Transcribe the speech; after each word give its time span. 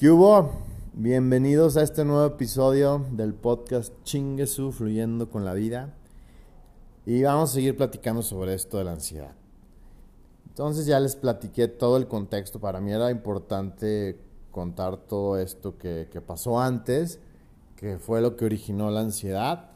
¿Qué 0.00 0.10
hubo? 0.10 0.48
Bienvenidos 0.94 1.76
a 1.76 1.82
este 1.82 2.06
nuevo 2.06 2.24
episodio 2.24 3.04
del 3.10 3.34
podcast 3.34 3.92
Chinguesu 4.02 4.72
Fluyendo 4.72 5.28
con 5.28 5.44
la 5.44 5.52
Vida. 5.52 5.94
Y 7.04 7.22
vamos 7.22 7.50
a 7.50 7.52
seguir 7.52 7.76
platicando 7.76 8.22
sobre 8.22 8.54
esto 8.54 8.78
de 8.78 8.84
la 8.84 8.92
ansiedad. 8.92 9.34
Entonces 10.48 10.86
ya 10.86 10.98
les 11.00 11.16
platiqué 11.16 11.68
todo 11.68 11.98
el 11.98 12.08
contexto. 12.08 12.60
Para 12.60 12.80
mí 12.80 12.90
era 12.90 13.10
importante 13.10 14.18
contar 14.50 14.96
todo 14.96 15.36
esto 15.36 15.76
que, 15.76 16.08
que 16.10 16.22
pasó 16.22 16.58
antes, 16.58 17.20
que 17.76 17.98
fue 17.98 18.22
lo 18.22 18.36
que 18.36 18.46
originó 18.46 18.90
la 18.90 19.00
ansiedad. 19.00 19.72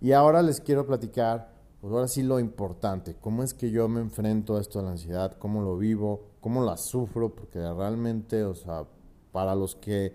Y 0.00 0.10
ahora 0.10 0.42
les 0.42 0.60
quiero 0.60 0.84
platicar, 0.84 1.54
pues 1.80 1.92
ahora 1.92 2.08
sí 2.08 2.24
lo 2.24 2.40
importante, 2.40 3.14
cómo 3.20 3.44
es 3.44 3.54
que 3.54 3.70
yo 3.70 3.86
me 3.88 4.00
enfrento 4.00 4.56
a 4.56 4.60
esto 4.60 4.80
de 4.80 4.86
la 4.86 4.90
ansiedad, 4.90 5.36
cómo 5.38 5.62
lo 5.62 5.78
vivo, 5.78 6.22
cómo 6.40 6.64
la 6.64 6.76
sufro, 6.76 7.32
porque 7.36 7.60
realmente, 7.60 8.42
o 8.42 8.56
sea, 8.56 8.84
para 9.32 9.54
los 9.54 9.74
que 9.76 10.14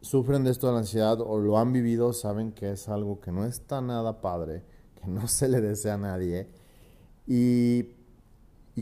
sufren 0.00 0.44
de 0.44 0.50
esto 0.50 0.66
de 0.66 0.74
la 0.74 0.80
ansiedad 0.80 1.20
o 1.20 1.38
lo 1.38 1.58
han 1.58 1.72
vivido, 1.72 2.12
saben 2.12 2.52
que 2.52 2.72
es 2.72 2.88
algo 2.88 3.20
que 3.20 3.32
no 3.32 3.44
está 3.44 3.80
nada 3.80 4.20
padre, 4.20 4.62
que 5.00 5.08
no 5.08 5.26
se 5.28 5.48
le 5.48 5.60
desea 5.60 5.94
a 5.94 5.98
nadie. 5.98 6.48
Y, 7.26 7.88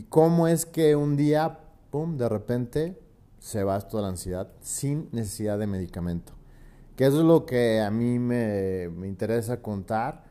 cómo 0.09 0.47
es 0.47 0.65
que 0.65 0.95
un 0.95 1.15
día, 1.15 1.59
pum, 1.91 2.17
de 2.17 2.27
repente 2.27 2.99
se 3.39 3.63
va 3.63 3.77
esto 3.77 3.97
de 3.97 4.03
la 4.03 4.09
ansiedad 4.09 4.51
sin 4.61 5.09
necesidad 5.11 5.59
de 5.59 5.67
medicamento. 5.67 6.33
Que 6.95 7.05
eso 7.05 7.19
es 7.19 7.25
lo 7.25 7.45
que 7.45 7.81
a 7.81 7.89
mí 7.89 8.19
me, 8.19 8.89
me 8.89 9.07
interesa 9.07 9.61
contar, 9.61 10.23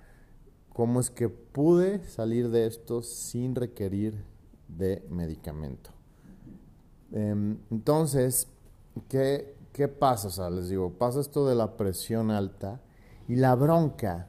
cómo 0.73 1.01
es 1.01 1.11
que 1.11 1.29
pude 1.29 2.05
salir 2.07 2.51
de 2.51 2.67
esto 2.67 3.03
sin 3.03 3.55
requerir 3.55 4.25
de 4.69 5.05
medicamento. 5.11 5.91
Em, 7.13 7.59
entonces, 7.71 8.49
¿qué, 9.09 9.57
¿qué 9.73 9.89
pasa? 9.89 10.29
O 10.29 10.31
sea, 10.31 10.51
les 10.51 10.69
digo, 10.69 10.91
pasa 10.93 11.21
esto 11.21 11.47
de 11.47 11.55
la 11.55 11.77
presión 11.77 12.31
alta 12.31 12.81
y 13.29 13.37
la 13.37 13.55
bronca. 13.55 14.29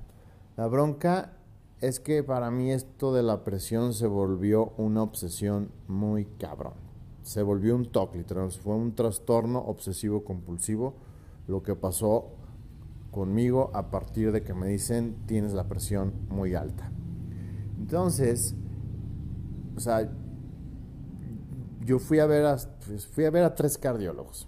La 0.56 0.68
bronca 0.68 1.34
es 1.82 2.00
que 2.00 2.24
para 2.24 2.50
mí 2.52 2.72
esto 2.72 3.14
de 3.14 3.24
la 3.24 3.44
presión 3.44 3.94
se 3.94 4.08
volvió 4.08 4.74
una 4.78 5.04
obsesión 5.04 5.70
muy 5.88 6.26
cabrón. 6.26 6.74
Se 7.24 7.42
volvió 7.42 7.76
un 7.76 7.92
TOC, 7.92 8.16
literal. 8.16 8.52
Fue 8.52 8.76
un 8.76 8.96
trastorno 8.96 9.60
obsesivo 9.60 10.24
compulsivo 10.24 10.94
lo 11.48 11.62
que 11.62 11.76
pasó 11.76 12.32
conmigo 13.12 13.70
a 13.74 13.92
partir 13.92 14.32
de 14.32 14.44
que 14.44 14.54
me 14.54 14.68
dicen 14.68 15.16
tienes 15.26 15.54
la 15.54 15.68
presión 15.68 16.14
muy 16.30 16.56
alta. 16.56 16.90
Entonces, 17.78 18.56
o 19.76 19.80
sea, 19.80 20.10
yo 21.82 22.00
fui 22.00 22.20
a 22.20 22.26
ver 22.26 22.46
a, 22.46 22.58
fui 22.58 23.26
a 23.26 23.30
ver 23.30 23.44
a 23.44 23.56
tres 23.56 23.78
cardiólogos. 23.78 24.48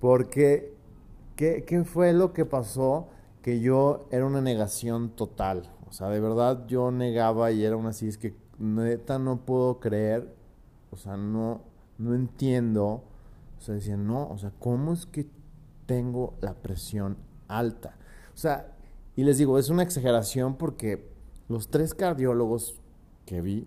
Porque, 0.00 0.74
¿qué, 1.36 1.64
¿qué 1.66 1.84
fue 1.84 2.12
lo 2.12 2.32
que 2.32 2.44
pasó? 2.44 3.08
Que 3.42 3.60
yo 3.60 4.06
era 4.10 4.26
una 4.26 4.40
negación 4.40 5.10
total. 5.10 5.70
O 5.88 5.92
sea, 5.92 6.08
de 6.08 6.20
verdad 6.20 6.66
yo 6.66 6.90
negaba 6.90 7.52
y 7.52 7.64
era 7.64 7.76
una 7.76 7.90
así, 7.90 8.08
es 8.08 8.18
que 8.18 8.34
neta 8.58 9.18
no 9.18 9.44
puedo 9.44 9.80
creer, 9.80 10.34
o 10.90 10.96
sea, 10.96 11.16
no, 11.16 11.62
no 11.98 12.14
entiendo. 12.14 13.04
O 13.58 13.60
sea, 13.60 13.74
decía, 13.74 13.96
no, 13.96 14.28
o 14.28 14.38
sea, 14.38 14.52
¿cómo 14.58 14.92
es 14.92 15.06
que 15.06 15.26
tengo 15.86 16.34
la 16.40 16.54
presión 16.54 17.16
alta? 17.48 17.96
O 18.34 18.36
sea, 18.36 18.76
y 19.14 19.24
les 19.24 19.38
digo, 19.38 19.58
es 19.58 19.70
una 19.70 19.82
exageración 19.82 20.56
porque 20.56 21.08
los 21.48 21.68
tres 21.68 21.94
cardiólogos 21.94 22.80
que 23.24 23.40
vi, 23.40 23.66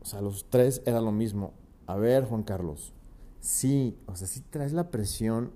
o 0.00 0.04
sea, 0.04 0.20
los 0.20 0.48
tres 0.50 0.82
era 0.86 1.00
lo 1.00 1.12
mismo. 1.12 1.52
A 1.86 1.96
ver, 1.96 2.24
Juan 2.24 2.42
Carlos, 2.42 2.92
sí, 3.46 3.96
o 4.06 4.16
sea, 4.16 4.26
sí 4.26 4.40
traes 4.50 4.72
la 4.72 4.90
presión 4.90 5.52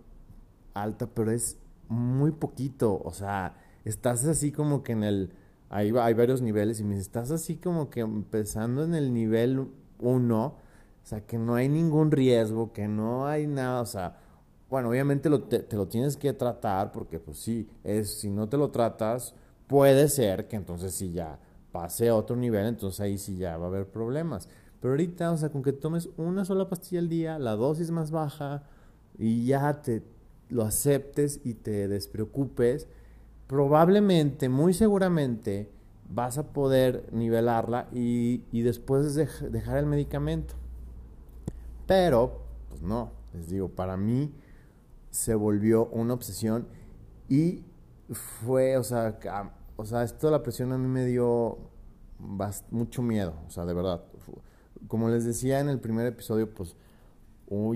alta, 0.74 1.08
pero 1.12 1.33
es 1.33 1.58
muy 1.88 2.30
poquito, 2.30 3.02
o 3.05 3.12
sea, 3.12 3.56
estás 3.84 4.24
así 4.27 4.52
como 4.52 4.84
que 4.84 4.92
en 4.92 5.02
el, 5.02 5.32
hay, 5.70 5.92
hay 5.97 6.14
varios 6.14 6.41
niveles 6.41 6.78
y 6.78 6.84
me 6.84 6.91
dice, 6.91 7.03
estás 7.03 7.32
así 7.32 7.56
como 7.56 7.91
que 7.91 8.00
empezando 8.00 8.84
en 8.84 8.94
el 8.94 9.12
nivel 9.12 9.66
1, 9.98 10.44
o 10.47 10.56
sea, 11.03 11.26
que 11.26 11.37
no 11.37 11.56
hay 11.56 11.69
ningún 11.69 12.12
riesgo, 12.12 12.72
que 12.72 12.87
no 12.87 13.26
hay 13.26 13.48
nada, 13.48 13.81
o 13.81 13.87
sea, 13.87 14.19
bueno, 14.69 14.91
obviamente 14.91 15.28
lo, 15.28 15.43
te, 15.43 15.59
te, 15.59 15.75
lo 15.75 15.88
tienes 15.88 16.16
que 16.16 16.32
tratar 16.32 16.93
porque 16.93 17.19
pues 17.19 17.38
sí, 17.38 17.69
es, 17.82 18.20
si 18.20 18.31
no 18.31 18.48
te 18.48 18.56
lo 18.56 18.70
tratas, 18.70 19.34
puede 19.66 20.09
ser 20.09 20.47
que 20.47 20.54
entonces 20.54 20.94
sí 20.94 21.10
ya 21.10 21.41
pase 21.72 22.09
a 22.09 22.14
otro 22.14 22.37
nivel, 22.37 22.66
entonces 22.66 23.00
ahí 23.00 23.19
sí 23.19 23.37
ya 23.37 23.56
va 23.56 23.64
a 23.64 23.69
haber 23.69 23.88
problemas. 23.88 24.48
Pero 24.80 24.92
ahorita, 24.92 25.30
o 25.32 25.36
sea, 25.36 25.50
con 25.50 25.62
que 25.62 25.72
tomes 25.72 26.08
una 26.16 26.44
sola 26.44 26.68
pastilla 26.68 27.00
al 27.00 27.08
día, 27.08 27.38
la 27.38 27.56
dosis 27.56 27.91
más 27.91 28.10
baja 28.10 28.62
y 29.18 29.44
ya 29.44 29.82
te 29.82 30.02
lo 30.48 30.62
aceptes 30.62 31.41
y 31.44 31.54
te 31.54 31.86
despreocupes, 31.86 32.88
probablemente, 33.46 34.48
muy 34.48 34.72
seguramente, 34.72 35.70
vas 36.08 36.38
a 36.38 36.52
poder 36.52 37.08
nivelarla 37.12 37.88
y, 37.92 38.44
y 38.50 38.62
después 38.62 39.14
de, 39.14 39.28
dejar 39.50 39.76
el 39.76 39.86
medicamento. 39.86 40.54
Pero, 41.86 42.40
pues 42.69 42.82
no, 42.82 43.12
les 43.34 43.48
digo, 43.48 43.69
para 43.69 43.96
mí 43.96 44.32
se 45.10 45.34
volvió 45.34 45.86
una 45.86 46.14
obsesión 46.14 46.66
y 47.28 47.64
fue, 48.12 48.76
o 48.76 48.82
sea, 48.82 49.19
o 49.76 49.84
sea, 49.84 50.02
esto 50.02 50.26
de 50.26 50.32
la 50.32 50.42
presión 50.42 50.72
a 50.72 50.78
mí 50.78 50.86
me 50.86 51.04
dio 51.04 51.58
mucho 52.70 53.02
miedo, 53.02 53.34
o 53.46 53.50
sea, 53.50 53.64
de 53.64 53.74
verdad. 53.74 54.02
Como 54.90 55.08
les 55.08 55.24
decía 55.24 55.60
en 55.60 55.68
el 55.68 55.78
primer 55.78 56.04
episodio, 56.08 56.52
pues 56.52 56.74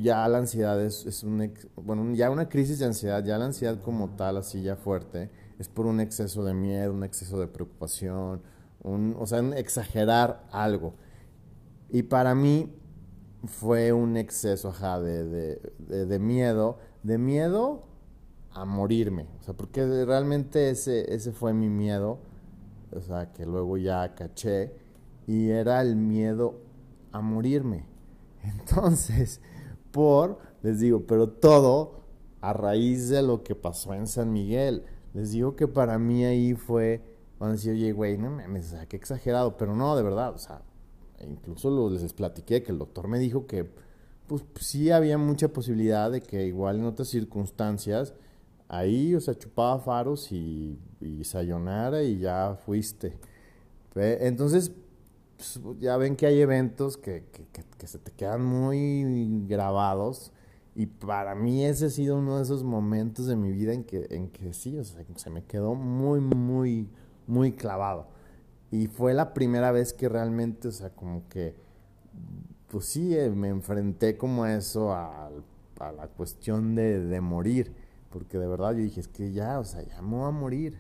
ya 0.03 0.27
la 0.27 0.39
ansiedad 0.39 0.83
es, 0.83 1.07
es 1.07 1.23
un, 1.23 1.55
bueno, 1.77 2.13
ya 2.13 2.29
una 2.29 2.49
crisis 2.49 2.81
de 2.81 2.87
ansiedad, 2.87 3.25
ya 3.25 3.39
la 3.39 3.45
ansiedad 3.45 3.81
como 3.81 4.17
tal, 4.17 4.37
así 4.37 4.63
ya 4.63 4.75
fuerte, 4.75 5.31
es 5.61 5.69
por 5.69 5.87
un 5.87 6.01
exceso 6.01 6.43
de 6.43 6.55
miedo, 6.55 6.93
un 6.93 7.05
exceso 7.05 7.39
de 7.39 7.47
preocupación, 7.47 8.43
un, 8.83 9.15
o 9.17 9.29
sea, 9.29 9.39
exagerar 9.57 10.45
algo. 10.51 10.95
Y 11.89 12.03
para 12.03 12.35
mí 12.35 12.75
fue 13.45 13.93
un 13.93 14.17
exceso, 14.17 14.71
ajá, 14.71 15.01
de, 15.01 15.23
de, 15.23 15.73
de, 15.79 16.07
de 16.07 16.19
miedo, 16.19 16.79
de 17.05 17.17
miedo 17.17 17.85
a 18.51 18.65
morirme, 18.65 19.29
o 19.39 19.43
sea, 19.45 19.55
porque 19.55 20.05
realmente 20.05 20.69
ese, 20.69 21.15
ese 21.15 21.31
fue 21.31 21.55
mi 21.55 21.69
miedo, 21.69 22.19
o 22.91 23.01
sea, 23.01 23.33
que 23.33 23.47
luego 23.47 23.77
ya 23.77 24.17
caché, 24.17 24.73
y 25.29 25.51
era 25.51 25.81
el 25.81 25.95
miedo 25.95 26.64
a 27.15 27.21
morirme. 27.21 27.87
Entonces, 28.43 29.41
por, 29.93 30.39
les 30.63 30.81
digo, 30.81 31.07
pero 31.07 31.29
todo 31.29 32.03
a 32.41 32.53
raíz 32.53 33.09
de 33.09 33.23
lo 33.23 33.43
que 33.43 33.55
pasó 33.55 33.95
en 33.95 34.07
San 34.07 34.33
Miguel. 34.33 34.85
Les 35.15 35.31
digo 35.31 35.57
que 35.57 35.69
para 35.69 35.99
mí 35.99 36.25
ahí 36.25 36.55
fue, 36.55 37.01
van 37.39 37.51
a 37.51 37.53
decir, 37.53 37.73
oye, 37.73 37.93
güey, 37.93 38.19
no 38.19 38.31
me, 38.31 38.61
qué 38.89 38.97
exagerado, 38.97 39.57
pero 39.57 39.75
no, 39.75 39.97
de 39.97 40.03
verdad, 40.03 40.35
o 40.35 40.39
sea, 40.39 40.61
incluso 41.27 41.71
lo, 41.71 41.89
les 41.89 42.13
platiqué 42.13 42.63
que 42.63 42.73
el 42.73 42.79
doctor 42.79 43.07
me 43.09 43.19
dijo 43.19 43.47
que, 43.47 43.71
pues 44.27 44.43
sí 44.61 44.91
había 44.91 45.17
mucha 45.17 45.49
posibilidad 45.49 46.11
de 46.11 46.21
que 46.21 46.45
igual 46.47 46.81
en 46.81 46.85
otras 46.85 47.09
circunstancias, 47.09 48.13
ahí, 48.69 49.15
o 49.15 49.21
sea, 49.21 49.35
chupaba 49.35 49.79
faros 49.79 50.33
y, 50.33 50.79
y 51.01 51.23
y 51.23 52.19
ya 52.19 52.59
fuiste. 52.67 53.17
Entonces, 53.95 54.73
pues, 55.37 55.61
ya 55.81 55.97
ven 55.97 56.17
que 56.17 56.27
hay 56.27 56.41
eventos 56.41 56.97
que, 56.97 57.25
que, 57.33 57.45
que, 57.79 57.87
se 57.87 57.99
te 57.99 58.13
quedan 58.13 58.45
muy 58.45 59.45
grabados. 59.47 60.33
Y 60.75 60.87
para 60.87 61.35
mí 61.35 61.65
ese 61.65 61.87
ha 61.87 61.91
sido 61.91 62.19
uno 62.19 62.37
de 62.37 62.43
esos 62.43 62.65
momentos 62.65 63.27
de 63.27 63.37
mi 63.37 63.53
vida 63.53 63.73
en 63.73 63.85
que, 63.85 64.07
en 64.11 64.29
que 64.29 64.53
sí, 64.53 64.77
o 64.79 64.85
sea, 64.85 65.05
se 65.17 65.31
me 65.31 65.45
quedó 65.45 65.75
muy, 65.75 66.21
muy, 66.21 66.89
muy 67.27 67.53
clavado. 67.53 68.09
Y 68.71 68.89
fue 68.89 69.15
la 69.15 69.35
primera 69.35 69.71
vez 69.71 69.93
que 69.93 70.09
realmente, 70.09 70.69
o 70.69 70.73
sea, 70.73 70.91
como 70.91 71.29
que, 71.29 71.55
pues 72.69 72.87
sí, 72.87 73.17
eh, 73.17 73.31
me 73.31 73.49
enfrenté 73.49 74.17
como 74.17 74.45
a 74.45 74.55
eso, 74.55 74.93
a, 74.93 75.31
a 75.79 75.93
la 75.93 76.09
cuestión 76.09 76.75
de, 76.75 76.99
de, 77.01 77.21
morir. 77.21 77.73
Porque 78.11 78.39
de 78.39 78.49
verdad 78.49 78.73
yo 78.73 78.79
dije, 78.79 79.01
es 79.01 79.09
que 79.09 79.33
ya, 79.33 79.61
o 79.61 79.65
sea, 79.65 79.83
ya 79.83 80.03
me 80.03 80.17
voy 80.17 80.29
a 80.29 80.31
morir. 80.33 80.79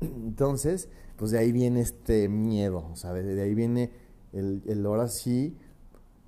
Entonces, 0.00 0.88
pues 1.16 1.30
de 1.30 1.38
ahí 1.38 1.52
viene 1.52 1.80
este 1.80 2.28
miedo, 2.28 2.86
o 2.92 2.96
sea, 2.96 3.12
de, 3.12 3.22
de 3.22 3.42
ahí 3.42 3.54
viene 3.54 3.90
el, 4.32 4.62
el, 4.66 4.84
ahora 4.86 5.08
sí, 5.08 5.56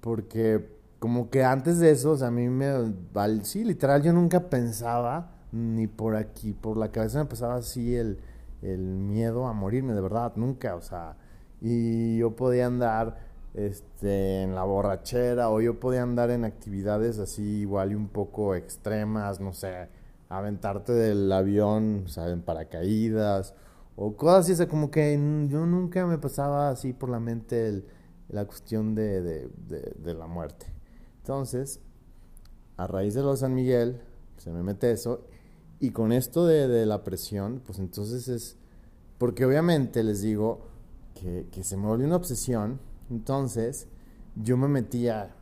porque 0.00 0.69
como 0.99 1.31
que 1.31 1.44
antes 1.44 1.78
de 1.78 1.90
eso, 1.93 2.12
o 2.12 2.17
sea, 2.17 2.28
a 2.28 2.31
mí 2.31 2.49
me, 2.49 2.72
sí, 3.44 3.64
literal, 3.64 4.02
yo 4.02 4.12
nunca 4.12 4.50
pensaba, 4.50 5.32
ni 5.52 5.87
por 5.87 6.17
aquí, 6.17 6.52
por 6.52 6.76
la 6.76 6.90
cabeza 6.90 7.20
me 7.20 7.26
pasaba 7.26 7.56
así 7.56 7.94
el, 7.94 8.19
el 8.62 8.81
miedo 8.81 9.46
a 9.46 9.52
morirme, 9.52 9.94
de 9.94 10.00
verdad, 10.00 10.32
nunca, 10.37 10.75
o 10.75 10.82
sea, 10.82 11.17
y 11.61 12.19
yo 12.19 12.37
podía 12.37 12.67
andar 12.67 13.19
este, 13.55 14.43
en 14.43 14.55
la 14.55 14.64
borrachera 14.64 15.50
o 15.50 15.61
yo 15.61 15.81
podía 15.81 16.02
andar 16.02 16.31
en 16.31 16.44
actividades 16.44 17.19
así 17.19 17.43
igual 17.61 17.93
y 17.93 17.94
un 17.94 18.08
poco 18.08 18.55
extremas, 18.55 19.40
no 19.40 19.52
sé, 19.52 19.88
aventarte 20.31 20.93
del 20.93 21.31
avión, 21.31 22.05
o 22.06 22.09
sea, 22.09 22.31
en 22.31 22.41
paracaídas, 22.41 23.55
o 23.97 24.17
cosas 24.17 24.44
así, 24.44 24.53
o 24.53 24.56
sea, 24.56 24.69
como 24.69 24.91
que 24.91 25.12
yo 25.49 25.67
nunca 25.67 26.06
me 26.06 26.17
pasaba 26.17 26.71
así 26.71 26.94
por 26.94 27.11
la 27.11 27.21
mente 27.21 27.85
la 28.29 28.47
cuestión 28.47 28.94
de, 28.94 29.21
de, 29.21 29.50
de, 29.99 30.15
la 30.15 30.27
muerte. 30.27 30.67
Entonces, 31.19 31.81
a 32.77 32.87
raíz 32.87 33.15
de 33.15 33.23
lo 33.23 33.32
de 33.32 33.37
San 33.37 33.55
Miguel, 33.55 34.00
se 34.37 34.50
me 34.50 34.62
mete 34.62 34.93
eso. 34.93 35.27
Y 35.81 35.91
con 35.91 36.12
esto 36.12 36.47
de, 36.47 36.87
la 36.87 37.03
presión, 37.03 37.61
pues 37.65 37.79
entonces 37.79 38.29
es, 38.29 38.56
porque 39.19 39.44
obviamente 39.44 40.03
les 40.05 40.23
digo 40.23 40.61
que, 41.15 41.65
se 41.65 41.77
me 41.77 41.87
volvió 41.87 42.06
una 42.06 42.17
obsesión, 42.17 42.81
entonces 43.11 43.88
yo 44.37 44.56
me 44.56 44.69
metía 44.69 45.35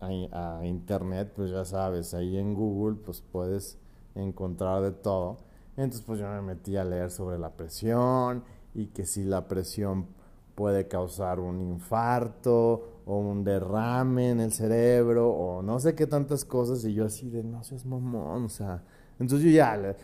a, 0.00 0.64
internet, 0.64 1.32
pues 1.36 1.50
ya 1.50 1.64
sabes, 1.64 2.14
ahí 2.14 2.38
en 2.38 2.54
Google 2.54 2.96
pues 3.04 3.20
puedes 3.20 3.78
encontrar 4.14 4.82
de 4.82 4.92
todo. 4.92 5.38
Entonces 5.76 6.02
pues 6.06 6.20
yo 6.20 6.28
me 6.28 6.42
metí 6.42 6.76
a 6.76 6.84
leer 6.84 7.10
sobre 7.10 7.38
la 7.38 7.50
presión 7.50 8.44
y 8.74 8.86
que 8.86 9.06
si 9.06 9.24
la 9.24 9.48
presión 9.48 10.06
puede 10.54 10.88
causar 10.88 11.40
un 11.40 11.60
infarto 11.60 13.00
o 13.06 13.18
un 13.18 13.44
derrame 13.44 14.30
en 14.30 14.40
el 14.40 14.52
cerebro 14.52 15.30
o 15.30 15.62
no 15.62 15.80
sé 15.80 15.94
qué 15.94 16.06
tantas 16.06 16.44
cosas 16.44 16.84
y 16.84 16.92
yo 16.92 17.06
así 17.06 17.30
de 17.30 17.42
no 17.42 17.64
seas 17.64 17.86
mamón, 17.86 18.44
o 18.44 18.48
sea, 18.48 18.82
entonces 19.18 19.46
yo 19.46 19.56
ya 19.56 19.96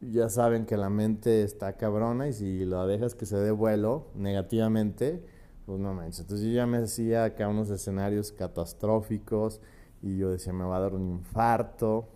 ya 0.00 0.28
saben 0.28 0.66
que 0.66 0.76
la 0.76 0.90
mente 0.90 1.44
está 1.44 1.76
cabrona 1.76 2.26
y 2.26 2.32
si 2.32 2.64
lo 2.64 2.84
dejas 2.86 3.14
que 3.14 3.26
se 3.26 3.36
dé 3.36 3.52
vuelo 3.52 4.08
negativamente, 4.16 5.24
pues 5.64 5.78
no 5.78 5.94
manches. 5.94 6.20
Entonces 6.20 6.46
yo 6.48 6.52
ya 6.52 6.66
me 6.66 6.78
hacía 6.78 7.24
acá 7.24 7.46
unos 7.46 7.70
escenarios 7.70 8.32
catastróficos 8.32 9.60
y 10.02 10.16
yo 10.18 10.30
decía 10.30 10.52
me 10.52 10.64
va 10.64 10.78
a 10.78 10.80
dar 10.80 10.94
un 10.94 11.06
infarto 11.08 12.08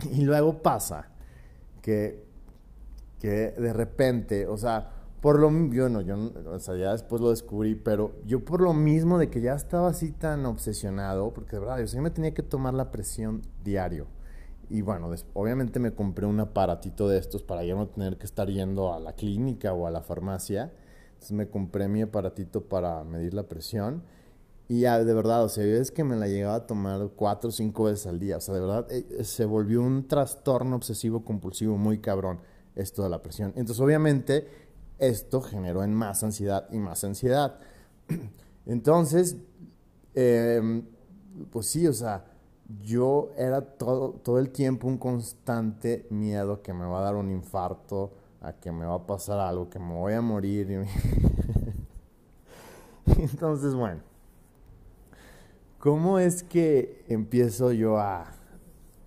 y 0.12 0.22
luego 0.22 0.62
pasa 0.62 1.08
que 1.82 2.28
que 3.18 3.50
de 3.52 3.72
repente, 3.72 4.46
o 4.46 4.56
sea, 4.56 4.90
por 5.20 5.38
lo 5.40 5.50
yo 5.72 5.88
no, 5.88 6.00
yo 6.00 6.16
o 6.46 6.58
sea, 6.58 6.76
ya 6.76 6.92
después 6.92 7.20
lo 7.20 7.30
descubrí, 7.30 7.74
pero 7.74 8.14
yo 8.24 8.44
por 8.44 8.60
lo 8.60 8.72
mismo 8.72 9.18
de 9.18 9.28
que 9.28 9.40
ya 9.40 9.54
estaba 9.54 9.88
así 9.88 10.12
tan 10.12 10.46
obsesionado, 10.46 11.32
porque 11.32 11.56
de 11.56 11.60
verdad, 11.60 11.84
yo 11.84 12.02
me 12.02 12.10
tenía 12.10 12.32
que 12.32 12.42
tomar 12.42 12.74
la 12.74 12.90
presión 12.90 13.42
diario. 13.64 14.06
Y 14.70 14.82
bueno, 14.82 15.10
obviamente 15.32 15.80
me 15.80 15.92
compré 15.92 16.26
un 16.26 16.40
aparatito 16.40 17.08
de 17.08 17.18
estos 17.18 17.42
para 17.42 17.64
ya 17.64 17.74
no 17.74 17.88
tener 17.88 18.18
que 18.18 18.26
estar 18.26 18.48
yendo 18.48 18.92
a 18.92 19.00
la 19.00 19.14
clínica 19.14 19.72
o 19.72 19.86
a 19.86 19.90
la 19.90 20.02
farmacia. 20.02 20.72
Entonces 21.14 21.32
me 21.32 21.48
compré 21.48 21.88
mi 21.88 22.02
aparatito 22.02 22.64
para 22.64 23.02
medir 23.02 23.32
la 23.32 23.44
presión. 23.44 24.02
Y 24.68 24.80
ya, 24.80 25.02
de 25.02 25.14
verdad, 25.14 25.44
o 25.44 25.48
sea, 25.48 25.64
es 25.64 25.90
que 25.90 26.04
me 26.04 26.14
la 26.14 26.28
llegaba 26.28 26.56
a 26.56 26.66
tomar 26.66 27.08
cuatro 27.16 27.48
o 27.48 27.52
cinco 27.52 27.84
veces 27.84 28.06
al 28.06 28.18
día. 28.18 28.36
O 28.36 28.40
sea, 28.40 28.54
de 28.54 28.60
verdad, 28.60 28.86
eh, 28.90 29.24
se 29.24 29.46
volvió 29.46 29.80
un 29.80 30.06
trastorno 30.06 30.76
obsesivo 30.76 31.24
compulsivo 31.24 31.78
muy 31.78 31.98
cabrón 31.98 32.40
esto 32.74 33.02
de 33.02 33.08
la 33.08 33.22
presión. 33.22 33.52
Entonces, 33.56 33.80
obviamente, 33.80 34.46
esto 34.98 35.40
generó 35.40 35.82
en 35.84 35.94
más 35.94 36.22
ansiedad 36.22 36.68
y 36.70 36.78
más 36.78 37.02
ansiedad. 37.02 37.58
Entonces, 38.66 39.36
eh, 40.14 40.82
pues 41.50 41.66
sí, 41.66 41.86
o 41.86 41.92
sea, 41.94 42.26
yo 42.82 43.30
era 43.38 43.62
todo, 43.62 44.20
todo 44.22 44.38
el 44.38 44.50
tiempo 44.50 44.86
un 44.86 44.98
constante 44.98 46.06
miedo 46.10 46.60
que 46.60 46.74
me 46.74 46.84
va 46.84 46.98
a 46.98 47.02
dar 47.02 47.16
un 47.16 47.30
infarto, 47.30 48.12
a 48.42 48.52
que 48.52 48.70
me 48.70 48.84
va 48.84 48.96
a 48.96 49.06
pasar 49.06 49.40
algo, 49.40 49.70
que 49.70 49.78
me 49.78 49.94
voy 49.94 50.12
a 50.12 50.20
morir. 50.20 50.68
Entonces, 53.06 53.74
bueno, 53.74 54.02
¿cómo 55.88 56.18
es 56.18 56.42
que 56.42 57.02
empiezo 57.08 57.72
yo 57.72 57.96
a, 57.98 58.30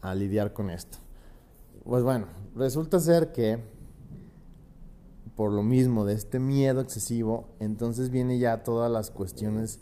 a 0.02 0.16
lidiar 0.16 0.52
con 0.52 0.72
esto? 0.72 0.98
Pues 1.84 2.04
bueno, 2.04 2.26
resulta 2.56 3.00
ser 3.00 3.32
que 3.32 3.60
por 5.36 5.52
lo 5.52 5.62
mismo 5.62 6.06
de 6.06 6.16
este 6.16 6.40
miedo 6.40 6.82
excesivo, 6.82 7.50
entonces 7.60 8.10
viene 8.10 8.40
ya 8.40 8.64
todas 8.64 8.92
las 8.92 9.12
cuestiones 9.12 9.80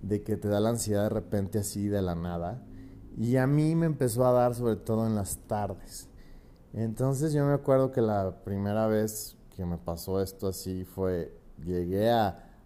de 0.00 0.22
que 0.22 0.36
te 0.36 0.46
da 0.46 0.60
la 0.60 0.68
ansiedad 0.68 1.02
de 1.02 1.08
repente 1.08 1.58
así 1.58 1.88
de 1.88 2.00
la 2.00 2.14
nada. 2.14 2.62
Y 3.16 3.38
a 3.38 3.48
mí 3.48 3.74
me 3.74 3.86
empezó 3.86 4.24
a 4.24 4.30
dar 4.30 4.54
sobre 4.54 4.76
todo 4.76 5.04
en 5.04 5.16
las 5.16 5.38
tardes. 5.48 6.08
Entonces 6.74 7.32
yo 7.32 7.44
me 7.44 7.54
acuerdo 7.54 7.90
que 7.90 8.02
la 8.02 8.44
primera 8.44 8.86
vez 8.86 9.36
que 9.56 9.66
me 9.66 9.78
pasó 9.78 10.22
esto 10.22 10.46
así 10.46 10.84
fue, 10.84 11.36
llegué 11.64 12.08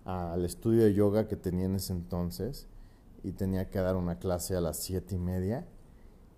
al 0.05 0.45
estudio 0.45 0.85
de 0.85 0.93
yoga 0.93 1.27
que 1.27 1.37
tenía 1.37 1.65
en 1.65 1.77
ese 1.77 1.95
entonces 1.95 2.67
y 3.23 3.33
tenía 3.33 3.71
que 3.71 3.79
dar 3.79 3.97
una 3.97 4.19
clase 4.19 4.57
a 4.57 4.61
las 4.61 4.79
siete 4.79 5.15
y 5.15 5.19
media 5.19 5.67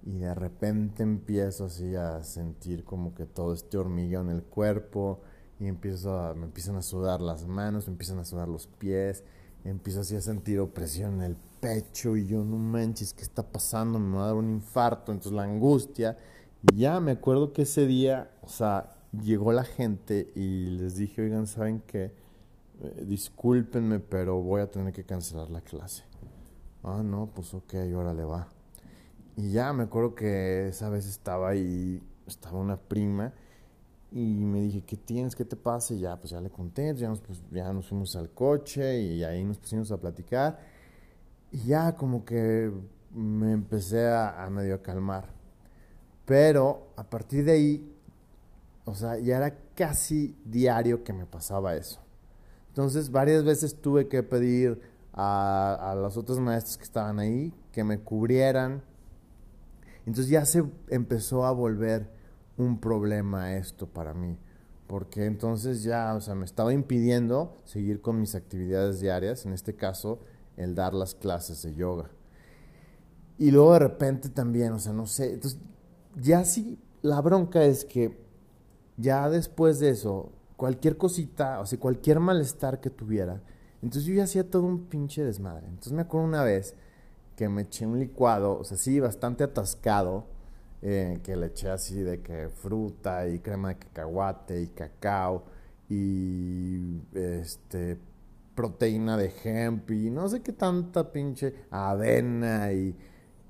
y 0.05 0.19
de 0.19 0.35
repente 0.35 1.03
empiezo 1.03 1.67
así 1.67 1.95
a 1.95 2.23
sentir 2.25 2.85
como 2.85 3.15
que 3.15 3.25
todo 3.25 3.53
este 3.53 3.79
hormigueo 3.79 4.21
en 4.21 4.31
el 4.31 4.43
cuerpo, 4.43 5.21
y 5.61 5.67
empiezo 5.69 6.35
me 6.35 6.47
empiezan 6.47 6.77
a 6.77 6.83
sudar 6.83 7.21
las 7.21 7.47
manos, 7.47 7.87
me 7.87 7.93
empiezan 7.93 8.19
a 8.19 8.25
sudar 8.25 8.49
los 8.49 8.67
pies, 8.67 9.23
empiezo 9.65 10.01
así 10.01 10.17
a 10.17 10.21
sentir 10.21 10.59
opresión 10.59 11.15
en 11.15 11.23
el 11.23 11.37
pecho 11.61 12.17
y 12.17 12.27
yo 12.27 12.45
no 12.45 12.57
manches, 12.57 13.15
¿qué 13.15 13.23
está 13.23 13.45
pasando? 13.45 14.01
Me 14.01 14.17
va 14.17 14.25
a 14.25 14.27
dar 14.29 14.35
un 14.35 14.51
infarto, 14.51 15.13
entonces 15.13 15.33
la 15.33 15.45
angustia. 15.45 16.17
Y 16.63 16.79
ya 16.79 16.99
me 16.99 17.13
acuerdo 17.13 17.53
que 17.53 17.63
ese 17.63 17.87
día, 17.87 18.33
o 18.43 18.49
sea, 18.49 18.97
llegó 19.13 19.53
la 19.53 19.63
gente 19.63 20.33
y 20.35 20.67
les 20.67 20.97
dije, 20.97 21.23
oigan, 21.23 21.47
¿saben 21.47 21.81
qué? 21.87 22.13
Eh, 22.83 23.05
discúlpenme, 23.07 24.01
pero 24.01 24.43
voy 24.43 24.63
a 24.63 24.71
tener 24.71 24.93
que 24.93 25.05
cancelar 25.05 25.49
la 25.51 25.61
clase. 25.61 26.03
Ah, 26.85 27.03
no, 27.05 27.31
pues 27.35 27.55
ok, 27.55 27.75
ahora 27.95 28.13
le 28.13 28.25
va. 28.25 28.49
Y 29.37 29.53
ya 29.53 29.73
me 29.73 29.85
acuerdo 29.85 30.15
que 30.15 30.69
esa 30.69 30.89
vez 30.89 31.07
estaba 31.07 31.51
ahí, 31.51 32.03
estaba 32.27 32.59
una 32.59 32.77
prima 32.77 33.33
y 34.11 34.45
me 34.45 34.61
dije, 34.61 34.83
¿qué 34.85 34.97
tienes? 34.97 35.35
¿Qué 35.35 35.45
te 35.45 35.57
pasa? 35.57 35.95
Y 35.95 36.01
ya, 36.01 36.17
pues 36.19 36.31
ya 36.31 36.41
le 36.41 36.51
conté, 36.51 36.95
ya 36.95 37.09
nos, 37.09 37.21
pues, 37.21 37.43
ya 37.51 37.73
nos 37.73 37.89
fuimos 37.89 38.15
al 38.17 38.31
coche 38.31 39.01
y 39.01 39.25
ahí 39.25 39.43
nos 39.43 39.59
pusimos 39.59 39.91
a 39.91 39.97
platicar. 39.99 40.59
Y 41.51 41.65
ya 41.65 41.97
como 41.97 42.25
que 42.25 42.71
me 43.15 43.53
empecé 43.53 44.09
a, 44.09 44.49
medio 44.51 44.83
calmar. 44.83 45.29
Pero 46.27 46.89
a 46.97 47.05
partir 47.05 47.45
de 47.45 47.53
ahí, 47.53 47.95
o 48.85 48.95
sea, 48.95 49.19
ya 49.19 49.37
era 49.39 49.57
casi 49.75 50.37
diario 50.45 51.05
que 51.05 51.13
me 51.13 51.27
pasaba 51.27 51.75
eso. 51.75 52.01
Entonces, 52.69 53.11
varias 53.11 53.45
veces 53.45 53.81
tuve 53.81 54.09
que 54.09 54.23
pedir 54.23 54.81
a, 55.13 55.93
a 55.93 55.95
los 55.95 56.17
otros 56.17 56.41
maestros 56.41 56.79
que 56.79 56.85
estaban 56.85 57.19
ahí 57.19 57.53
que 57.73 57.85
me 57.85 58.01
cubrieran. 58.01 58.83
Entonces 60.07 60.29
ya 60.29 60.45
se 60.45 60.65
empezó 60.89 61.45
a 61.45 61.53
volver 61.53 62.11
un 62.57 62.79
problema 62.79 63.57
esto 63.57 63.87
para 63.87 64.15
mí, 64.15 64.39
porque 64.87 65.27
entonces 65.27 65.83
ya, 65.83 66.15
o 66.15 66.21
sea, 66.21 66.35
me 66.35 66.45
estaba 66.45 66.73
impidiendo 66.73 67.57
seguir 67.65 68.01
con 68.01 68.21
mis 68.21 68.35
actividades 68.35 69.01
diarias, 69.01 69.47
en 69.47 69.53
este 69.53 69.75
caso, 69.75 70.21
el 70.57 70.75
dar 70.75 70.95
las 70.95 71.15
clases 71.15 71.63
de 71.63 71.75
yoga. 71.75 72.11
Y 73.39 73.51
luego 73.51 73.73
de 73.73 73.79
repente 73.81 74.29
también, 74.29 74.73
o 74.73 74.79
sea, 74.79 74.93
no 74.93 75.07
sé, 75.07 75.35
entonces 75.35 75.59
ya 76.17 76.45
sí, 76.45 76.79
la 77.01 77.21
bronca 77.21 77.65
es 77.65 77.85
que 77.85 78.21
ya 78.97 79.29
después 79.31 79.81
de 79.81 79.91
eso, 79.91 80.33
cualquier 80.57 80.97
cosita, 80.97 81.61
o 81.61 81.67
sea, 81.67 81.79
cualquier 81.79 82.21
malestar 82.21 82.81
que 82.81 82.91
tuviera, 82.91 83.43
entonces 83.83 84.05
yo 84.05 84.15
ya 84.15 84.25
hacía 84.25 84.49
todo 84.49 84.63
un 84.65 84.87
pinche 84.87 85.25
desmadre. 85.25 85.67
Entonces 85.67 85.93
me 85.93 86.03
acuerdo 86.03 86.29
una 86.29 86.45
vez 86.45 86.75
que 87.37 87.49
me 87.49 87.63
eché 87.63 87.87
un 87.87 87.99
licuado, 87.99 88.59
o 88.59 88.65
sea, 88.65 88.77
sí, 88.77 89.01
bastante 89.01 89.45
atascado, 89.45 90.27
eh, 90.83 91.21
que 91.23 91.37
le 91.37 91.47
eché 91.47 91.71
así 91.71 92.01
de 92.03 92.21
que 92.23 92.49
fruta 92.49 93.29
y 93.29 93.39
crema 93.41 93.69
de 93.71 93.79
cacahuate 93.79 94.63
y 94.63 94.67
cacao 94.69 95.45
y 95.89 97.01
este 97.15 97.99
proteína 98.55 99.17
de 99.17 99.33
hemp 99.45 99.91
y 99.91 100.11
no 100.11 100.29
sé 100.29 100.43
qué 100.43 100.53
tanta 100.53 101.11
pinche 101.13 101.55
avena 101.71 102.73
y, 102.73 102.97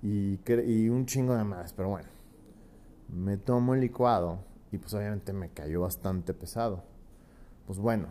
y, 0.03 0.39
y 0.67 0.89
un 0.89 1.07
chingo 1.07 1.35
de 1.35 1.45
más, 1.45 1.73
pero 1.73 1.89
bueno, 1.91 2.09
me 3.09 3.37
tomo 3.37 3.75
el 3.75 3.81
licuado 3.81 4.39
y 4.71 4.79
pues 4.79 4.95
obviamente 4.95 5.33
me 5.33 5.51
cayó 5.51 5.83
bastante 5.83 6.35
pesado. 6.35 6.85
Pues 7.67 7.79
bueno, 7.79 8.09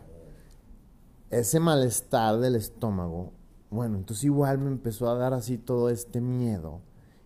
ese 1.31 1.59
malestar 1.59 2.39
del 2.39 2.55
estómago, 2.55 3.31
bueno, 3.69 3.97
entonces 3.97 4.25
igual 4.25 4.57
me 4.59 4.67
empezó 4.67 5.09
a 5.09 5.15
dar 5.15 5.33
así 5.33 5.57
todo 5.57 5.89
este 5.89 6.19
miedo 6.19 6.81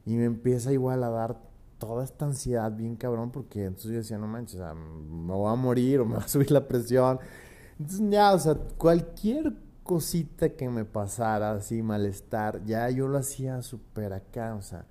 y 0.05 0.15
me 0.15 0.25
empieza 0.25 0.71
igual 0.71 1.03
a 1.03 1.09
dar 1.09 1.41
toda 1.79 2.03
esta 2.03 2.25
ansiedad 2.25 2.71
bien 2.71 2.95
cabrón 2.95 3.31
porque 3.31 3.65
entonces 3.65 3.91
yo 3.91 3.97
decía, 3.97 4.17
no 4.19 4.27
manches, 4.27 4.59
me 4.59 5.33
voy 5.33 5.51
a 5.51 5.55
morir 5.55 5.99
o 5.99 6.05
me 6.05 6.15
va 6.17 6.23
a 6.23 6.27
subir 6.27 6.51
la 6.51 6.67
presión. 6.67 7.19
Entonces 7.79 8.07
ya, 8.09 8.33
o 8.33 8.39
sea, 8.39 8.55
cualquier 8.77 9.53
cosita 9.83 10.49
que 10.49 10.69
me 10.69 10.85
pasara, 10.85 11.53
así, 11.53 11.81
malestar, 11.81 12.63
ya 12.63 12.89
yo 12.91 13.07
lo 13.07 13.17
hacía 13.17 13.61
súper 13.63 14.13
acá, 14.13 14.55
o 14.55 14.61
sea. 14.61 14.85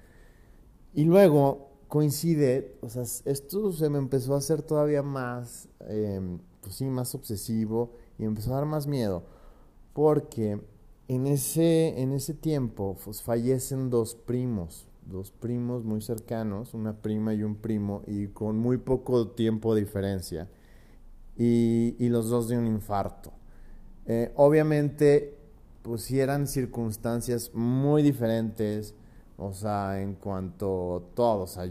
Y 0.93 1.05
luego 1.05 1.71
coincide, 1.89 2.79
o 2.81 2.89
sea, 2.89 3.03
esto 3.03 3.73
se 3.73 3.89
me 3.89 3.99
empezó 3.99 4.35
a 4.35 4.39
hacer 4.39 4.63
todavía 4.63 5.03
más, 5.03 5.69
em, 5.89 6.41
pues 6.61 6.75
sí, 6.75 6.85
más 6.87 7.15
obsesivo 7.15 7.93
y 8.19 8.25
empezó 8.25 8.53
a 8.53 8.57
dar 8.57 8.67
más 8.67 8.87
miedo. 8.87 9.25
Porque 9.93 10.61
en 11.09 11.27
ese, 11.27 12.01
en 12.01 12.13
ese 12.13 12.35
tiempo 12.35 12.97
pues, 13.05 13.23
fallecen 13.23 13.91
dos 13.91 14.15
primos 14.15 14.89
dos 15.07 15.31
primos 15.31 15.85
muy 15.85 16.01
cercanos, 16.01 16.75
una 16.75 16.95
prima 16.95 17.35
y 17.35 17.43
un 17.43 17.57
primo, 17.57 18.03
y 18.07 18.29
con 18.29 18.59
muy 18.59 18.79
poco 18.79 19.29
tiempo 19.29 19.75
de 19.75 19.83
diferencia, 19.83 20.49
y, 21.37 21.97
y 21.99 22.09
los 22.09 22.29
dos 22.29 22.49
de 22.49 22.59
un 22.59 22.67
infarto. 22.67 23.33
Eh, 24.07 24.33
obviamente, 24.37 25.37
pues 25.83 26.11
eran 26.11 26.47
circunstancias 26.47 27.51
muy 27.55 28.03
diferentes, 28.03 28.95
o 29.37 29.53
sea, 29.53 30.01
en 30.01 30.15
cuanto 30.15 30.97
a 30.97 31.15
todo, 31.15 31.43
o 31.43 31.47
sea, 31.47 31.69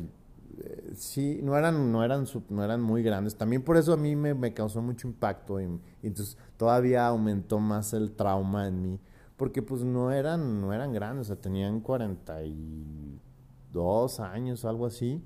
sí, 0.95 1.39
no 1.43 1.57
eran, 1.57 1.91
no, 1.91 2.03
eran, 2.03 2.25
no 2.49 2.63
eran 2.63 2.81
muy 2.81 3.03
grandes. 3.03 3.35
También 3.35 3.63
por 3.63 3.77
eso 3.77 3.93
a 3.93 3.97
mí 3.97 4.15
me, 4.15 4.33
me 4.33 4.53
causó 4.53 4.81
mucho 4.81 5.07
impacto 5.07 5.61
y, 5.61 5.65
entonces 6.01 6.37
todavía 6.57 7.07
aumentó 7.07 7.59
más 7.59 7.93
el 7.93 8.13
trauma 8.13 8.67
en 8.67 8.81
mí. 8.81 8.99
Porque 9.37 9.61
pues 9.61 9.83
no 9.83 10.11
eran, 10.11 10.61
no 10.61 10.73
eran 10.73 10.93
grandes, 10.93 11.27
o 11.27 11.33
sea, 11.33 11.41
tenían 11.41 11.81
42 11.81 14.19
años, 14.19 14.65
algo 14.65 14.85
así. 14.85 15.23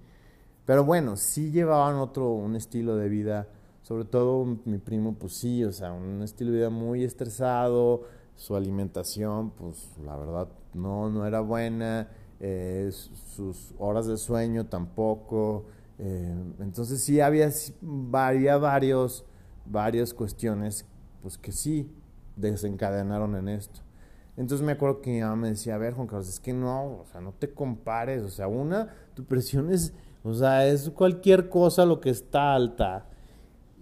Pero 0.65 0.83
bueno, 0.83 1.15
sí 1.15 1.51
llevaban 1.51 1.95
otro, 1.95 2.31
un 2.31 2.55
estilo 2.55 2.95
de 2.95 3.09
vida, 3.09 3.47
sobre 3.83 4.05
todo 4.05 4.59
mi 4.65 4.77
primo, 4.79 5.15
pues 5.15 5.37
sí, 5.37 5.63
o 5.63 5.71
sea, 5.71 5.93
un 5.93 6.21
estilo 6.21 6.51
de 6.51 6.57
vida 6.57 6.69
muy 6.69 7.03
estresado, 7.03 8.03
su 8.35 8.55
alimentación, 8.55 9.51
pues 9.51 9.89
la 10.03 10.15
verdad 10.15 10.49
no, 10.73 11.09
no 11.09 11.25
era 11.25 11.41
buena, 11.41 12.09
eh, 12.39 12.89
sus 12.91 13.73
horas 13.77 14.07
de 14.07 14.17
sueño 14.17 14.65
tampoco. 14.65 15.65
Eh, 15.99 16.35
entonces 16.59 17.03
sí 17.03 17.19
había, 17.19 17.49
varios, 17.81 19.25
varias 19.65 20.13
cuestiones 20.13 20.85
pues 21.21 21.37
que 21.37 21.51
sí 21.51 21.89
desencadenaron 22.35 23.35
en 23.35 23.49
esto. 23.49 23.81
Entonces 24.35 24.65
me 24.65 24.73
acuerdo 24.73 25.01
que 25.01 25.09
mi 25.09 25.21
mamá 25.21 25.35
me 25.35 25.49
decía, 25.49 25.75
a 25.75 25.79
ver 25.79 25.93
Juan 25.93 26.05
Carlos, 26.05 26.29
es 26.29 26.39
que 26.39 26.53
no, 26.53 26.99
o 26.99 27.05
sea, 27.11 27.21
no 27.21 27.33
te 27.33 27.51
compares, 27.51 28.21
o 28.21 28.29
sea, 28.29 28.47
una, 28.47 28.93
tu 29.15 29.25
presión 29.25 29.71
es, 29.71 29.93
o 30.23 30.33
sea, 30.33 30.67
es 30.67 30.91
cualquier 30.91 31.49
cosa 31.49 31.85
lo 31.85 31.99
que 31.99 32.11
está 32.11 32.53
alta 32.53 33.07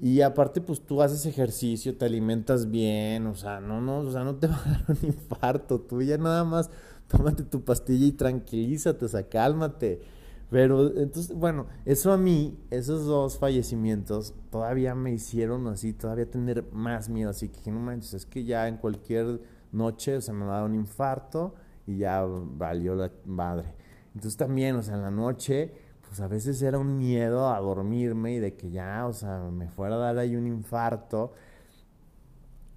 y 0.01 0.21
aparte, 0.21 0.59
pues 0.59 0.81
tú 0.81 1.01
haces 1.01 1.25
ejercicio, 1.25 1.97
te 1.97 2.05
alimentas 2.05 2.69
bien, 2.69 3.27
o 3.27 3.35
sea, 3.35 3.61
no, 3.61 3.79
no, 3.79 3.99
o 3.99 4.11
sea, 4.11 4.23
no 4.25 4.35
te 4.35 4.47
va 4.47 4.57
a 4.57 4.69
dar 4.69 4.83
un 4.89 4.97
infarto. 5.03 5.79
Tú 5.79 6.01
ya 6.01 6.17
nada 6.17 6.43
más 6.43 6.69
tómate 7.07 7.43
tu 7.43 7.63
pastilla 7.63 8.05
y 8.05 8.11
tranquilízate, 8.11 9.05
o 9.05 9.07
sea, 9.07 9.27
cálmate. 9.27 10.01
Pero 10.49 10.95
entonces, 10.97 11.35
bueno, 11.35 11.65
eso 11.85 12.13
a 12.13 12.17
mí, 12.17 12.57
esos 12.69 13.05
dos 13.05 13.37
fallecimientos, 13.39 14.33
todavía 14.51 14.93
me 14.95 15.11
hicieron 15.11 15.67
así, 15.67 15.91
todavía 15.93 16.29
tener 16.29 16.71
más 16.71 17.09
miedo. 17.09 17.31
Así 17.31 17.49
que 17.49 17.71
no 17.71 17.79
manches, 17.79 18.13
es 18.13 18.25
que 18.25 18.43
ya 18.43 18.67
en 18.67 18.77
cualquier 18.77 19.41
noche, 19.71 20.17
o 20.17 20.21
sea, 20.21 20.33
me 20.33 20.45
va 20.45 20.57
a 20.57 20.59
dar 20.61 20.69
un 20.69 20.75
infarto 20.75 21.55
y 21.87 21.97
ya 21.97 22.23
valió 22.23 22.95
la 22.95 23.11
madre. 23.25 23.73
Entonces 24.13 24.37
también, 24.37 24.75
o 24.75 24.83
sea, 24.83 24.95
en 24.95 25.01
la 25.01 25.11
noche 25.11 25.73
pues 26.15 26.19
a 26.21 26.27
veces 26.29 26.61
era 26.61 26.79
un 26.79 26.97
miedo 26.97 27.49
a 27.53 27.59
dormirme 27.59 28.35
y 28.35 28.39
de 28.39 28.55
que 28.55 28.71
ya, 28.71 29.05
o 29.05 29.11
sea, 29.11 29.39
me 29.51 29.67
fuera 29.67 29.95
a 29.95 29.97
dar 29.97 30.17
ahí 30.17 30.35
un 30.37 30.47
infarto. 30.47 31.33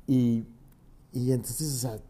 Y, 0.08 0.44
y 1.12 1.32
entonces, 1.32 1.72
o 1.72 1.78
sea, 1.78 2.00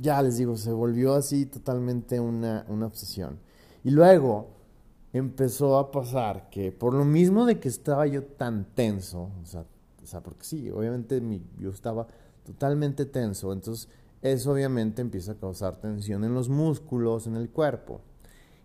ya 0.00 0.22
les 0.22 0.38
digo, 0.38 0.56
se 0.56 0.72
volvió 0.72 1.14
así 1.14 1.46
totalmente 1.46 2.20
una, 2.20 2.64
una 2.68 2.86
obsesión. 2.86 3.38
Y 3.84 3.90
luego 3.90 4.48
empezó 5.12 5.78
a 5.78 5.90
pasar 5.90 6.48
que 6.50 6.72
por 6.72 6.94
lo 6.94 7.04
mismo 7.04 7.46
de 7.46 7.58
que 7.58 7.68
estaba 7.68 8.06
yo 8.06 8.24
tan 8.24 8.64
tenso, 8.74 9.30
o 9.42 9.46
sea, 9.46 10.20
porque 10.22 10.44
sí, 10.44 10.70
obviamente 10.70 11.22
yo 11.58 11.70
estaba 11.70 12.06
totalmente 12.44 13.06
tenso, 13.06 13.52
entonces 13.52 13.88
eso 14.22 14.52
obviamente 14.52 15.02
empieza 15.02 15.32
a 15.32 15.36
causar 15.36 15.76
tensión 15.76 16.24
en 16.24 16.34
los 16.34 16.48
músculos, 16.48 17.26
en 17.26 17.36
el 17.36 17.50
cuerpo. 17.50 18.00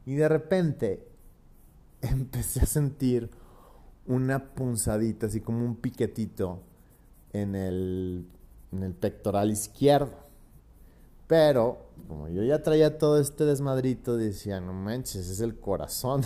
Y 0.06 0.16
de 0.16 0.28
repente 0.28 1.08
empecé 2.02 2.62
a 2.62 2.66
sentir 2.66 3.30
una 4.06 4.54
punzadita, 4.54 5.28
así 5.28 5.42
como 5.42 5.66
un 5.66 5.76
piquetito 5.76 6.60
en 7.34 7.56
el, 7.56 8.28
en 8.72 8.84
el 8.84 8.94
pectoral 8.94 9.52
izquierdo. 9.52 10.31
Pero, 11.32 11.78
como 12.10 12.28
yo 12.28 12.44
ya 12.44 12.62
traía 12.62 12.98
todo 12.98 13.18
este 13.18 13.46
desmadrito, 13.46 14.18
decía, 14.18 14.60
no 14.60 14.74
manches, 14.74 15.30
es 15.30 15.40
el 15.40 15.58
corazón, 15.58 16.24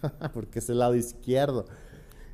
porque 0.32 0.60
es 0.60 0.70
el 0.70 0.78
lado 0.78 0.94
izquierdo. 0.94 1.66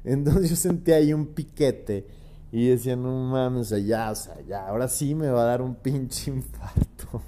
Entonces 0.05 0.51
yo 0.51 0.55
sentí 0.55 0.93
ahí 0.93 1.13
un 1.13 1.35
piquete 1.35 2.07
y 2.53 2.69
decía, 2.69 2.95
no 2.95 3.11
mames, 3.25 3.63
o 3.63 3.65
sea, 3.71 3.79
ya, 3.81 4.09
o 4.13 4.15
sea, 4.15 4.41
ya, 4.43 4.69
ahora 4.69 4.87
sí 4.87 5.17
me 5.17 5.31
va 5.31 5.43
a 5.43 5.47
dar 5.47 5.63
un 5.63 5.75
pinche 5.75 6.31
infarto. 6.37 7.23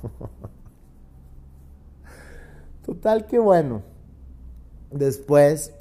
Total 2.87 3.27
que 3.27 3.41
bueno 3.41 3.83
Después, 4.93 5.75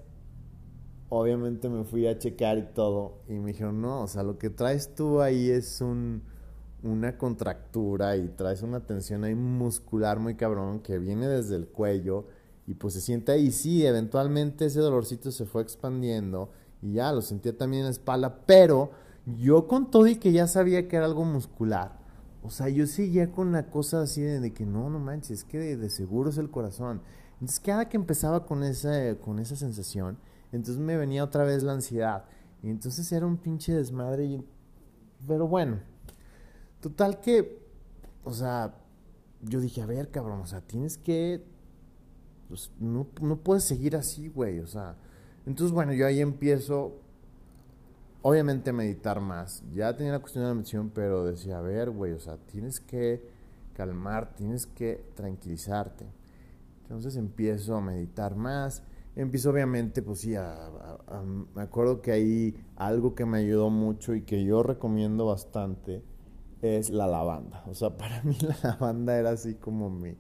obviamente 1.10 1.70
me 1.70 1.84
fui 1.84 2.08
a 2.08 2.18
checar 2.18 2.58
y 2.58 2.64
todo. 2.64 3.22
Y 3.28 3.34
me 3.34 3.52
dijeron, 3.52 3.80
no, 3.80 4.02
o 4.02 4.08
sea, 4.08 4.24
lo 4.24 4.40
que 4.40 4.50
traes 4.50 4.96
tú 4.96 5.22
ahí 5.22 5.52
es 5.52 5.82
un, 5.82 6.24
una 6.84 7.18
contractura 7.18 8.18
y 8.18 8.28
traes 8.28 8.62
una 8.62 8.82
tensión 8.82 9.24
ahí 9.24 9.36
muscular 9.36 10.20
muy 10.20 10.36
cabrón 10.36 10.82
que 10.82 11.00
viene 11.00 11.28
desde 11.28 11.56
el 11.56 11.68
cuello 11.68 12.28
y 12.68 12.76
pues 12.76 12.94
se 12.94 13.02
siente 13.02 13.32
ahí. 13.32 13.52
Sí, 13.52 13.86
eventualmente 13.86 14.66
ese 14.66 14.80
dolorcito 14.80 15.32
se 15.32 15.46
fue 15.46 15.62
expandiendo 15.62 16.52
y 16.82 16.94
ya 16.94 17.12
lo 17.12 17.22
sentía 17.22 17.58
también 17.58 17.82
en 17.82 17.86
la 17.86 17.92
espalda, 17.92 18.44
pero 18.46 18.92
yo 19.26 19.68
con 19.68 19.90
todo 19.90 20.08
y 20.08 20.18
que 20.18 20.34
ya 20.34 20.48
sabía 20.48 20.88
que 20.88 20.98
era 20.98 21.06
algo 21.06 21.24
muscular. 21.24 21.98
O 22.44 22.50
sea, 22.50 22.68
yo 22.68 22.86
seguía 22.88 23.32
con 23.32 23.54
la 23.54 23.68
cosa 23.68 24.02
así 24.02 24.22
de, 24.22 24.54
que 24.54 24.66
no, 24.66 24.90
no 24.90 25.00
manches, 25.00 25.40
es 25.40 25.44
que 25.46 25.78
de 25.78 25.90
seguro 25.90 26.30
es 26.30 26.38
el 26.38 26.52
corazón. 26.52 27.02
Entonces 27.34 27.62
cada 27.62 27.88
que 27.88 27.96
empezaba 27.96 28.46
con 28.46 28.64
esa, 28.64 29.16
con 29.16 29.40
esa 29.40 29.56
sensación, 29.56 30.18
entonces 30.52 30.84
me 30.84 30.98
venía 30.98 31.24
otra 31.24 31.46
vez 31.46 31.64
la 31.64 31.72
ansiedad. 31.72 32.26
Y 32.62 32.70
entonces 32.70 33.10
era 33.12 33.26
un 33.26 33.38
pinche 33.38 33.74
desmadre. 33.74 34.44
Pero 35.26 35.48
bueno, 35.48 35.80
total 36.84 37.22
que, 37.22 37.66
o 38.26 38.34
sea, 38.34 38.76
yo 39.42 39.62
dije, 39.62 39.82
a 39.82 39.86
ver, 39.86 40.12
cabrón, 40.12 40.42
o 40.42 40.46
sea, 40.46 40.60
tienes 40.60 40.98
que, 40.98 41.42
pues, 42.50 42.72
no, 42.78 43.08
no 43.22 43.38
puedes 43.38 43.64
seguir 43.64 43.96
así, 43.96 44.28
güey, 44.28 44.60
o 44.60 44.68
sea. 44.68 44.98
Entonces, 45.46 45.74
bueno, 45.74 45.94
yo 45.94 46.06
ahí 46.06 46.20
empiezo, 46.20 47.00
obviamente, 48.22 48.72
a 48.72 48.74
meditar 48.74 49.22
más. 49.22 49.64
Ya 49.74 49.96
tenía 49.96 50.12
la 50.12 50.20
cuestión 50.20 50.44
de 50.44 50.50
la 50.50 50.54
meditación, 50.56 50.92
pero 50.94 51.24
decía, 51.24 51.60
a 51.60 51.62
ver, 51.62 51.90
güey, 51.90 52.12
o 52.12 52.20
sea, 52.20 52.38
tienes 52.38 52.82
que 52.82 53.26
calmar, 53.74 54.36
tienes 54.36 54.66
que 54.66 55.06
tranquilizarte. 55.16 56.06
Entonces 56.82 57.16
empiezo 57.16 57.78
a 57.78 57.82
meditar 57.82 58.36
más. 58.36 58.84
Empiezo 59.16 59.52
obviamente, 59.52 60.02
pues 60.02 60.20
sí, 60.20 60.36
me 61.56 61.62
acuerdo 61.62 62.02
que 62.02 62.12
ahí 62.12 62.56
algo 62.76 63.16
que 63.16 63.26
me 63.26 63.38
ayudó 63.38 63.70
mucho 63.70 64.16
y 64.16 64.24
que 64.24 64.44
yo 64.44 64.64
recomiendo 64.64 65.28
bastante 65.28 66.04
es 66.64 66.90
la 66.90 67.08
lavanda. 67.08 67.64
O 67.68 67.74
sea, 67.74 67.90
para 67.98 68.24
mí 68.24 68.38
la 68.42 68.58
lavanda 68.64 69.18
era 69.18 69.32
así 69.32 69.56
como 69.56 69.90
mi, 69.90 70.18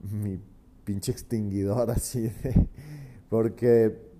mi 0.00 0.38
pinche 0.84 1.12
extinguidor, 1.12 1.90
así 1.92 2.22
de... 2.22 2.68
Porque 3.28 4.10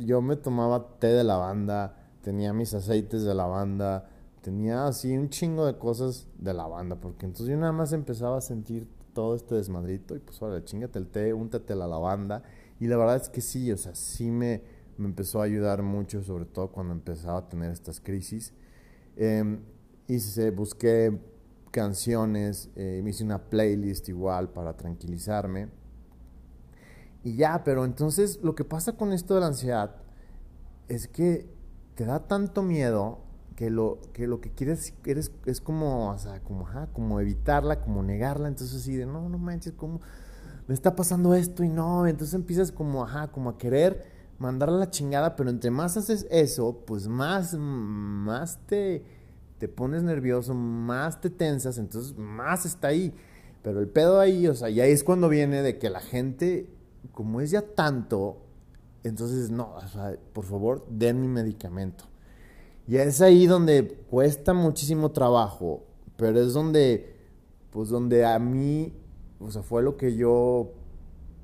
yo 0.00 0.20
me 0.20 0.36
tomaba 0.36 0.98
té 0.98 1.06
de 1.06 1.22
lavanda, 1.22 1.96
tenía 2.22 2.52
mis 2.52 2.74
aceites 2.74 3.22
de 3.22 3.34
lavanda, 3.34 4.10
tenía 4.42 4.86
así 4.86 5.16
un 5.16 5.28
chingo 5.30 5.64
de 5.64 5.78
cosas 5.78 6.26
de 6.38 6.52
lavanda, 6.52 6.96
porque 6.96 7.26
entonces 7.26 7.46
yo 7.46 7.56
nada 7.56 7.70
más 7.70 7.92
empezaba 7.92 8.38
a 8.38 8.40
sentir 8.40 8.88
todo 9.14 9.36
este 9.36 9.54
desmadrito 9.54 10.16
y 10.16 10.18
pues 10.18 10.42
ahora 10.42 10.64
chingate 10.64 10.98
el 10.98 11.06
té, 11.06 11.32
úntate 11.32 11.76
la 11.76 11.86
lavanda. 11.86 12.42
Y 12.80 12.88
la 12.88 12.96
verdad 12.96 13.16
es 13.16 13.28
que 13.28 13.40
sí, 13.40 13.70
o 13.70 13.76
sea, 13.76 13.94
sí 13.94 14.28
me, 14.32 14.62
me 14.96 15.06
empezó 15.06 15.40
a 15.40 15.44
ayudar 15.44 15.82
mucho, 15.82 16.20
sobre 16.22 16.46
todo 16.46 16.72
cuando 16.72 16.92
empezaba 16.94 17.38
a 17.38 17.48
tener 17.48 17.70
estas 17.70 18.00
crisis. 18.00 18.52
Eh, 19.16 19.60
hice, 20.14 20.50
busqué 20.50 21.18
canciones, 21.70 22.70
eh, 22.76 23.00
me 23.02 23.10
hice 23.10 23.24
una 23.24 23.38
playlist 23.38 24.08
igual 24.08 24.50
para 24.50 24.76
tranquilizarme. 24.76 25.68
Y 27.24 27.36
ya, 27.36 27.62
pero 27.64 27.84
entonces 27.84 28.40
lo 28.42 28.54
que 28.54 28.64
pasa 28.64 28.96
con 28.96 29.12
esto 29.12 29.34
de 29.34 29.40
la 29.40 29.46
ansiedad 29.46 29.96
es 30.88 31.08
que 31.08 31.48
te 31.94 32.04
da 32.04 32.26
tanto 32.26 32.62
miedo 32.62 33.20
que 33.56 33.70
lo 33.70 34.00
que, 34.12 34.26
lo 34.26 34.40
que 34.40 34.50
quieres 34.50 34.94
eres, 35.04 35.30
es 35.46 35.60
como, 35.60 36.10
o 36.10 36.18
sea, 36.18 36.40
como, 36.40 36.66
como 36.92 37.20
evitarla, 37.20 37.80
como 37.80 38.02
negarla, 38.02 38.48
entonces 38.48 38.80
así 38.80 38.96
de, 38.96 39.06
no, 39.06 39.28
no 39.28 39.38
manches, 39.38 39.72
¿cómo 39.72 40.00
me 40.66 40.74
está 40.74 40.96
pasando 40.96 41.34
esto 41.34 41.62
y 41.62 41.68
no? 41.68 42.06
Entonces 42.06 42.34
empiezas 42.34 42.72
como, 42.72 43.04
ajá, 43.04 43.28
como 43.28 43.50
a 43.50 43.58
querer 43.58 44.04
mandarla 44.38 44.76
a 44.76 44.80
la 44.80 44.90
chingada, 44.90 45.36
pero 45.36 45.50
entre 45.50 45.70
más 45.70 45.96
haces 45.96 46.26
eso, 46.30 46.82
pues 46.86 47.08
más, 47.08 47.54
más 47.54 48.58
te, 48.66 49.04
te 49.62 49.68
pones 49.68 50.02
nervioso, 50.02 50.54
más 50.54 51.20
te 51.20 51.30
tensas, 51.30 51.78
entonces 51.78 52.18
más 52.18 52.66
está 52.66 52.88
ahí. 52.88 53.14
Pero 53.62 53.78
el 53.78 53.86
pedo 53.86 54.18
ahí, 54.18 54.48
o 54.48 54.56
sea, 54.56 54.68
y 54.68 54.80
ahí 54.80 54.90
es 54.90 55.04
cuando 55.04 55.28
viene 55.28 55.62
de 55.62 55.78
que 55.78 55.88
la 55.88 56.00
gente, 56.00 56.68
como 57.12 57.40
es 57.40 57.52
ya 57.52 57.62
tanto, 57.62 58.38
entonces 59.04 59.52
no, 59.52 59.72
o 59.76 59.86
sea, 59.86 60.16
por 60.32 60.46
favor, 60.46 60.84
den 60.90 61.20
mi 61.20 61.28
medicamento. 61.28 62.06
Y 62.88 62.96
es 62.96 63.20
ahí 63.20 63.46
donde 63.46 63.86
cuesta 64.10 64.52
muchísimo 64.52 65.12
trabajo, 65.12 65.84
pero 66.16 66.40
es 66.40 66.54
donde, 66.54 67.14
pues 67.70 67.88
donde 67.88 68.24
a 68.24 68.40
mí, 68.40 68.92
o 69.38 69.48
sea, 69.52 69.62
fue 69.62 69.84
lo 69.84 69.96
que 69.96 70.16
yo, 70.16 70.72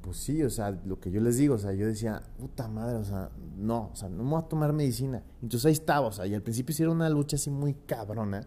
pues 0.09 0.21
sí, 0.21 0.43
o 0.43 0.49
sea, 0.49 0.71
lo 0.71 0.99
que 0.99 1.11
yo 1.11 1.21
les 1.21 1.37
digo, 1.37 1.57
o 1.57 1.59
sea, 1.59 1.75
yo 1.75 1.87
decía, 1.87 2.23
puta 2.39 2.67
madre, 2.67 2.97
o 2.97 3.05
sea, 3.05 3.31
no, 3.59 3.91
o 3.93 3.95
sea, 3.95 4.09
no 4.09 4.25
me 4.25 4.31
voy 4.31 4.41
a 4.41 4.49
tomar 4.49 4.73
medicina. 4.73 5.23
Entonces 5.43 5.67
ahí 5.67 5.73
estaba, 5.73 6.07
o 6.07 6.13
sea, 6.13 6.27
y 6.27 6.33
al 6.35 6.41
principio 6.41 6.75
sí 6.75 6.83
era 6.83 6.91
una 6.91 7.11
lucha 7.11 7.37
así 7.37 7.51
muy 7.51 7.75
cabrona. 7.75 8.47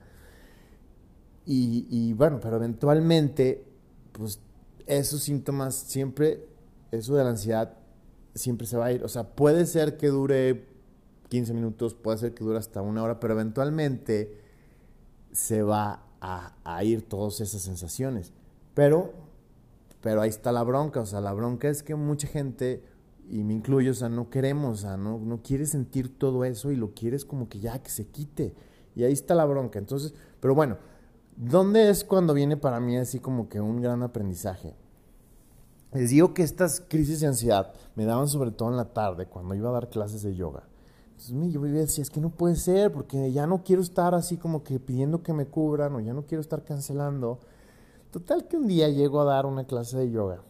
Y, 1.45 1.85
y 1.87 2.13
bueno, 2.13 2.39
pero 2.41 2.55
eventualmente, 2.55 3.63
pues 4.11 4.39
esos 4.87 5.21
síntomas 5.21 5.75
siempre, 5.75 6.47
eso 6.89 7.13
de 7.13 7.23
la 7.25 7.29
ansiedad, 7.29 7.77
siempre 8.33 8.65
se 8.65 8.77
va 8.77 8.87
a 8.87 8.91
ir. 8.93 9.03
O 9.03 9.07
sea, 9.07 9.35
puede 9.35 9.67
ser 9.67 9.97
que 9.97 10.07
dure 10.07 10.65
15 11.29 11.53
minutos, 11.53 11.93
puede 11.93 12.17
ser 12.17 12.33
que 12.33 12.43
dure 12.43 12.57
hasta 12.57 12.81
una 12.81 13.03
hora, 13.03 13.19
pero 13.19 13.35
eventualmente 13.35 14.35
se 15.31 15.61
va 15.61 16.07
a, 16.21 16.55
a 16.63 16.83
ir 16.83 17.07
todas 17.07 17.39
esas 17.39 17.61
sensaciones. 17.61 18.33
Pero, 18.73 19.13
pero 20.01 20.21
ahí 20.21 20.29
está 20.29 20.51
la 20.51 20.63
bronca, 20.63 21.01
o 21.01 21.05
sea, 21.05 21.21
la 21.21 21.33
bronca 21.33 21.69
es 21.69 21.83
que 21.83 21.95
mucha 21.95 22.27
gente, 22.27 22.83
y 23.29 23.43
me 23.43 23.53
incluyo, 23.53 23.91
o 23.91 23.95
sea, 23.95 24.09
no 24.09 24.29
queremos, 24.29 24.79
o 24.79 24.81
sea, 24.81 24.97
no, 24.97 25.19
no 25.19 25.41
quieres 25.41 25.69
sentir 25.69 26.17
todo 26.17 26.43
eso 26.43 26.71
y 26.71 26.75
lo 26.75 26.93
quieres 26.93 27.23
como 27.23 27.47
que 27.47 27.59
ya, 27.59 27.81
que 27.81 27.89
se 27.89 28.07
quite. 28.07 28.55
Y 28.95 29.03
ahí 29.03 29.13
está 29.13 29.35
la 29.35 29.45
bronca. 29.45 29.79
Entonces, 29.79 30.13
pero 30.39 30.55
bueno, 30.55 30.77
¿dónde 31.37 31.89
es 31.89 32.03
cuando 32.03 32.33
viene 32.33 32.57
para 32.57 32.79
mí 32.79 32.97
así 32.97 33.19
como 33.19 33.47
que 33.47 33.61
un 33.61 33.81
gran 33.81 34.03
aprendizaje? 34.03 34.75
Les 35.93 36.09
digo 36.09 36.33
que 36.33 36.43
estas 36.43 36.81
crisis 36.81 37.19
de 37.19 37.27
ansiedad 37.27 37.73
me 37.95 38.05
daban 38.05 38.27
sobre 38.27 38.51
todo 38.51 38.69
en 38.69 38.77
la 38.77 38.93
tarde 38.93 39.27
cuando 39.27 39.55
iba 39.55 39.69
a 39.69 39.73
dar 39.73 39.89
clases 39.89 40.23
de 40.23 40.35
yoga. 40.35 40.63
Entonces 41.11 41.53
yo 41.53 41.61
decía, 41.61 42.01
es 42.01 42.09
que 42.09 42.21
no 42.21 42.29
puede 42.29 42.55
ser, 42.55 42.91
porque 42.91 43.31
ya 43.31 43.45
no 43.45 43.63
quiero 43.63 43.81
estar 43.81 44.15
así 44.15 44.37
como 44.37 44.63
que 44.63 44.79
pidiendo 44.79 45.21
que 45.21 45.33
me 45.33 45.45
cubran 45.45 45.93
o 45.93 45.99
ya 45.99 46.13
no 46.13 46.25
quiero 46.25 46.41
estar 46.41 46.63
cancelando. 46.63 47.39
Total 48.11 48.47
que 48.47 48.57
un 48.57 48.67
día 48.67 48.89
llego 48.89 49.21
a 49.21 49.25
dar 49.25 49.45
una 49.45 49.65
clase 49.65 49.97
de 49.97 50.11
yoga. 50.11 50.43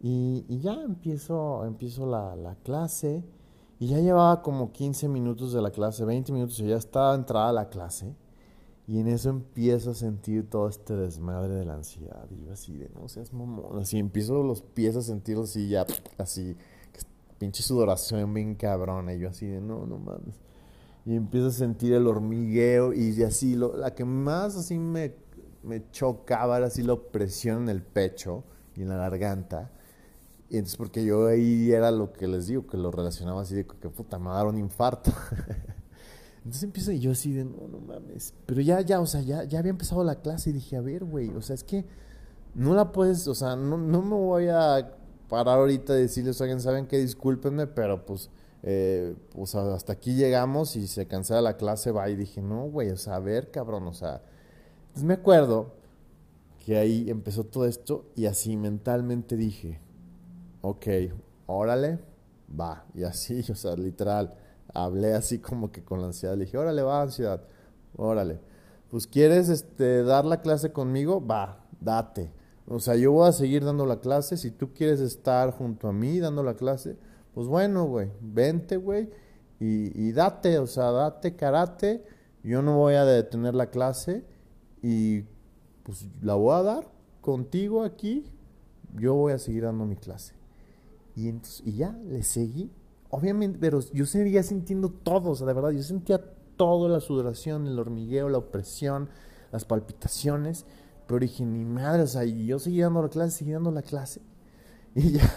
Y, 0.00 0.44
ya 0.60 0.74
empiezo, 0.82 1.64
empiezo 1.64 2.04
la, 2.04 2.36
la, 2.36 2.56
clase. 2.56 3.24
Y 3.78 3.86
ya 3.88 4.00
llevaba 4.00 4.42
como 4.42 4.72
15 4.72 5.08
minutos 5.08 5.52
de 5.52 5.62
la 5.62 5.70
clase, 5.70 6.04
20 6.04 6.32
minutos 6.32 6.58
y 6.60 6.66
ya 6.66 6.76
estaba 6.76 7.14
entrada 7.14 7.52
la 7.52 7.68
clase. 7.68 8.14
Y 8.86 8.98
en 8.98 9.08
eso 9.08 9.30
empiezo 9.30 9.92
a 9.92 9.94
sentir 9.94 10.50
todo 10.50 10.68
este 10.68 10.94
desmadre 10.94 11.54
de 11.54 11.64
la 11.64 11.74
ansiedad. 11.74 12.26
Y 12.30 12.44
yo 12.44 12.52
así 12.52 12.76
de 12.76 12.90
no 12.90 13.08
seas 13.08 13.32
mamón, 13.32 13.78
así 13.78 13.98
empiezo 13.98 14.42
los 14.42 14.60
pies 14.60 14.94
a 14.96 15.02
sentirlos 15.02 15.50
así 15.50 15.68
ya, 15.68 15.86
así, 16.18 16.54
pinche 17.38 17.62
sudoración 17.62 18.34
bien 18.34 18.54
cabrona. 18.56 19.14
Y 19.14 19.20
yo 19.20 19.30
así 19.30 19.46
de 19.46 19.60
no, 19.60 19.86
no 19.86 19.96
mames. 19.98 20.38
Y 21.06 21.16
empiezo 21.16 21.48
a 21.48 21.52
sentir 21.52 21.94
el 21.94 22.06
hormigueo 22.06 22.92
y 22.92 23.22
así, 23.22 23.54
lo, 23.54 23.76
la 23.76 23.94
que 23.94 24.04
más 24.04 24.56
así 24.56 24.78
me 24.78 25.14
me 25.64 25.90
chocaba 25.90 26.58
así 26.58 26.82
la 26.82 26.92
opresión 26.92 27.64
en 27.64 27.68
el 27.70 27.82
pecho 27.82 28.44
y 28.76 28.82
en 28.82 28.88
la 28.88 28.96
garganta. 28.96 29.70
Entonces, 30.50 30.76
porque 30.76 31.04
yo 31.04 31.26
ahí 31.26 31.72
era 31.72 31.90
lo 31.90 32.12
que 32.12 32.28
les 32.28 32.46
digo, 32.46 32.66
que 32.66 32.76
lo 32.76 32.90
relacionaba 32.90 33.42
así 33.42 33.54
de 33.54 33.66
que 33.66 33.88
puta, 33.88 34.18
me 34.18 34.26
va 34.26 34.34
a 34.34 34.36
dar 34.36 34.46
un 34.46 34.58
infarto. 34.58 35.10
entonces 36.38 36.62
empiezo 36.62 36.92
y 36.92 37.00
yo 37.00 37.12
así 37.12 37.32
de, 37.32 37.44
no, 37.44 37.66
no 37.68 37.78
mames. 37.80 38.34
Pero 38.46 38.60
ya, 38.60 38.80
ya, 38.82 39.00
o 39.00 39.06
sea, 39.06 39.22
ya, 39.22 39.44
ya 39.44 39.58
había 39.58 39.70
empezado 39.70 40.04
la 40.04 40.16
clase 40.16 40.50
y 40.50 40.52
dije, 40.52 40.76
a 40.76 40.80
ver, 40.80 41.04
güey, 41.04 41.30
o 41.30 41.42
sea, 41.42 41.54
es 41.54 41.64
que 41.64 41.84
no 42.54 42.74
la 42.74 42.92
puedes, 42.92 43.26
o 43.26 43.34
sea, 43.34 43.56
no, 43.56 43.78
no 43.78 44.02
me 44.02 44.14
voy 44.14 44.48
a 44.48 44.94
parar 45.28 45.58
ahorita 45.58 45.98
y 45.98 46.02
decirles, 46.02 46.40
oigan, 46.40 46.60
¿saben 46.60 46.86
qué? 46.86 46.98
Discúlpenme, 46.98 47.66
pero 47.66 48.04
pues, 48.04 48.30
eh, 48.62 49.16
pues 49.30 49.54
hasta 49.54 49.94
aquí 49.94 50.14
llegamos 50.14 50.76
y 50.76 50.86
se 50.86 51.06
cancela 51.06 51.40
la 51.40 51.56
clase, 51.56 51.90
va. 51.90 52.08
Y 52.10 52.16
dije, 52.16 52.42
no, 52.42 52.66
güey, 52.66 52.90
o 52.90 52.96
sea, 52.96 53.16
a 53.16 53.20
ver, 53.20 53.50
cabrón, 53.50 53.88
o 53.88 53.94
sea 53.94 54.22
entonces 54.94 55.08
me 55.08 55.14
acuerdo 55.14 55.72
que 56.64 56.76
ahí 56.76 57.10
empezó 57.10 57.42
todo 57.42 57.66
esto 57.66 58.04
y 58.14 58.26
así 58.26 58.56
mentalmente 58.56 59.36
dije, 59.36 59.80
ok, 60.60 60.86
órale, 61.46 61.98
va. 62.48 62.84
Y 62.94 63.02
así, 63.02 63.40
o 63.50 63.56
sea, 63.56 63.74
literal, 63.74 64.36
hablé 64.72 65.14
así 65.14 65.40
como 65.40 65.72
que 65.72 65.82
con 65.82 66.00
la 66.00 66.06
ansiedad. 66.06 66.36
Le 66.36 66.44
dije, 66.44 66.58
órale, 66.58 66.82
va, 66.82 67.02
ansiedad, 67.02 67.42
órale. 67.96 68.38
Pues 68.88 69.08
quieres 69.08 69.48
este, 69.48 70.04
dar 70.04 70.24
la 70.24 70.40
clase 70.42 70.70
conmigo, 70.70 71.26
va, 71.26 71.66
date. 71.80 72.30
O 72.68 72.78
sea, 72.78 72.94
yo 72.94 73.10
voy 73.10 73.28
a 73.28 73.32
seguir 73.32 73.64
dando 73.64 73.86
la 73.86 73.98
clase. 73.98 74.36
Si 74.36 74.52
tú 74.52 74.72
quieres 74.74 75.00
estar 75.00 75.50
junto 75.50 75.88
a 75.88 75.92
mí 75.92 76.20
dando 76.20 76.44
la 76.44 76.54
clase, 76.54 76.96
pues 77.34 77.48
bueno, 77.48 77.86
güey, 77.86 78.12
vente, 78.20 78.76
güey, 78.76 79.10
y, 79.58 80.06
y 80.06 80.12
date, 80.12 80.60
o 80.60 80.68
sea, 80.68 80.92
date 80.92 81.34
karate. 81.34 82.04
Yo 82.44 82.62
no 82.62 82.76
voy 82.76 82.94
a 82.94 83.04
detener 83.04 83.56
la 83.56 83.70
clase 83.70 84.32
y 84.86 85.24
pues 85.82 86.06
la 86.20 86.34
voy 86.34 86.52
a 86.52 86.62
dar 86.62 86.92
contigo 87.22 87.84
aquí, 87.84 88.30
yo 88.94 89.14
voy 89.14 89.32
a 89.32 89.38
seguir 89.38 89.62
dando 89.62 89.86
mi 89.86 89.96
clase. 89.96 90.34
Y, 91.16 91.30
entonces, 91.30 91.62
y 91.64 91.76
ya, 91.76 91.92
le 92.04 92.22
seguí. 92.22 92.70
Obviamente, 93.08 93.58
pero 93.58 93.80
yo 93.94 94.04
seguía 94.04 94.42
sintiendo 94.42 94.90
todo, 94.90 95.30
o 95.30 95.34
sea, 95.34 95.46
de 95.46 95.54
verdad, 95.54 95.70
yo 95.70 95.82
sentía 95.82 96.20
toda 96.58 96.90
la 96.90 97.00
sudoración, 97.00 97.66
el 97.66 97.78
hormigueo, 97.78 98.28
la 98.28 98.36
opresión, 98.36 99.08
las 99.52 99.64
palpitaciones. 99.64 100.66
Pero 101.06 101.20
dije, 101.20 101.46
mi 101.46 101.64
madre, 101.64 102.02
o 102.02 102.06
sea, 102.06 102.26
y 102.26 102.44
yo 102.44 102.58
seguía 102.58 102.84
dando 102.84 103.00
la 103.00 103.08
clase, 103.08 103.38
seguía 103.38 103.54
dando 103.54 103.70
la 103.70 103.82
clase. 103.82 104.20
Y 104.94 105.12
ya, 105.12 105.34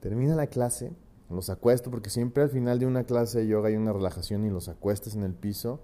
termina 0.00 0.34
la 0.34 0.46
clase, 0.46 0.94
los 1.28 1.50
acuesto, 1.50 1.90
porque 1.90 2.08
siempre 2.08 2.42
al 2.42 2.48
final 2.48 2.78
de 2.78 2.86
una 2.86 3.04
clase 3.04 3.40
de 3.40 3.48
yoga 3.48 3.68
hay 3.68 3.76
una 3.76 3.92
relajación 3.92 4.46
y 4.46 4.50
los 4.50 4.70
acuestas 4.70 5.14
en 5.14 5.24
el 5.24 5.34
piso, 5.34 5.80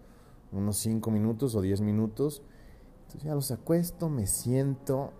unos 0.53 0.79
5 0.79 1.11
minutos 1.11 1.55
o 1.55 1.61
10 1.61 1.83
minutos 1.83 2.43
entonces 3.09 3.27
ya 3.27 3.35
los 3.35 3.51
acuesto, 3.51 4.11
me 4.11 4.27
siento, 4.27 5.15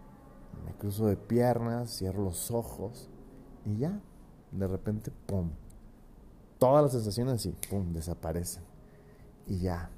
me 0.67 0.75
cruzo 0.75 1.07
de 1.07 1.17
piernas, 1.17 1.97
cierro 1.97 2.23
los 2.23 2.51
ojos 2.51 3.09
y 3.65 3.79
ya, 3.79 3.99
de 4.53 4.69
repente, 4.69 5.11
¡pum! 5.25 5.49
Todas 6.59 6.83
las 6.83 6.93
sensaciones 6.93 7.35
así, 7.37 7.55
¡pum! 7.71 7.95
desaparecen. 7.95 8.63
Y 9.47 9.61
ya, 9.61 9.89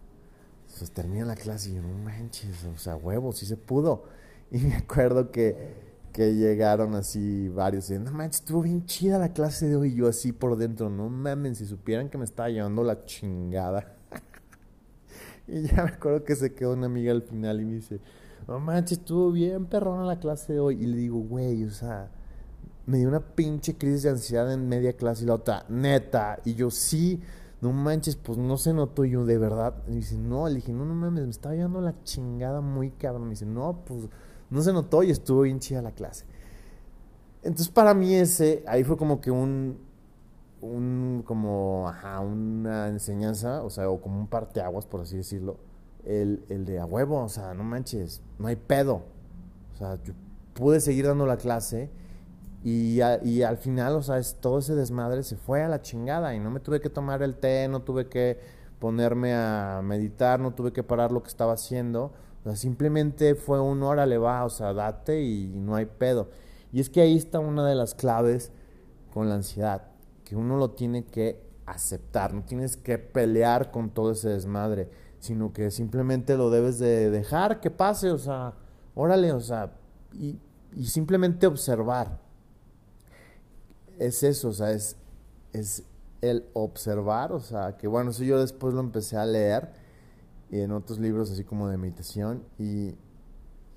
pues 0.78 0.92
termina 0.92 1.24
la 1.24 1.34
clase 1.34 1.70
y 1.70 1.74
yo, 1.74 1.82
no 1.82 1.98
manches, 1.98 2.64
o 2.64 2.78
sea, 2.78 2.94
huevos, 2.94 3.38
sí 3.38 3.46
se 3.46 3.56
pudo. 3.56 4.04
Y 4.52 4.58
me 4.58 4.76
acuerdo 4.76 5.32
que, 5.32 5.74
que 6.12 6.34
llegaron 6.34 6.94
así 6.94 7.48
varios 7.48 7.90
y 7.90 7.98
no 7.98 8.12
manches, 8.12 8.42
estuvo 8.42 8.62
bien 8.62 8.86
chida 8.86 9.18
la 9.18 9.32
clase 9.32 9.66
de 9.66 9.74
hoy. 9.74 9.94
Y 9.94 9.96
yo 9.96 10.06
así 10.06 10.30
por 10.30 10.56
dentro, 10.56 10.90
no 10.90 11.08
mames, 11.08 11.58
si 11.58 11.66
supieran 11.66 12.08
que 12.08 12.18
me 12.18 12.24
estaba 12.24 12.50
llevando 12.50 12.84
la 12.84 13.04
chingada. 13.04 13.96
Y 15.46 15.62
ya 15.62 15.84
me 15.84 15.90
acuerdo 15.90 16.24
que 16.24 16.36
se 16.36 16.54
quedó 16.54 16.74
una 16.74 16.86
amiga 16.86 17.12
al 17.12 17.22
final 17.22 17.60
y 17.60 17.64
me 17.64 17.74
dice, 17.74 18.00
no 18.46 18.60
manches, 18.60 18.98
estuvo 18.98 19.32
bien 19.32 19.66
perrona 19.66 20.04
la 20.04 20.18
clase 20.18 20.54
de 20.54 20.60
hoy. 20.60 20.82
Y 20.82 20.86
le 20.86 20.96
digo, 20.96 21.18
güey, 21.18 21.64
o 21.64 21.70
sea, 21.70 22.10
me 22.86 22.98
dio 22.98 23.08
una 23.08 23.20
pinche 23.20 23.76
crisis 23.76 24.02
de 24.02 24.10
ansiedad 24.10 24.52
en 24.52 24.68
media 24.68 24.92
clase 24.92 25.24
y 25.24 25.26
la 25.26 25.34
otra, 25.34 25.64
neta. 25.68 26.40
Y 26.44 26.54
yo, 26.54 26.70
sí, 26.70 27.20
no 27.60 27.72
manches, 27.72 28.16
pues 28.16 28.38
no 28.38 28.56
se 28.56 28.72
notó 28.72 29.04
yo, 29.04 29.24
de 29.24 29.38
verdad. 29.38 29.74
Y 29.88 29.96
dice, 29.96 30.16
no, 30.16 30.48
le 30.48 30.56
dije, 30.56 30.72
no, 30.72 30.84
no 30.84 30.94
mames, 30.94 31.24
me 31.24 31.30
estaba 31.30 31.54
llevando 31.54 31.80
la 31.80 32.02
chingada 32.04 32.60
muy 32.60 32.90
cabrón. 32.90 33.24
Me 33.24 33.30
dice, 33.30 33.46
no, 33.46 33.82
pues 33.84 34.08
no 34.50 34.62
se 34.62 34.72
notó 34.72 35.02
y 35.02 35.10
estuvo 35.10 35.42
bien 35.42 35.60
chida 35.60 35.82
la 35.82 35.92
clase. 35.92 36.24
Entonces 37.42 37.68
para 37.68 37.94
mí 37.94 38.14
ese, 38.14 38.62
ahí 38.66 38.84
fue 38.84 38.96
como 38.96 39.20
que 39.20 39.30
un, 39.30 39.78
un 40.60 41.22
como 41.26 41.86
una 42.22 42.88
enseñanza, 42.88 43.62
o 43.62 43.70
sea, 43.70 43.88
o 43.90 44.00
como 44.00 44.18
un 44.20 44.26
parteaguas, 44.26 44.86
por 44.86 45.00
así 45.00 45.16
decirlo, 45.16 45.56
el, 46.04 46.44
el 46.48 46.64
de 46.64 46.78
a 46.78 46.86
huevo, 46.86 47.22
o 47.22 47.28
sea, 47.28 47.54
no 47.54 47.64
manches, 47.64 48.22
no 48.38 48.48
hay 48.48 48.56
pedo. 48.56 49.02
O 49.74 49.76
sea, 49.76 50.02
yo 50.02 50.12
pude 50.54 50.80
seguir 50.80 51.06
dando 51.06 51.26
la 51.26 51.36
clase 51.36 51.90
y, 52.62 53.00
y 53.24 53.42
al 53.42 53.56
final, 53.56 53.94
o 53.94 54.02
sea, 54.02 54.18
es, 54.18 54.36
todo 54.40 54.58
ese 54.58 54.74
desmadre 54.74 55.22
se 55.22 55.36
fue 55.36 55.62
a 55.62 55.68
la 55.68 55.80
chingada 55.82 56.34
y 56.34 56.40
no 56.40 56.50
me 56.50 56.60
tuve 56.60 56.80
que 56.80 56.90
tomar 56.90 57.22
el 57.22 57.36
té, 57.36 57.68
no 57.68 57.82
tuve 57.82 58.08
que 58.08 58.38
ponerme 58.78 59.34
a 59.34 59.80
meditar, 59.82 60.40
no 60.40 60.52
tuve 60.52 60.72
que 60.72 60.82
parar 60.82 61.12
lo 61.12 61.22
que 61.22 61.28
estaba 61.28 61.54
haciendo. 61.54 62.12
O 62.40 62.44
sea, 62.44 62.56
simplemente 62.56 63.34
fue 63.34 63.60
un 63.60 63.82
hora 63.82 64.06
le 64.06 64.18
va, 64.18 64.44
o 64.44 64.50
sea, 64.50 64.72
date 64.72 65.22
y 65.22 65.48
no 65.54 65.74
hay 65.76 65.86
pedo. 65.86 66.30
Y 66.72 66.80
es 66.80 66.90
que 66.90 67.00
ahí 67.00 67.16
está 67.16 67.40
una 67.40 67.66
de 67.66 67.74
las 67.74 67.94
claves 67.94 68.52
con 69.12 69.28
la 69.28 69.34
ansiedad 69.36 69.89
que 70.30 70.36
uno 70.36 70.56
lo 70.58 70.70
tiene 70.70 71.06
que 71.06 71.42
aceptar, 71.66 72.32
no 72.32 72.44
tienes 72.44 72.76
que 72.76 72.98
pelear 72.98 73.72
con 73.72 73.90
todo 73.90 74.12
ese 74.12 74.28
desmadre, 74.28 74.88
sino 75.18 75.52
que 75.52 75.72
simplemente 75.72 76.36
lo 76.36 76.50
debes 76.50 76.78
de 76.78 77.10
dejar 77.10 77.58
que 77.58 77.68
pase, 77.68 78.12
o 78.12 78.18
sea, 78.18 78.54
órale, 78.94 79.32
o 79.32 79.40
sea, 79.40 79.72
y, 80.12 80.38
simplemente 80.84 81.48
observar. 81.48 82.20
Es 83.98 84.22
eso, 84.22 84.50
o 84.50 84.52
sea, 84.52 84.70
es, 84.70 84.94
es 85.52 85.82
el 86.20 86.46
observar, 86.52 87.32
o 87.32 87.40
sea, 87.40 87.76
que 87.76 87.88
bueno, 87.88 88.12
eso 88.12 88.22
yo 88.22 88.38
después 88.38 88.72
lo 88.72 88.78
empecé 88.78 89.16
a 89.16 89.26
leer 89.26 89.72
y 90.48 90.60
en 90.60 90.70
otros 90.70 91.00
libros 91.00 91.32
así 91.32 91.42
como 91.42 91.66
de 91.66 91.76
meditación 91.76 92.44
y, 92.56 92.94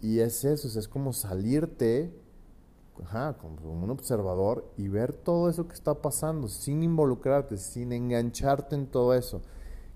y 0.02 0.20
es 0.20 0.46
eso, 0.46 0.68
o 0.68 0.70
sea, 0.70 0.82
es 0.82 0.88
como 0.88 1.14
salirte 1.14 2.14
ajá, 3.02 3.38
como 3.38 3.72
un 3.72 3.90
observador 3.90 4.72
y 4.78 4.88
ver 4.88 5.14
todo 5.14 5.50
eso 5.50 5.68
que 5.68 5.74
está 5.74 5.96
pasando 5.96 6.48
sin 6.48 6.84
involucrarte, 6.84 7.58
sin 7.58 7.92
engancharte 7.92 8.76
en 8.76 8.88
todo 8.88 9.14
eso, 9.14 9.42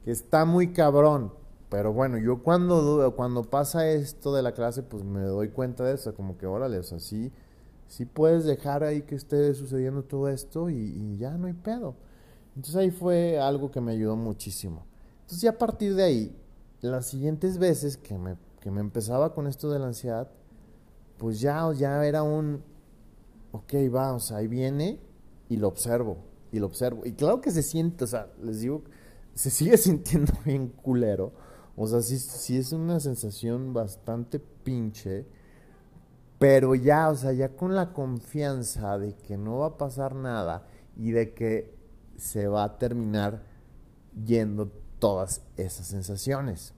que 0.03 0.11
está 0.11 0.45
muy 0.45 0.73
cabrón. 0.73 1.33
Pero 1.69 1.91
bueno, 1.91 2.17
yo 2.17 2.41
cuando, 2.43 3.13
cuando 3.15 3.43
pasa 3.43 3.89
esto 3.89 4.33
de 4.33 4.41
la 4.41 4.53
clase, 4.53 4.83
pues 4.83 5.03
me 5.03 5.21
doy 5.21 5.49
cuenta 5.49 5.83
de 5.83 5.95
eso, 5.95 6.15
como 6.15 6.37
que 6.37 6.45
órale, 6.45 6.79
o 6.79 6.83
sea, 6.83 6.99
sí, 6.99 7.31
puedes 8.13 8.45
dejar 8.45 8.83
ahí 8.83 9.01
que 9.01 9.15
esté 9.15 9.53
sucediendo 9.53 10.03
todo 10.03 10.29
esto 10.29 10.69
y, 10.69 11.17
ya 11.17 11.37
no 11.37 11.47
hay 11.47 11.53
pedo. 11.53 11.95
Entonces 12.55 12.75
ahí 12.77 12.91
fue 12.91 13.39
algo 13.39 13.69
que 13.69 13.81
me 13.81 13.91
ayudó 13.91 14.15
muchísimo. 14.15 14.85
Entonces 15.21 15.41
ya 15.41 15.51
a 15.51 15.57
partir 15.57 15.93
de 15.93 16.03
ahí, 16.03 16.35
las 16.81 17.05
siguientes 17.07 17.57
veces 17.57 17.97
que 17.97 18.17
me, 18.17 18.37
que 18.61 18.71
me 18.71 18.79
empezaba 18.79 19.33
con 19.33 19.45
esto 19.45 19.69
de 19.69 19.79
la 19.79 19.87
ansiedad, 19.87 20.29
pues 21.17 21.41
ya, 21.41 21.69
ya 21.73 22.05
era 22.05 22.23
un, 22.23 22.63
ok, 23.57 23.73
va, 23.93 24.13
o 24.13 24.19
sea, 24.19 24.37
ahí 24.37 24.47
viene, 24.47 24.99
y 25.49 25.57
lo 25.57 25.67
observo, 25.67 26.17
y 26.51 26.59
lo 26.59 26.67
observo. 26.67 27.05
Y 27.05 27.13
claro 27.13 27.41
que 27.41 27.51
se 27.51 27.63
siente, 27.63 28.03
o 28.03 28.07
sea, 28.07 28.31
les 28.41 28.61
digo, 28.61 28.83
se 29.33 29.49
sigue 29.49 29.77
sintiendo 29.77 30.33
bien 30.45 30.69
culero. 30.69 31.33
O 31.75 31.87
sea, 31.87 32.01
sí, 32.01 32.17
sí 32.17 32.57
es 32.57 32.71
una 32.71 32.99
sensación 32.99 33.73
bastante 33.73 34.39
pinche. 34.39 35.25
Pero 36.39 36.75
ya, 36.75 37.09
o 37.09 37.15
sea, 37.15 37.33
ya 37.33 37.49
con 37.49 37.75
la 37.75 37.93
confianza 37.93 38.97
de 38.97 39.15
que 39.15 39.37
no 39.37 39.59
va 39.59 39.67
a 39.67 39.77
pasar 39.77 40.15
nada 40.15 40.67
y 40.95 41.11
de 41.11 41.33
que 41.33 41.75
se 42.17 42.47
va 42.47 42.63
a 42.63 42.77
terminar 42.77 43.43
yendo 44.25 44.71
todas 44.99 45.41
esas 45.55 45.87
sensaciones. 45.87 46.73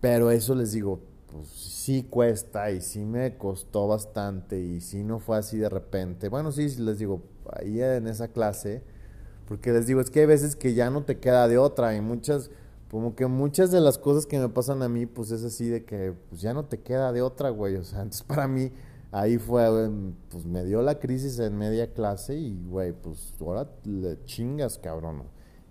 Pero 0.00 0.30
eso 0.30 0.54
les 0.54 0.72
digo, 0.72 1.00
pues 1.30 1.48
sí 1.48 2.06
cuesta 2.08 2.70
y 2.70 2.80
sí 2.80 3.04
me 3.04 3.36
costó 3.36 3.86
bastante 3.88 4.60
y 4.60 4.80
sí 4.80 5.02
no 5.02 5.18
fue 5.18 5.38
así 5.38 5.58
de 5.58 5.68
repente. 5.68 6.28
Bueno, 6.28 6.52
sí, 6.52 6.68
les 6.78 6.98
digo, 6.98 7.22
ahí 7.52 7.80
en 7.80 8.06
esa 8.06 8.28
clase, 8.28 8.82
porque 9.46 9.72
les 9.72 9.86
digo, 9.86 10.00
es 10.00 10.10
que 10.10 10.20
hay 10.20 10.26
veces 10.26 10.56
que 10.56 10.74
ya 10.74 10.90
no 10.90 11.04
te 11.04 11.18
queda 11.18 11.48
de 11.48 11.58
otra 11.58 11.94
y 11.94 12.00
muchas, 12.00 12.50
como 12.90 13.14
que 13.14 13.26
muchas 13.26 13.70
de 13.70 13.80
las 13.80 13.98
cosas 13.98 14.26
que 14.26 14.38
me 14.38 14.48
pasan 14.48 14.82
a 14.82 14.88
mí, 14.88 15.06
pues 15.06 15.30
es 15.30 15.44
así 15.44 15.68
de 15.68 15.84
que 15.84 16.14
pues 16.28 16.40
ya 16.40 16.54
no 16.54 16.64
te 16.64 16.80
queda 16.80 17.12
de 17.12 17.22
otra, 17.22 17.50
güey. 17.50 17.76
O 17.76 17.84
sea, 17.84 17.98
entonces 18.02 18.22
para 18.22 18.48
mí 18.48 18.72
ahí 19.12 19.38
fue, 19.38 19.68
pues 20.28 20.44
me 20.44 20.64
dio 20.64 20.82
la 20.82 20.98
crisis 20.98 21.38
en 21.38 21.56
media 21.56 21.92
clase 21.92 22.36
y, 22.36 22.62
güey, 22.68 22.92
pues 22.92 23.34
ahora 23.40 23.68
le 23.84 24.24
chingas, 24.24 24.78
cabrón. 24.78 25.22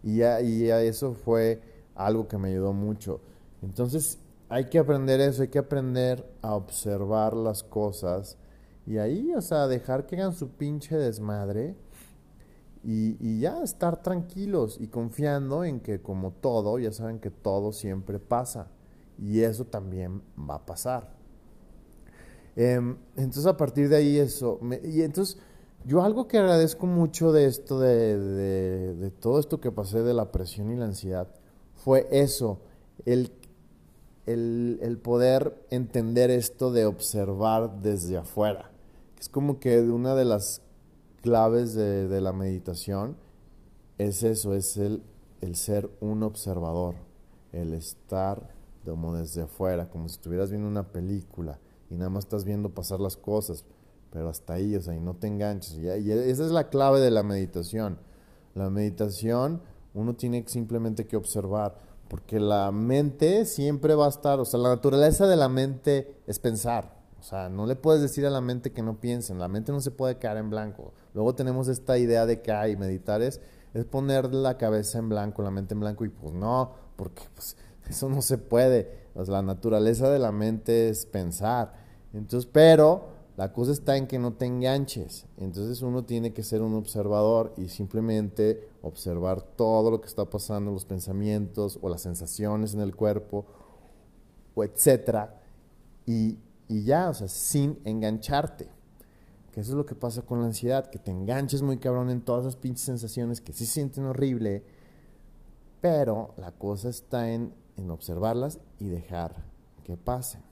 Y 0.04 0.18
ya, 0.18 0.42
y 0.42 0.68
ya 0.68 0.82
eso 0.82 1.14
fue 1.14 1.62
algo 1.96 2.28
que 2.28 2.38
me 2.38 2.50
ayudó 2.50 2.74
mucho. 2.74 3.22
Entonces 3.62 4.20
hay 4.50 4.66
que 4.66 4.80
aprender 4.80 5.22
eso, 5.22 5.44
hay 5.44 5.48
que 5.50 5.60
aprender 5.60 6.26
a 6.42 6.56
observar 6.56 7.36
las 7.36 7.64
cosas 7.64 8.38
y 8.86 8.98
ahí, 8.98 9.34
o 9.36 9.42
sea, 9.42 9.68
dejar 9.68 10.08
que 10.08 10.16
hagan 10.16 10.34
su 10.34 10.50
pinche 10.50 10.98
desmadre 10.98 11.76
y, 12.84 13.18
y, 13.20 13.40
ya 13.40 13.62
estar 13.62 14.02
tranquilos 14.02 14.78
y 14.80 14.88
confiando 14.88 15.64
en 15.64 15.80
que 15.80 16.02
como 16.02 16.32
todo, 16.32 16.80
ya 16.80 16.92
saben 16.92 17.20
que 17.20 17.30
todo 17.30 17.72
siempre 17.72 18.20
pasa 18.20 18.68
y 19.20 19.42
eso 19.42 19.66
también 19.66 20.24
va 20.38 20.56
a 20.56 20.66
pasar. 20.66 21.14
Em, 22.56 22.98
entonces 23.16 23.46
a 23.46 23.58
partir 23.58 23.90
de 23.90 23.98
ahí 23.98 24.18
eso, 24.18 24.60
y 24.84 25.02
entonces 25.04 25.38
yo 25.86 26.02
algo 26.02 26.28
que 26.28 26.40
agradezco 26.40 26.88
mucho 26.88 27.32
de 27.32 27.46
esto, 27.46 27.80
de, 27.80 28.18
de, 28.18 28.96
de 28.96 29.12
todo 29.12 29.40
esto 29.40 29.62
que 29.62 29.72
pasé 29.72 30.02
de 30.02 30.14
la 30.14 30.32
presión 30.32 30.72
y 30.72 30.76
la 30.76 30.86
ansiedad, 30.86 31.28
fue 31.76 32.08
eso, 32.12 32.62
el 33.06 33.32
el, 34.34 35.00
poder 35.02 35.66
entender 35.70 36.30
esto 36.30 36.72
de 36.72 36.86
observar 36.86 37.82
desde 37.82 38.18
afuera. 38.18 38.72
Es 39.20 39.28
como 39.30 39.60
que 39.60 39.82
una 39.82 40.16
de 40.16 40.26
las 40.26 40.62
claves 41.22 41.74
de, 41.74 42.22
la 42.22 42.32
meditación 42.32 43.18
es 43.98 44.24
eso, 44.24 44.54
es 44.54 44.78
el, 44.78 45.04
ser 45.54 45.90
un 46.00 46.24
observador, 46.24 46.96
el 47.52 47.74
estar 47.74 48.54
como 48.86 49.16
desde 49.16 49.42
afuera, 49.42 49.90
como 49.90 50.08
si 50.08 50.16
estuvieras 50.16 50.50
viendo 50.50 50.68
una 50.68 50.92
película 50.92 51.60
y 51.90 51.96
nada 51.96 52.10
más 52.10 52.26
estás 52.26 52.46
viendo 52.46 52.70
pasar 52.70 53.00
las 53.00 53.18
cosas, 53.18 53.66
pero 54.12 54.30
hasta 54.30 54.54
ahí, 54.54 54.76
o 54.76 54.82
sea, 54.82 54.96
y 54.96 55.00
no 55.00 55.16
te 55.16 55.28
enganches. 55.28 55.76
Y, 55.76 55.88
y 55.88 56.12
esa 56.12 56.46
es 56.46 56.52
la 56.52 56.70
clave 56.70 57.00
de 57.00 57.12
la 57.12 57.24
meditación. 57.24 57.98
La 58.56 58.70
meditación, 58.70 59.62
uno 59.94 60.16
tiene 60.16 60.44
simplemente 60.48 61.06
que 61.06 61.18
observar 61.18 61.89
porque 62.10 62.40
la 62.40 62.72
mente 62.72 63.46
siempre 63.46 63.96
va 63.96 64.08
a 64.08 64.10
estar, 64.10 64.40
o 64.40 64.46
sea, 64.46 64.60
la 64.60 64.70
naturaleza 64.70 65.28
de 65.28 65.38
la 65.38 65.48
mente 65.48 66.22
es 66.28 66.40
pensar. 66.40 66.98
O 67.20 67.24
sea, 67.24 67.50
no 67.50 67.66
le 67.66 67.76
puedes 67.76 68.02
decir 68.02 68.26
a 68.26 68.30
la 68.30 68.42
mente 68.42 68.72
que 68.72 68.82
no 68.82 69.00
piensen, 69.00 69.40
la 69.40 69.48
mente 69.48 69.72
no 69.72 69.80
se 69.80 69.92
puede 69.92 70.18
quedar 70.18 70.38
en 70.38 70.50
blanco. 70.50 70.94
Luego 71.14 71.36
tenemos 71.36 71.68
esta 71.68 71.98
idea 71.98 72.26
de 72.26 72.42
que 72.42 72.52
hay 72.52 72.76
meditar 72.76 73.22
es, 73.22 73.42
es 73.74 73.86
poner 73.86 74.34
la 74.34 74.58
cabeza 74.58 74.98
en 74.98 75.10
blanco, 75.10 75.44
la 75.44 75.52
mente 75.52 75.76
en 75.76 75.82
blanco, 75.82 76.04
y 76.04 76.10
pues 76.10 76.34
no, 76.34 76.74
porque 76.96 77.24
pues, 77.36 77.56
eso 77.90 78.10
no 78.10 78.22
se 78.22 78.38
puede. 78.38 79.10
O 79.14 79.24
sea, 79.24 79.36
la 79.36 79.42
naturaleza 79.44 80.10
de 80.10 80.20
la 80.20 80.32
mente 80.32 80.90
es 80.90 81.06
pensar. 81.06 81.74
Entonces, 82.14 82.50
pero 82.52 83.19
la 83.40 83.54
cosa 83.54 83.72
está 83.72 83.96
en 83.96 84.06
que 84.06 84.20
no 84.20 84.34
te 84.34 84.46
enganches. 84.46 85.26
Entonces 85.38 85.82
uno 85.82 86.04
tiene 86.04 86.34
que 86.34 86.44
ser 86.44 86.62
un 86.62 86.74
observador 86.74 87.54
y 87.56 87.70
simplemente 87.70 88.68
observar 88.82 89.42
todo 89.42 89.90
lo 89.90 90.02
que 90.02 90.08
está 90.08 90.30
pasando, 90.30 90.74
los 90.74 90.84
pensamientos 90.84 91.80
o 91.82 91.88
las 91.88 92.02
sensaciones 92.02 92.74
en 92.74 92.82
el 92.82 92.98
cuerpo, 92.98 93.46
o 94.56 94.66
etcétera. 94.66 95.42
Y, 96.06 96.38
ya, 96.68 97.12
o 97.12 97.14
sea, 97.14 97.30
sin 97.30 97.80
engancharte. 97.86 98.68
Que 99.54 99.62
eso 99.62 99.72
es 99.72 99.78
lo 99.78 99.86
que 99.86 99.96
pasa 99.96 100.22
con 100.22 100.42
la 100.42 100.48
ansiedad, 100.48 100.90
que 100.90 101.00
te 101.00 101.12
enganches 101.12 101.62
muy 101.62 101.78
cabrón 101.78 102.10
en 102.10 102.20
todas 102.20 102.42
esas 102.42 102.58
pinches 102.58 102.88
sensaciones 102.88 103.40
que 103.40 103.54
sí 103.54 103.66
sienten 103.66 104.04
horrible, 104.04 104.66
pero 105.80 106.34
la 106.36 106.52
cosa 106.52 106.90
está 106.90 107.32
en, 107.32 107.54
en 107.78 107.90
observarlas 107.90 108.60
y 108.80 108.90
dejar 108.90 109.34
que 109.86 109.96
pasen. 109.96 110.49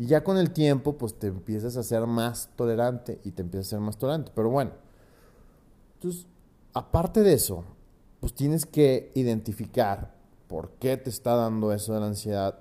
Y 0.00 0.06
ya 0.06 0.24
con 0.24 0.38
el 0.38 0.50
tiempo, 0.50 0.96
pues 0.96 1.18
te 1.18 1.26
empiezas 1.26 1.76
a 1.76 1.82
ser 1.82 2.06
más 2.06 2.48
tolerante 2.56 3.20
y 3.22 3.32
te 3.32 3.42
empiezas 3.42 3.66
a 3.66 3.70
ser 3.76 3.80
más 3.80 3.98
tolerante. 3.98 4.32
Pero 4.34 4.48
bueno, 4.48 4.70
entonces, 5.92 6.26
aparte 6.72 7.20
de 7.20 7.34
eso, 7.34 7.64
pues 8.18 8.32
tienes 8.32 8.64
que 8.64 9.12
identificar 9.14 10.14
por 10.48 10.70
qué 10.80 10.96
te 10.96 11.10
está 11.10 11.34
dando 11.34 11.70
eso 11.70 11.92
de 11.92 12.00
la 12.00 12.06
ansiedad. 12.06 12.60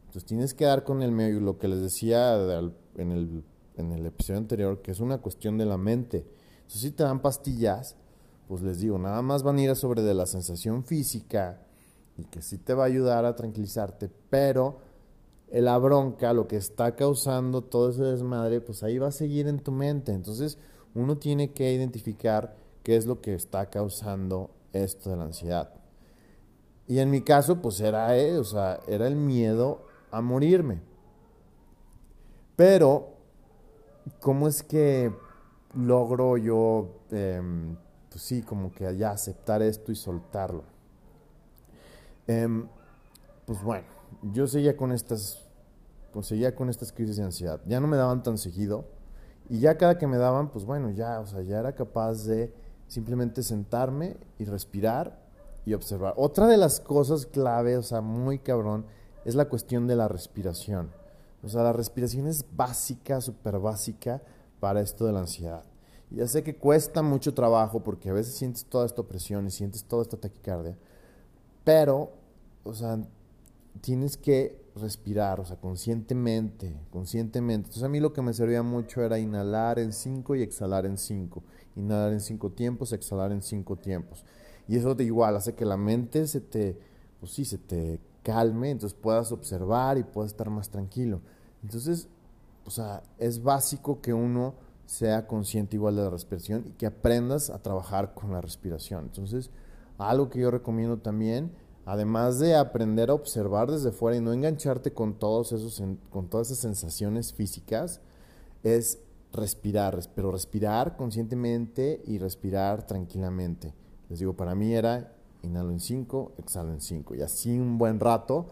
Entonces 0.00 0.26
tienes 0.26 0.52
que 0.52 0.66
dar 0.66 0.84
con 0.84 1.02
el 1.02 1.10
medio, 1.10 1.40
lo 1.40 1.56
que 1.56 1.68
les 1.68 1.80
decía 1.80 2.34
en 2.34 3.12
el, 3.12 3.44
en 3.78 3.92
el 3.92 4.04
episodio 4.04 4.40
anterior, 4.40 4.82
que 4.82 4.90
es 4.90 5.00
una 5.00 5.16
cuestión 5.22 5.56
de 5.56 5.64
la 5.64 5.78
mente. 5.78 6.26
Entonces, 6.56 6.82
si 6.82 6.90
te 6.90 7.02
dan 7.02 7.22
pastillas, 7.22 7.96
pues 8.46 8.60
les 8.60 8.80
digo, 8.80 8.98
nada 8.98 9.22
más 9.22 9.42
van 9.42 9.56
a 9.56 9.62
ir 9.62 9.74
sobre 9.74 10.02
de 10.02 10.12
la 10.12 10.26
sensación 10.26 10.84
física 10.84 11.62
y 12.18 12.24
que 12.24 12.42
sí 12.42 12.58
te 12.58 12.74
va 12.74 12.82
a 12.82 12.88
ayudar 12.88 13.24
a 13.24 13.34
tranquilizarte, 13.34 14.10
pero 14.28 14.83
la 15.62 15.78
bronca, 15.78 16.32
lo 16.32 16.48
que 16.48 16.56
está 16.56 16.96
causando 16.96 17.62
todo 17.62 17.90
ese 17.90 18.02
desmadre, 18.02 18.60
pues 18.60 18.82
ahí 18.82 18.98
va 18.98 19.08
a 19.08 19.12
seguir 19.12 19.46
en 19.46 19.60
tu 19.60 19.70
mente. 19.70 20.12
Entonces, 20.12 20.58
uno 20.94 21.16
tiene 21.16 21.52
que 21.52 21.72
identificar 21.72 22.56
qué 22.82 22.96
es 22.96 23.06
lo 23.06 23.20
que 23.20 23.34
está 23.34 23.70
causando 23.70 24.50
esto 24.72 25.10
de 25.10 25.16
la 25.16 25.24
ansiedad. 25.24 25.74
Y 26.86 26.98
en 26.98 27.10
mi 27.10 27.22
caso, 27.22 27.62
pues 27.62 27.80
era, 27.80 28.16
eh, 28.16 28.38
o 28.38 28.44
sea, 28.44 28.80
era 28.86 29.06
el 29.06 29.16
miedo 29.16 29.86
a 30.10 30.20
morirme. 30.20 30.82
Pero, 32.56 33.14
¿cómo 34.20 34.48
es 34.48 34.62
que 34.62 35.12
logro 35.74 36.36
yo, 36.36 37.00
em, 37.10 37.76
pues 38.10 38.22
sí, 38.22 38.42
como 38.42 38.70
que 38.72 38.96
ya 38.96 39.10
aceptar 39.10 39.62
esto 39.62 39.90
y 39.92 39.96
soltarlo? 39.96 40.64
Em, 42.26 42.66
pues 43.46 43.62
bueno, 43.62 43.86
yo 44.32 44.46
seguía 44.46 44.76
con 44.76 44.92
estas 44.92 45.43
pues 46.14 46.28
seguía 46.28 46.54
con 46.54 46.70
estas 46.70 46.92
crisis 46.92 47.16
de 47.16 47.24
ansiedad. 47.24 47.60
Ya 47.66 47.80
no 47.80 47.88
me 47.88 47.96
daban 47.96 48.22
tan 48.22 48.38
seguido 48.38 48.84
y 49.50 49.58
ya 49.58 49.76
cada 49.76 49.98
que 49.98 50.06
me 50.06 50.16
daban, 50.16 50.48
pues 50.48 50.64
bueno, 50.64 50.90
ya, 50.90 51.18
o 51.18 51.26
sea, 51.26 51.42
ya 51.42 51.58
era 51.58 51.74
capaz 51.74 52.24
de 52.24 52.54
simplemente 52.86 53.42
sentarme 53.42 54.16
y 54.38 54.44
respirar 54.44 55.18
y 55.66 55.74
observar. 55.74 56.14
Otra 56.16 56.46
de 56.46 56.56
las 56.56 56.78
cosas 56.78 57.26
clave, 57.26 57.76
o 57.76 57.82
sea, 57.82 58.00
muy 58.00 58.38
cabrón, 58.38 58.86
es 59.24 59.34
la 59.34 59.48
cuestión 59.48 59.88
de 59.88 59.96
la 59.96 60.06
respiración. 60.06 60.92
O 61.42 61.48
sea, 61.48 61.64
la 61.64 61.72
respiración 61.72 62.28
es 62.28 62.44
básica, 62.54 63.20
súper 63.20 63.58
básica 63.58 64.22
para 64.60 64.80
esto 64.80 65.06
de 65.06 65.12
la 65.12 65.20
ansiedad. 65.20 65.64
Y 66.12 66.16
ya 66.16 66.28
sé 66.28 66.44
que 66.44 66.56
cuesta 66.56 67.02
mucho 67.02 67.34
trabajo 67.34 67.80
porque 67.80 68.10
a 68.10 68.12
veces 68.12 68.36
sientes 68.36 68.64
toda 68.66 68.86
esta 68.86 69.00
opresión 69.00 69.48
y 69.48 69.50
sientes 69.50 69.82
toda 69.84 70.02
esta 70.02 70.16
taquicardia, 70.16 70.78
pero, 71.64 72.12
o 72.62 72.72
sea, 72.72 72.98
tienes 73.80 74.16
que 74.16 74.63
respirar, 74.76 75.40
o 75.40 75.44
sea, 75.44 75.56
conscientemente, 75.56 76.74
conscientemente. 76.90 77.68
Entonces 77.68 77.82
a 77.82 77.88
mí 77.88 78.00
lo 78.00 78.12
que 78.12 78.22
me 78.22 78.32
servía 78.32 78.62
mucho 78.62 79.02
era 79.02 79.18
inhalar 79.18 79.78
en 79.78 79.92
cinco 79.92 80.34
y 80.34 80.42
exhalar 80.42 80.86
en 80.86 80.98
cinco. 80.98 81.42
Inhalar 81.76 82.12
en 82.12 82.20
cinco 82.20 82.50
tiempos, 82.50 82.92
exhalar 82.92 83.32
en 83.32 83.42
cinco 83.42 83.76
tiempos. 83.76 84.24
Y 84.66 84.76
eso 84.76 84.94
de 84.94 85.04
igual 85.04 85.36
hace 85.36 85.54
que 85.54 85.64
la 85.64 85.76
mente 85.76 86.26
se 86.26 86.40
te, 86.40 86.78
pues 87.20 87.32
sí, 87.32 87.44
se 87.44 87.58
te 87.58 88.00
calme, 88.22 88.70
entonces 88.70 88.98
puedas 88.98 89.30
observar 89.32 89.98
y 89.98 90.02
puedas 90.02 90.32
estar 90.32 90.50
más 90.50 90.70
tranquilo. 90.70 91.20
Entonces, 91.62 92.08
o 92.64 92.70
sea, 92.70 93.02
es 93.18 93.42
básico 93.42 94.00
que 94.00 94.12
uno 94.12 94.54
sea 94.86 95.26
consciente 95.26 95.76
igual 95.76 95.96
de 95.96 96.02
la 96.02 96.10
respiración 96.10 96.64
y 96.66 96.70
que 96.70 96.86
aprendas 96.86 97.50
a 97.50 97.62
trabajar 97.62 98.14
con 98.14 98.32
la 98.32 98.40
respiración. 98.40 99.04
Entonces, 99.04 99.50
algo 99.98 100.30
que 100.30 100.40
yo 100.40 100.50
recomiendo 100.50 100.98
también 100.98 101.52
además 101.86 102.38
de 102.38 102.54
aprender 102.56 103.10
a 103.10 103.14
observar 103.14 103.70
desde 103.70 103.92
fuera 103.92 104.16
y 104.16 104.20
no 104.20 104.32
engancharte 104.32 104.92
con, 104.92 105.18
todos 105.18 105.52
esos, 105.52 105.82
con 106.10 106.28
todas 106.28 106.48
esas 106.50 106.58
sensaciones 106.62 107.32
físicas, 107.32 108.00
es 108.62 109.00
respirar, 109.32 109.98
pero 110.14 110.30
respirar 110.30 110.96
conscientemente 110.96 112.02
y 112.06 112.18
respirar 112.18 112.86
tranquilamente. 112.86 113.74
Les 114.08 114.18
digo, 114.18 114.34
para 114.34 114.54
mí 114.54 114.74
era 114.74 115.12
inhalo 115.42 115.70
en 115.70 115.80
5, 115.80 116.32
exhalo 116.38 116.72
en 116.72 116.80
5, 116.80 117.14
y 117.16 117.22
así 117.22 117.58
un 117.58 117.76
buen 117.76 118.00
rato, 118.00 118.46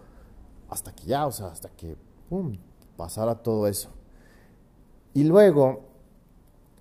hasta 0.68 0.95
que 0.95 1.05
ya, 1.05 1.27
o 1.27 1.33
sea, 1.33 1.47
hasta 1.49 1.71
que 1.71 1.97
pasara 2.97 3.35
todo 3.42 3.66
eso. 3.66 3.90
Y 5.14 5.25
luego, 5.25 5.85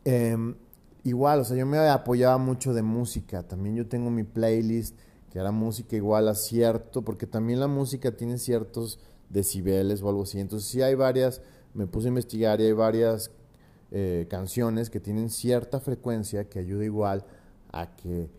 em, 0.06 0.56
igual, 1.04 1.40
o 1.40 1.44
sea, 1.44 1.58
yo 1.58 1.66
me 1.66 1.78
apoyaba 1.78 2.38
mucho 2.38 2.74
de 2.74 2.82
música. 2.82 3.44
También 3.44 3.76
yo 3.76 3.88
tengo 3.88 4.10
mi 4.10 4.24
playlist 4.24 4.98
que 5.32 5.40
era 5.40 5.52
música 5.52 5.96
igual 5.96 6.28
a 6.28 6.36
cierto, 6.36 7.04
porque 7.04 7.26
también 7.26 7.60
la 7.60 7.68
música 7.68 8.12
tiene 8.12 8.38
ciertos 8.38 9.00
decibeles 9.30 10.02
o 10.02 10.10
algo 10.10 10.24
así. 10.24 10.40
Entonces 10.40 10.70
sí 10.70 10.82
hay 10.82 10.96
varias, 10.96 11.42
me 11.74 11.88
puse 11.88 12.08
a 12.08 12.10
investigar 12.10 12.60
y 12.60 12.66
hay 12.66 12.74
varias 12.74 13.32
eh, 13.92 14.28
canciones 14.30 14.90
que 14.90 15.00
tienen 15.00 15.30
cierta 15.30 15.80
frecuencia 15.80 16.50
que 16.50 16.60
ayuda 16.60 16.84
igual 16.84 17.24
a 17.72 17.96
que, 17.96 18.30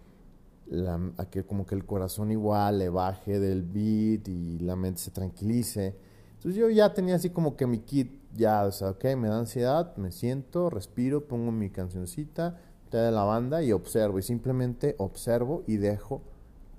la, 0.68 1.00
a 1.16 1.24
que 1.24 1.44
como 1.44 1.66
que 1.66 1.74
el 1.74 1.86
corazón 1.86 2.30
igual 2.30 2.78
le 2.78 2.90
baje 2.90 3.40
del 3.40 3.62
beat 3.62 4.28
y 4.28 4.58
la 4.58 4.76
mente 4.76 5.00
se 5.00 5.10
tranquilice. 5.10 5.96
Entonces 6.34 6.60
yo 6.60 6.68
ya 6.68 6.92
tenía 6.92 7.14
así 7.14 7.30
como 7.30 7.56
que 7.56 7.66
mi 7.66 7.78
kit, 7.78 8.20
ya, 8.34 8.64
o 8.64 8.72
sea, 8.72 8.90
ok, 8.90 9.04
me 9.16 9.28
da 9.28 9.38
ansiedad, 9.38 9.96
me 9.96 10.12
siento, 10.12 10.68
respiro, 10.68 11.26
pongo 11.26 11.52
mi 11.52 11.70
cancioncita, 11.70 12.58
de 12.90 13.10
la 13.10 13.24
banda 13.24 13.62
y 13.62 13.72
observo. 13.72 14.18
Y 14.18 14.22
simplemente 14.22 14.94
observo 14.98 15.62
y 15.66 15.76
dejo 15.76 16.22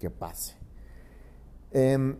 que 0.04 0.10
pase. 0.10 0.56
Em, 1.72 2.18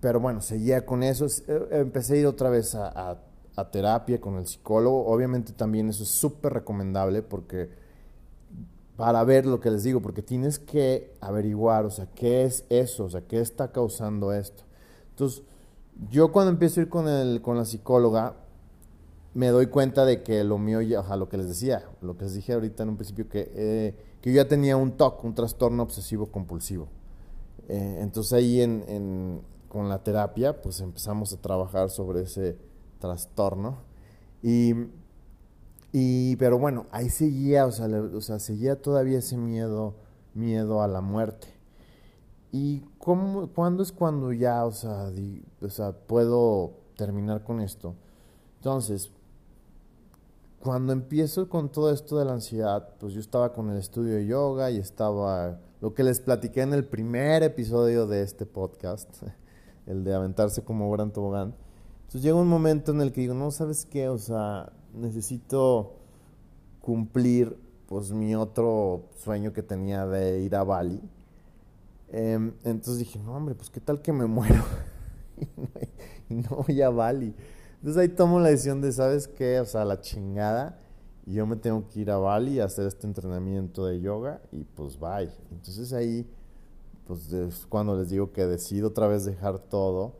pero 0.00 0.20
bueno, 0.20 0.40
seguía 0.40 0.86
con 0.86 1.02
eso. 1.02 1.26
Eh, 1.48 1.68
empecé 1.72 2.14
a 2.14 2.16
ir 2.18 2.26
otra 2.26 2.48
vez 2.48 2.76
a, 2.76 3.18
terapia 3.72 4.20
con 4.20 4.36
el 4.36 4.46
psicólogo. 4.46 5.06
Obviamente 5.06 5.52
también 5.52 5.88
eso 5.88 6.04
es 6.04 6.10
súper 6.10 6.52
recomendable 6.52 7.22
porque 7.22 7.70
para 8.96 9.24
ver 9.24 9.46
lo 9.46 9.58
que 9.58 9.72
les 9.72 9.82
digo, 9.82 10.00
porque 10.00 10.22
tienes 10.22 10.60
que 10.60 11.12
averiguar, 11.20 11.84
o 11.84 11.90
sea, 11.90 12.06
qué 12.14 12.44
es 12.44 12.64
eso, 12.68 13.06
o 13.06 13.10
sea, 13.10 13.22
qué 13.22 13.40
está 13.40 13.72
causando 13.72 14.32
esto. 14.32 14.62
Entonces, 15.10 15.42
yo 16.10 16.30
cuando 16.30 16.52
empiezo 16.52 16.78
a 16.78 16.84
ir 16.84 16.88
con, 16.88 17.08
el, 17.08 17.42
con 17.42 17.56
la 17.56 17.64
psicóloga, 17.64 18.36
me 19.34 19.48
doy 19.48 19.66
cuenta 19.66 20.04
de 20.04 20.22
que 20.22 20.44
lo 20.44 20.58
mío, 20.58 20.80
ya, 20.82 21.00
o 21.00 21.16
lo 21.16 21.28
que 21.28 21.36
les 21.36 21.48
decía, 21.48 21.84
lo 22.00 22.16
que 22.16 22.26
les 22.26 22.34
dije 22.34 22.52
ahorita 22.52 22.84
en 22.84 22.90
un 22.90 22.96
principio, 22.96 23.28
que, 23.28 23.50
eh, 23.56 23.96
que 24.20 24.30
yo 24.30 24.36
ya 24.36 24.48
tenía 24.48 24.76
un 24.76 24.92
TOC, 24.92 25.24
un 25.24 25.34
trastorno 25.34 25.82
obsesivo 25.82 26.26
compulsivo. 26.26 26.88
Eh, 27.68 27.98
entonces 28.00 28.32
ahí 28.32 28.60
en, 28.60 29.42
con 29.68 29.88
la 29.88 30.02
terapia, 30.02 30.60
pues 30.60 30.80
empezamos 30.80 31.32
a 31.32 31.40
trabajar 31.40 31.90
sobre 31.90 32.22
ese 32.22 32.56
trastorno. 32.98 33.78
Y, 34.42 34.74
y 35.92 36.36
pero 36.36 36.58
bueno, 36.58 36.86
ahí 36.90 37.08
seguía, 37.10 37.66
o 37.66 37.72
sea, 37.72 37.86
o 37.86 38.20
sea, 38.20 38.38
seguía 38.38 38.80
todavía 38.80 39.18
ese 39.18 39.36
miedo, 39.36 39.94
miedo 40.34 40.82
a 40.82 40.88
la 40.88 41.00
muerte. 41.00 41.48
¿Y 42.52 42.82
cómo, 42.98 43.48
cuándo 43.48 43.82
es 43.82 43.90
cuando 43.90 44.32
ya, 44.32 44.64
o 44.64 44.70
sea, 44.70 45.10
o 45.60 45.68
sea, 45.68 45.92
puedo 45.92 46.74
terminar 46.96 47.42
con 47.42 47.60
esto? 47.60 47.96
Entonces, 48.58 49.10
cuando 50.60 50.92
empiezo 50.92 51.48
con 51.48 51.68
todo 51.70 51.92
esto 51.92 52.16
de 52.16 52.24
la 52.24 52.32
ansiedad, 52.32 52.94
pues 52.98 53.12
yo 53.12 53.20
estaba 53.20 53.52
con 53.52 53.70
el 53.70 53.76
estudio 53.76 54.14
de 54.14 54.26
yoga 54.26 54.70
y 54.70 54.78
estaba 54.78 55.58
lo 55.84 55.92
que 55.92 56.02
les 56.02 56.18
platiqué 56.18 56.62
en 56.62 56.72
el 56.72 56.86
primer 56.86 57.42
episodio 57.42 58.06
de 58.06 58.22
este 58.22 58.46
podcast, 58.46 59.22
el 59.86 60.02
de 60.02 60.14
aventarse 60.14 60.64
como 60.64 60.90
gran 60.90 61.12
tobogán. 61.12 61.54
Entonces 62.04 62.22
llega 62.22 62.36
un 62.36 62.48
momento 62.48 62.92
en 62.92 63.02
el 63.02 63.12
que 63.12 63.20
digo, 63.20 63.34
no, 63.34 63.50
¿sabes 63.50 63.84
qué? 63.84 64.08
O 64.08 64.16
sea, 64.16 64.72
necesito 64.94 65.96
cumplir 66.80 67.58
pues 67.84 68.12
mi 68.12 68.34
otro 68.34 69.10
sueño 69.22 69.52
que 69.52 69.62
tenía 69.62 70.06
de 70.06 70.40
ir 70.40 70.56
a 70.56 70.64
Bali. 70.64 71.02
Em, 72.08 72.54
entonces 72.64 73.00
dije, 73.00 73.18
no, 73.18 73.36
hombre, 73.36 73.54
pues 73.54 73.68
qué 73.68 73.80
tal 73.80 74.00
que 74.00 74.14
me 74.14 74.24
muero 74.26 74.64
y 76.30 76.34
no 76.34 76.64
voy 76.66 76.80
a 76.80 76.88
Bali. 76.88 77.34
Entonces 77.80 78.00
ahí 78.00 78.08
tomo 78.08 78.40
la 78.40 78.48
decisión 78.48 78.80
de, 78.80 78.90
¿sabes 78.90 79.28
qué? 79.28 79.60
O 79.60 79.66
sea, 79.66 79.84
la 79.84 80.00
chingada 80.00 80.80
y 81.26 81.34
yo 81.34 81.46
me 81.46 81.56
tengo 81.56 81.88
que 81.88 82.00
ir 82.00 82.10
a 82.10 82.18
Bali 82.18 82.60
a 82.60 82.64
hacer 82.64 82.86
este 82.86 83.06
entrenamiento 83.06 83.86
de 83.86 84.00
yoga 84.00 84.40
y 84.52 84.64
pues 84.64 84.98
bye. 84.98 85.30
Entonces 85.50 85.92
ahí, 85.92 86.26
pues 87.06 87.32
es 87.32 87.66
cuando 87.66 87.96
les 87.96 88.10
digo 88.10 88.32
que 88.32 88.46
decido 88.46 88.88
otra 88.88 89.06
vez 89.06 89.24
dejar 89.24 89.58
todo 89.58 90.12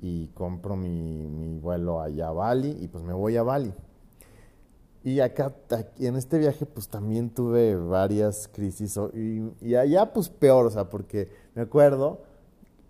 y 0.00 0.28
compro 0.28 0.76
mi, 0.76 1.26
mi 1.26 1.58
vuelo 1.58 2.00
allá 2.00 2.28
a 2.28 2.32
Bali 2.32 2.76
y 2.80 2.88
pues 2.88 3.02
me 3.04 3.14
voy 3.14 3.36
a 3.36 3.42
Bali. 3.42 3.72
Y 5.02 5.20
acá, 5.20 5.54
en 5.98 6.16
este 6.16 6.38
viaje, 6.38 6.64
pues 6.64 6.88
también 6.88 7.28
tuve 7.28 7.76
varias 7.76 8.48
crisis. 8.48 8.98
Y, 9.12 9.42
y, 9.60 9.74
allá, 9.74 10.10
pues 10.14 10.30
peor, 10.30 10.64
o 10.64 10.70
sea, 10.70 10.88
porque 10.88 11.28
me 11.54 11.60
acuerdo, 11.60 12.22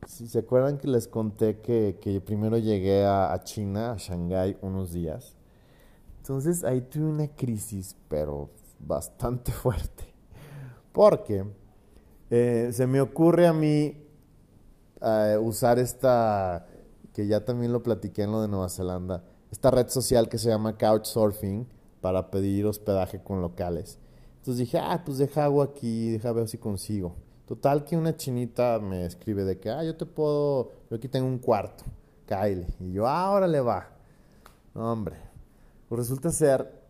si 0.07 0.29
se 0.29 0.39
acuerdan 0.39 0.79
que 0.79 0.87
les 0.87 1.09
conté 1.09 1.59
que, 1.59 1.99
que 2.01 2.21
primero 2.21 2.57
llegué 2.57 3.05
a, 3.05 3.33
a 3.33 3.43
China, 3.43 3.93
a 3.93 3.97
Shanghái, 3.97 4.57
unos 4.63 4.93
días. 4.93 5.35
Entonces 6.25 6.65
ahí 6.65 6.81
tuve 6.81 7.05
una 7.05 7.29
crisis, 7.29 7.95
pero 8.09 8.49
bastante 8.79 9.53
fuerte. 9.63 10.05
Porque 10.91 11.45
eh, 12.31 12.71
se 12.73 12.87
me 12.87 13.03
ocurre 13.03 13.47
a 13.47 13.53
mí 13.53 13.95
eh, 15.03 15.39
usar 15.39 15.79
esta, 15.79 16.67
que 17.13 17.27
ya 17.27 17.45
también 17.45 17.75
lo 17.75 17.83
platiqué 17.83 18.23
en 18.23 18.33
lo 18.33 18.41
de 18.41 18.49
Nueva 18.49 18.71
Zelanda, 18.71 19.23
esta 19.51 19.71
red 19.71 19.91
social 19.91 20.31
que 20.31 20.39
se 20.39 20.49
llama 20.49 20.79
Couchsurfing 20.79 21.69
para 22.01 22.31
pedir 22.31 22.65
hospedaje 22.65 23.23
con 23.23 23.43
locales. 23.43 23.99
Entonces 24.37 24.61
dije, 24.61 24.79
ah, 24.79 25.03
pues 25.05 25.19
deja 25.19 25.45
agua 25.45 25.67
aquí, 25.67 26.11
deja 26.11 26.33
ver 26.33 26.49
si 26.49 26.57
consigo. 26.57 27.17
Total 27.45 27.85
que 27.85 27.99
una 27.99 28.17
chinita 28.17 28.79
me 28.79 29.05
escribe 29.05 29.45
de 29.45 29.61
que, 29.61 29.69
ah, 29.69 29.85
yo 29.85 29.95
te 29.95 30.07
puedo, 30.07 30.71
yo 30.89 30.97
aquí 30.97 31.07
tengo 31.07 31.27
un 31.27 31.37
cuarto, 31.37 31.85
Kyle. 32.25 32.67
Y 32.81 32.93
yo, 32.93 33.07
ah, 33.07 33.47
le 33.47 33.61
va. 33.61 33.91
Hombre, 34.73 35.34
pues 35.89 35.99
resulta 36.01 36.31
ser 36.31 36.85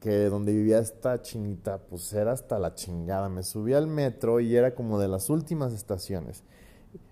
que 0.00 0.26
donde 0.26 0.52
vivía 0.52 0.78
esta 0.78 1.20
chinita, 1.22 1.78
pues 1.78 2.12
era 2.12 2.32
hasta 2.32 2.58
la 2.58 2.74
chingada. 2.74 3.28
Me 3.28 3.42
subí 3.42 3.74
al 3.74 3.86
metro 3.86 4.40
y 4.40 4.54
era 4.54 4.74
como 4.74 4.98
de 4.98 5.08
las 5.08 5.28
últimas 5.28 5.72
estaciones. 5.72 6.44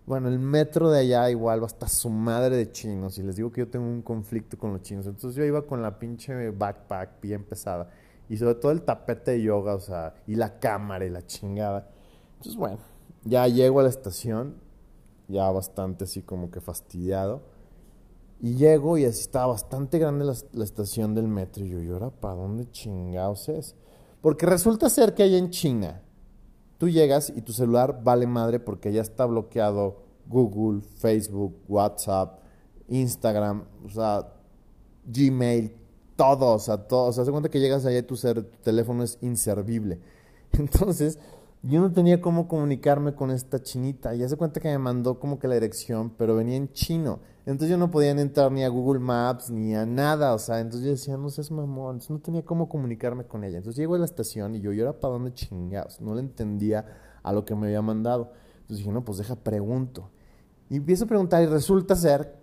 Bueno, 0.07 0.29
el 0.29 0.39
metro 0.39 0.91
de 0.91 1.01
allá 1.01 1.29
igual 1.31 1.63
va 1.63 1.67
hasta 1.67 1.89
su 1.89 2.11
madre 2.11 2.57
de 2.57 2.71
chinos. 2.71 3.19
Y 3.19 3.23
les 3.23 3.37
digo 3.37 3.51
que 3.51 3.63
yo 3.63 3.69
tengo 3.69 3.87
un 3.87 4.03
conflicto 4.03 4.57
con 4.57 4.73
los 4.73 4.83
chinos. 4.83 5.07
Entonces 5.07 5.35
yo 5.35 5.45
iba 5.45 5.67
con 5.67 5.83
la 5.83 5.99
pinche 5.99 6.51
backpack 6.51 7.21
bien 7.21 7.43
pesada. 7.45 7.91
Y 8.29 8.37
sobre 8.37 8.55
todo 8.57 8.73
el 8.73 8.83
tapete 8.83 9.33
de 9.33 9.43
yoga, 9.43 9.75
o 9.75 9.81
sea, 9.81 10.15
y 10.27 10.37
la 10.37 10.59
cámara 10.61 11.05
y 11.05 11.11
la 11.11 11.27
chingada. 11.27 11.89
Entonces, 12.35 12.57
bueno, 12.57 12.79
ya 13.25 13.49
llego 13.49 13.81
a 13.81 13.85
la 13.85 13.89
estación, 13.89 14.55
ya 15.29 15.51
bastante 15.51 16.05
así 16.05 16.23
como 16.23 16.51
que 16.51 16.61
fastidiado. 16.61 17.43
Y 18.40 18.55
llego 18.57 18.99
y 18.99 19.05
así 19.05 19.20
estaba 19.20 19.49
bastante 19.49 19.99
grande 19.99 20.25
la, 20.25 20.64
estación 20.64 21.14
del 21.14 21.27
metro. 21.27 21.64
Y 21.64 21.70
yo, 21.70 21.81
¿y 21.81 21.88
ahora 21.88 22.11
para 22.11 22.35
dónde 22.35 22.70
chingados 22.70 23.49
es? 23.49 23.75
Porque 24.20 24.46
resulta 24.46 24.90
ser 24.90 25.14
que 25.14 25.22
allá 25.22 25.38
en 25.38 25.51
China, 25.51 26.03
tú 26.79 26.88
llegas 26.88 27.33
y 27.35 27.40
tu 27.40 27.53
celular 27.53 28.01
vale 28.03 28.27
madre 28.27 28.61
porque 28.61 28.92
ya 28.92 29.01
está 29.01 29.25
bloqueado 29.25 30.03
Google, 30.27 30.83
Facebook, 30.99 31.57
WhatsApp, 31.68 32.40
Instagram, 32.88 33.64
o 33.85 33.88
sea, 33.88 34.33
Gmail, 35.07 35.72
todo, 36.16 36.55
o 36.55 36.59
sea, 36.59 36.77
todo. 36.77 37.09
O 37.09 37.12
sea, 37.12 37.25
se 37.25 37.31
cuenta 37.31 37.49
que 37.49 37.61
llegas 37.61 37.87
allá 37.87 37.99
y 37.99 38.03
tu 38.03 38.16
teléfono 38.62 39.03
es 39.03 39.18
inservible. 39.20 40.01
Entonces, 40.53 41.18
yo 41.62 41.81
no 41.81 41.92
tenía 41.92 42.21
cómo 42.21 42.47
comunicarme 42.47 43.14
con 43.14 43.31
esta 43.31 43.62
chinita. 43.62 44.14
Y 44.14 44.23
hace 44.23 44.37
cuenta 44.37 44.61
que 44.61 44.69
me 44.69 44.79
mandó 44.79 45.19
como 45.19 45.38
que 45.38 45.49
la 45.49 45.55
dirección, 45.55 46.11
pero 46.11 46.37
venía 46.37 46.57
en 46.57 46.73
chino. 46.73 47.21
Entonces 47.47 47.71
yo 47.71 47.77
no 47.77 47.90
podía 47.90 48.11
entrar 48.11 48.51
ni 48.53 48.64
a 48.64 48.69
Google 48.69 49.01
Maps 49.01 49.51
ni 49.51 49.75
a 49.75 49.87
nada. 49.87 50.35
O 50.35 50.38
sea, 50.38 50.61
entonces 50.61 50.85
yo 50.85 50.90
decía, 50.92 51.16
no 51.16 51.31
seas 51.31 51.51
mamón. 51.51 52.01
No 52.09 52.19
tenía 52.19 52.45
cómo 52.45 52.69
comunicarme 52.69 53.25
con 53.25 53.45
ella. 53.45 53.59
Entonces 53.59 53.79
llego 53.79 53.95
a 53.95 53.99
la 53.99 54.05
estación 54.05 54.55
y 54.55 54.61
yo, 54.61 54.73
¿y 54.73 54.81
ahora 54.81 54.99
para 54.99 55.14
dónde 55.14 55.33
chingados? 55.33 56.01
No 56.01 56.14
le 56.14 56.21
entendía 56.21 56.87
a 57.23 57.33
lo 57.33 57.45
que 57.45 57.55
me 57.55 57.66
había 57.66 57.83
mandado. 57.83 58.33
Entonces 58.62 58.79
dije, 58.79 58.92
no, 58.92 59.05
pues 59.05 59.19
deja, 59.19 59.37
pregunto. 59.37 60.11
Y 60.69 60.77
empiezo 60.77 61.05
a 61.05 61.09
preguntar 61.09 61.42
y 61.42 61.47
resulta 61.47 61.95
ser 61.95 62.37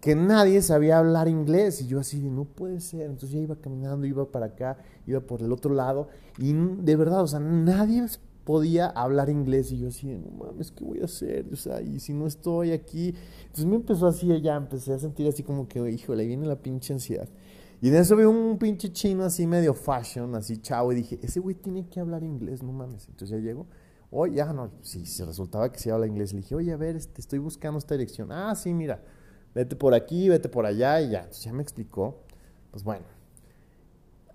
que 0.00 0.14
nadie 0.14 0.62
sabía 0.62 0.98
hablar 0.98 1.26
inglés. 1.26 1.82
Y 1.82 1.88
yo 1.88 1.98
así, 1.98 2.20
no 2.20 2.44
puede 2.44 2.80
ser. 2.80 3.02
Entonces 3.02 3.30
ya 3.30 3.38
iba 3.40 3.56
caminando, 3.56 4.06
iba 4.06 4.30
para 4.30 4.46
acá, 4.46 4.78
iba 5.06 5.20
por 5.20 5.42
el 5.42 5.52
otro 5.52 5.74
lado. 5.74 6.08
Y 6.38 6.52
de 6.52 6.96
verdad, 6.96 7.22
o 7.22 7.26
sea, 7.26 7.40
nadie 7.40 8.06
podía 8.46 8.86
hablar 8.86 9.28
inglés 9.28 9.72
y 9.72 9.78
yo 9.78 9.88
así, 9.88 10.06
no 10.06 10.30
mames, 10.30 10.70
¿qué 10.70 10.84
voy 10.84 11.00
a 11.00 11.06
hacer? 11.06 11.48
O 11.52 11.56
sea, 11.56 11.82
y 11.82 11.98
si 11.98 12.14
no 12.14 12.28
estoy 12.28 12.70
aquí. 12.70 13.12
Entonces 13.40 13.66
me 13.66 13.74
empezó 13.74 14.06
así 14.06 14.40
ya, 14.40 14.54
empecé 14.54 14.94
a 14.94 15.00
sentir 15.00 15.26
así 15.26 15.42
como 15.42 15.66
que, 15.66 15.90
híjole, 15.90 16.24
viene 16.24 16.46
la 16.46 16.62
pinche 16.62 16.92
ansiedad. 16.92 17.28
Y 17.82 17.90
de 17.90 17.98
eso 17.98 18.14
veo 18.14 18.30
un 18.30 18.56
pinche 18.56 18.92
chino 18.92 19.24
así 19.24 19.48
medio 19.48 19.74
fashion, 19.74 20.32
así 20.36 20.58
chavo, 20.58 20.92
y 20.92 20.94
dije, 20.94 21.18
ese 21.22 21.40
güey 21.40 21.56
tiene 21.56 21.88
que 21.88 21.98
hablar 21.98 22.22
inglés, 22.22 22.62
no 22.62 22.70
mames. 22.70 23.08
Entonces 23.08 23.36
ya 23.36 23.44
llego, 23.44 23.66
oye, 24.12 24.36
ya 24.36 24.52
no, 24.52 24.70
si 24.80 25.04
se 25.06 25.26
resultaba 25.26 25.72
que 25.72 25.80
sí 25.80 25.90
habla 25.90 26.06
inglés, 26.06 26.32
le 26.32 26.38
dije, 26.38 26.54
oye, 26.54 26.72
a 26.72 26.76
ver, 26.76 26.94
este, 26.94 27.20
estoy 27.20 27.40
buscando 27.40 27.78
esta 27.78 27.94
dirección. 27.94 28.30
Ah, 28.30 28.54
sí, 28.54 28.72
mira, 28.72 29.02
vete 29.56 29.74
por 29.74 29.92
aquí, 29.92 30.28
vete 30.28 30.48
por 30.48 30.66
allá, 30.66 31.00
y 31.00 31.10
ya. 31.10 31.18
Entonces 31.18 31.42
ya 31.42 31.52
me 31.52 31.64
explicó. 31.64 32.22
Pues 32.70 32.84
bueno, 32.84 33.06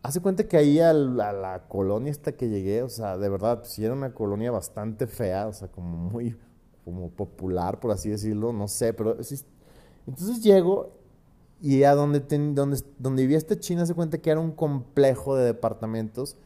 Hace 0.03 0.19
cuenta 0.19 0.47
que 0.47 0.57
ahí 0.57 0.79
a 0.79 0.93
la, 0.93 1.65
colonia 1.67 2.11
esta 2.11 2.31
que 2.31 2.49
llegué, 2.49 2.81
o 2.81 2.89
sea, 2.89 3.17
de 3.17 3.29
verdad, 3.29 3.59
pues 3.59 3.69
sí 3.71 3.85
era 3.85 3.93
una 3.93 4.13
colonia 4.13 4.49
bastante 4.49 5.05
fea, 5.05 5.47
o 5.47 5.53
sea, 5.53 5.67
como 5.67 5.95
muy 5.95 6.35
como 6.83 7.09
popular, 7.09 7.79
por 7.79 7.91
así 7.91 8.09
decirlo, 8.09 8.51
no 8.51 8.67
sé, 8.67 8.93
pero 8.93 9.15
entonces 10.07 10.41
llego 10.41 10.89
y 11.61 11.83
a 11.83 11.93
donde, 11.93 12.19
donde, 12.19 12.83
donde 12.97 13.21
vivía 13.21 13.37
esta 13.37 13.59
china 13.59 13.85
se 13.85 13.93
cuenta 13.93 14.17
que 14.17 14.31
era 14.31 14.39
un 14.39 14.51
complejo 14.51 15.35
de 15.35 15.45
departamentos, 15.45 16.37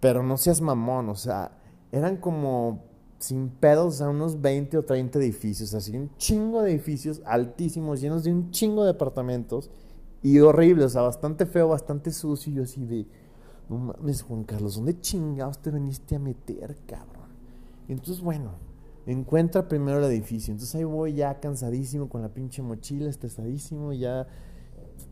pero 0.00 0.24
no 0.24 0.36
seas 0.36 0.60
mamón, 0.60 1.08
o 1.08 1.14
sea, 1.14 1.52
eran 1.92 2.16
como 2.16 2.82
sin 3.18 3.48
pedos, 3.48 4.00
a 4.00 4.10
unos 4.10 4.40
20 4.40 4.78
o 4.78 4.82
30 4.82 5.18
edificios, 5.18 5.72
así 5.74 5.96
un 5.96 6.10
chingo 6.16 6.62
de 6.62 6.72
edificios 6.72 7.22
altísimos, 7.24 8.00
llenos 8.00 8.24
de 8.24 8.32
un 8.32 8.50
chingo 8.50 8.82
de 8.82 8.92
departamentos 8.92 9.70
y 10.26 10.40
horrible, 10.40 10.84
o 10.84 10.88
sea, 10.88 11.02
bastante 11.02 11.46
feo, 11.46 11.68
bastante 11.68 12.10
sucio. 12.10 12.52
Y 12.52 12.56
yo 12.56 12.64
así 12.64 12.84
de, 12.84 13.06
no 13.68 13.78
mames, 13.78 14.22
Juan 14.22 14.42
Carlos, 14.42 14.74
¿dónde 14.74 15.00
chingados 15.00 15.62
te 15.62 15.70
viniste 15.70 16.16
a 16.16 16.18
meter, 16.18 16.76
cabrón? 16.84 17.28
Y 17.86 17.92
entonces, 17.92 18.20
bueno, 18.24 18.50
encuentra 19.06 19.68
primero 19.68 19.98
el 19.98 20.04
edificio. 20.06 20.50
Entonces 20.50 20.74
ahí 20.74 20.82
voy 20.82 21.12
ya 21.12 21.38
cansadísimo 21.38 22.08
con 22.08 22.22
la 22.22 22.34
pinche 22.34 22.60
mochila, 22.60 23.08
estresadísimo, 23.08 23.92
ya 23.92 24.26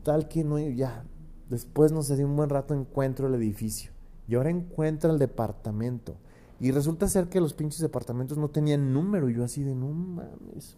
tal 0.03 0.27
que 0.27 0.43
no, 0.43 0.59
ya. 0.59 1.05
Después, 1.49 1.93
no 1.93 2.03
sé, 2.03 2.17
de 2.17 2.25
un 2.25 2.35
buen 2.35 2.51
rato 2.51 2.75
encuentro 2.75 3.29
el 3.29 3.35
edificio. 3.35 3.93
Y 4.27 4.35
ahora 4.35 4.51
encuentro 4.51 5.13
el 5.13 5.21
departamento. 5.21 6.17
Y 6.59 6.73
resulta 6.73 7.07
ser 7.07 7.29
que 7.29 7.41
los 7.41 7.55
pinches 7.55 7.79
departamentos 7.79 8.37
no 8.37 8.49
tenían 8.49 8.93
número. 8.93 9.31
Y 9.31 9.35
yo 9.35 9.45
así 9.45 9.63
de, 9.63 9.77
no 9.77 9.93
mames. 9.93 10.77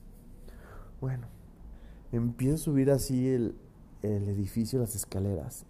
Bueno, 1.01 1.27
empiezo 2.13 2.57
a 2.57 2.59
subir 2.59 2.91
así 2.91 3.29
el, 3.29 3.55
el 4.07 4.29
edificio, 4.29 4.79
las 4.79 4.95
escaleras. 4.95 5.65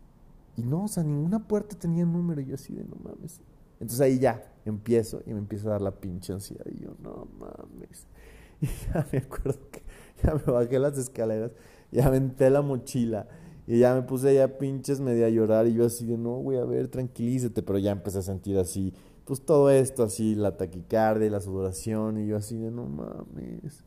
Y 0.56 0.62
no, 0.62 0.84
o 0.84 0.88
sea, 0.88 1.02
ninguna 1.02 1.46
puerta 1.46 1.76
tenía 1.76 2.04
número. 2.04 2.40
Y 2.40 2.46
yo 2.46 2.54
así 2.54 2.74
de, 2.74 2.84
no 2.84 2.96
mames. 3.02 3.40
Entonces 3.80 4.00
ahí 4.00 4.18
ya 4.18 4.42
empiezo 4.64 5.22
y 5.26 5.32
me 5.32 5.38
empiezo 5.38 5.68
a 5.68 5.72
dar 5.72 5.82
la 5.82 5.92
pinche 5.92 6.32
ansiedad. 6.32 6.64
Y 6.70 6.84
yo, 6.84 6.90
no 7.02 7.28
mames. 7.38 8.06
Y 8.58 8.66
ya 8.66 9.06
me 9.12 9.18
acuerdo 9.18 9.58
que 9.70 9.82
ya 10.22 10.32
me 10.32 10.50
bajé 10.50 10.78
las 10.78 10.96
escaleras, 10.96 11.50
ya 11.92 12.06
aventé 12.06 12.48
la 12.48 12.62
mochila. 12.62 13.28
Y 13.66 13.80
ya 13.80 13.94
me 13.94 14.00
puse 14.00 14.34
ya 14.34 14.56
pinches 14.56 14.98
media 14.98 15.26
a 15.26 15.28
llorar. 15.28 15.66
Y 15.66 15.74
yo 15.74 15.84
así 15.84 16.06
de, 16.06 16.16
no, 16.16 16.42
voy 16.42 16.56
a 16.56 16.64
ver, 16.64 16.88
tranquilízate. 16.88 17.62
Pero 17.62 17.78
ya 17.78 17.90
empecé 17.90 18.20
a 18.20 18.22
sentir 18.22 18.56
así, 18.56 18.94
pues 19.26 19.42
todo 19.42 19.70
esto, 19.70 20.04
así, 20.04 20.34
la 20.34 20.56
taquicardia, 20.56 21.30
la 21.30 21.40
sudoración. 21.40 22.18
Y 22.18 22.28
yo 22.28 22.36
así 22.36 22.56
de, 22.56 22.70
no 22.70 22.86
mames. 22.86 23.84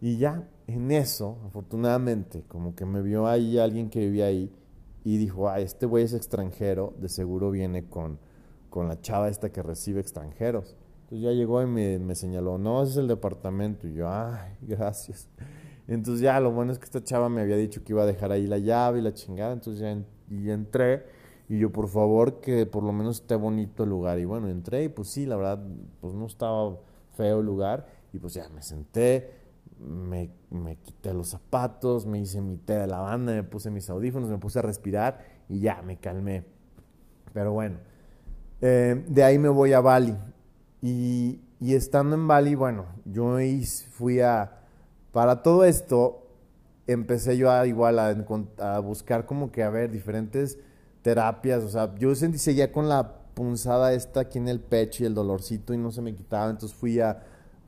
Y 0.00 0.18
ya 0.18 0.48
en 0.66 0.90
eso, 0.90 1.38
afortunadamente, 1.46 2.42
como 2.48 2.74
que 2.74 2.84
me 2.84 3.02
vio 3.02 3.26
ahí 3.26 3.58
alguien 3.58 3.88
que 3.88 4.00
vivía 4.00 4.26
ahí 4.26 4.52
y 5.04 5.18
dijo, 5.18 5.48
ah, 5.48 5.60
este 5.60 5.86
güey 5.86 6.04
es 6.04 6.12
extranjero, 6.12 6.94
de 6.98 7.08
seguro 7.08 7.50
viene 7.50 7.88
con, 7.88 8.18
con 8.70 8.88
la 8.88 9.00
chava 9.00 9.28
esta 9.28 9.50
que 9.50 9.62
recibe 9.62 10.00
extranjeros. 10.00 10.76
Entonces 11.02 11.24
ya 11.24 11.30
llegó 11.30 11.62
y 11.62 11.66
me, 11.66 12.14
señaló, 12.16 12.58
no, 12.58 12.82
ese 12.82 12.92
es 12.92 12.98
el 12.98 13.06
departamento. 13.06 13.86
Y 13.86 13.94
yo, 13.94 14.08
ay, 14.10 14.56
gracias. 14.62 15.28
Entonces 15.86 16.20
ya 16.20 16.40
lo 16.40 16.50
bueno 16.50 16.72
es 16.72 16.78
que 16.80 16.84
esta 16.84 17.04
chava 17.04 17.28
me 17.28 17.40
había 17.40 17.56
dicho 17.56 17.84
que 17.84 17.92
iba 17.92 18.02
a 18.02 18.06
dejar 18.06 18.32
ahí 18.32 18.48
la 18.48 18.58
llave 18.58 18.98
y 18.98 19.02
la 19.02 19.14
chingada. 19.14 19.52
Entonces 19.52 19.80
ya 19.80 19.96
y 20.28 20.50
entré 20.50 21.04
y 21.48 21.58
yo, 21.60 21.70
por 21.70 21.86
favor, 21.88 22.40
que 22.40 22.66
por 22.66 22.82
lo 22.82 22.92
menos 22.92 23.20
esté 23.20 23.36
bonito 23.36 23.84
el 23.84 23.90
lugar. 23.90 24.18
Y 24.18 24.24
bueno, 24.24 24.48
entré 24.48 24.84
y 24.84 24.88
pues 24.88 25.08
sí, 25.08 25.26
la 25.26 25.36
verdad, 25.36 25.62
pues 26.00 26.12
no 26.14 26.26
estaba 26.26 26.76
feo 27.16 27.40
el 27.40 27.46
lugar. 27.46 27.86
Y 28.12 28.18
pues 28.18 28.34
ya 28.34 28.48
me 28.48 28.62
senté, 28.62 29.30
me, 29.80 30.30
me, 30.50 30.76
quité 30.76 31.12
los 31.12 31.28
zapatos, 31.28 32.06
me 32.06 32.18
hice 32.18 32.40
mi 32.40 32.56
té 32.56 32.74
de 32.74 32.86
lavanda, 32.86 33.32
me 33.32 33.42
puse 33.42 33.70
mis 33.70 33.88
audífonos, 33.90 34.30
me 34.30 34.38
puse 34.38 34.58
a 34.58 34.62
respirar 34.62 35.20
y 35.48 35.60
ya 35.60 35.82
me 35.82 35.96
calmé. 35.98 36.44
Pero 37.32 37.52
bueno, 37.52 37.78
eh, 38.60 39.04
de 39.08 39.24
ahí 39.24 39.38
me 39.38 39.48
voy 39.48 39.72
a 39.72 39.80
Bali. 39.80 40.16
Y, 40.82 41.40
y, 41.60 41.74
estando 41.74 42.16
en 42.16 42.26
Bali, 42.26 42.54
bueno, 42.54 42.86
yo 43.04 43.36
fui 43.90 44.20
a... 44.20 44.52
Para 45.12 45.42
todo 45.42 45.64
esto, 45.64 46.26
empecé 46.86 47.36
yo 47.36 47.50
a 47.50 47.66
igual 47.66 47.98
a, 47.98 48.14
a 48.58 48.78
buscar 48.80 49.26
como 49.26 49.50
que, 49.50 49.62
a 49.62 49.70
ver, 49.70 49.90
diferentes 49.90 50.58
terapias. 51.02 51.62
O 51.64 51.68
sea, 51.68 51.94
yo 51.96 52.14
seguía 52.14 52.72
con 52.72 52.88
la 52.88 53.26
punzada 53.34 53.92
esta 53.92 54.20
aquí 54.20 54.38
en 54.38 54.48
el 54.48 54.60
pecho 54.60 55.02
y 55.02 55.06
el 55.06 55.14
dolorcito 55.14 55.74
y 55.74 55.78
no 55.78 55.90
se 55.90 56.02
me 56.02 56.14
quitaba. 56.14 56.50
Entonces 56.50 56.76
fui 56.76 57.00
a 57.00 57.22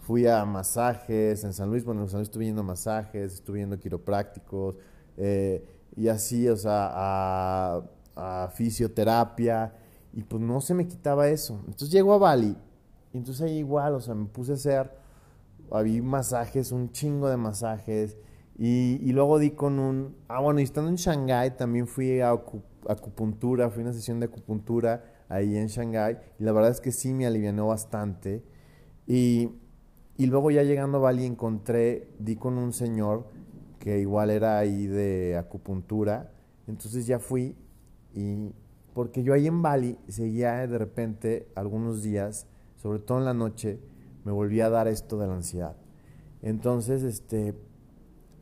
fui 0.09 0.27
a 0.27 0.42
masajes 0.47 1.44
en 1.44 1.53
San 1.53 1.68
Luis, 1.68 1.85
bueno, 1.85 2.01
en 2.01 2.09
San 2.09 2.21
Luis 2.21 2.29
estuve 2.29 2.47
yendo 2.47 2.62
a 2.62 2.64
masajes, 2.64 3.35
estuve 3.35 3.59
yendo 3.59 3.79
quiroprácticos, 3.79 4.79
eh, 5.18 5.62
y 5.94 6.09
así, 6.09 6.49
o 6.49 6.57
sea, 6.57 6.90
a, 6.94 7.83
a, 8.16 8.49
fisioterapia, 8.49 9.75
y 10.14 10.23
pues 10.23 10.42
no 10.42 10.62
se 10.62 10.73
me 10.73 10.87
quitaba 10.87 11.29
eso. 11.29 11.61
Entonces 11.66 11.90
llego 11.90 12.14
a 12.14 12.16
Bali, 12.16 12.57
y 13.12 13.18
entonces 13.18 13.42
ahí 13.42 13.59
igual, 13.59 13.97
o 13.97 14.01
sea, 14.01 14.14
me 14.14 14.25
puse 14.25 14.53
a 14.53 14.55
hacer, 14.55 14.90
había 15.71 16.03
masajes, 16.03 16.73
un 16.73 16.90
chingo 16.90 17.29
de 17.29 17.37
masajes, 17.37 18.16
y, 18.57 18.99
y 19.07 19.12
luego 19.12 19.38
di 19.38 19.51
con 19.51 19.79
un, 19.79 20.16
ah, 20.29 20.40
bueno, 20.40 20.61
y 20.61 20.62
estando 20.62 20.88
en 20.88 20.97
Shanghái 20.97 21.59
también 21.59 21.87
fui 21.87 22.23
a 22.23 22.31
acupuntura, 22.31 23.68
fui 23.68 23.83
a 23.83 23.85
una 23.85 23.92
sesión 23.92 24.21
de 24.21 24.25
acupuntura 24.25 25.05
ahí 25.29 25.55
en 25.59 25.66
Shanghái, 25.66 26.16
y 26.38 26.44
la 26.44 26.53
verdad 26.53 26.71
es 26.71 26.81
que 26.81 26.92
sí 26.92 27.12
me 27.12 27.27
alivianó 27.27 27.66
bastante, 27.66 28.42
y 29.07 29.51
y 30.18 30.26
luego 30.26 30.50
ya 30.50 30.64
llegando 30.64 30.98
a 30.98 31.02
Bali 31.02 31.24
encontré, 31.24 32.09
di 32.18 32.35
con 32.35 32.59
un 32.59 32.72
señor 32.72 33.24
que 33.78 34.00
igual 34.00 34.31
era 34.31 34.59
ahí 34.59 34.88
de 34.88 35.37
acupuntura. 35.37 36.33
Entonces 36.66 37.07
ya 37.07 37.20
fui 37.20 37.57
y 38.12 38.50
porque 38.94 39.22
yo 39.22 39.33
ahí 39.33 39.46
en 39.46 39.62
Bali 39.62 39.96
seguía 40.09 40.66
de 40.66 40.76
repente 40.76 41.46
algunos 41.54 42.02
días, 42.02 42.48
sobre 42.74 42.98
todo 42.98 43.18
en 43.18 43.26
la 43.26 43.33
noche, 43.33 43.78
me 44.24 44.33
volvía 44.33 44.66
a 44.66 44.70
dar 44.70 44.88
esto 44.88 45.18
de 45.18 45.28
la 45.28 45.35
ansiedad. 45.35 45.76
Entonces, 46.42 47.04
este, 47.04 47.54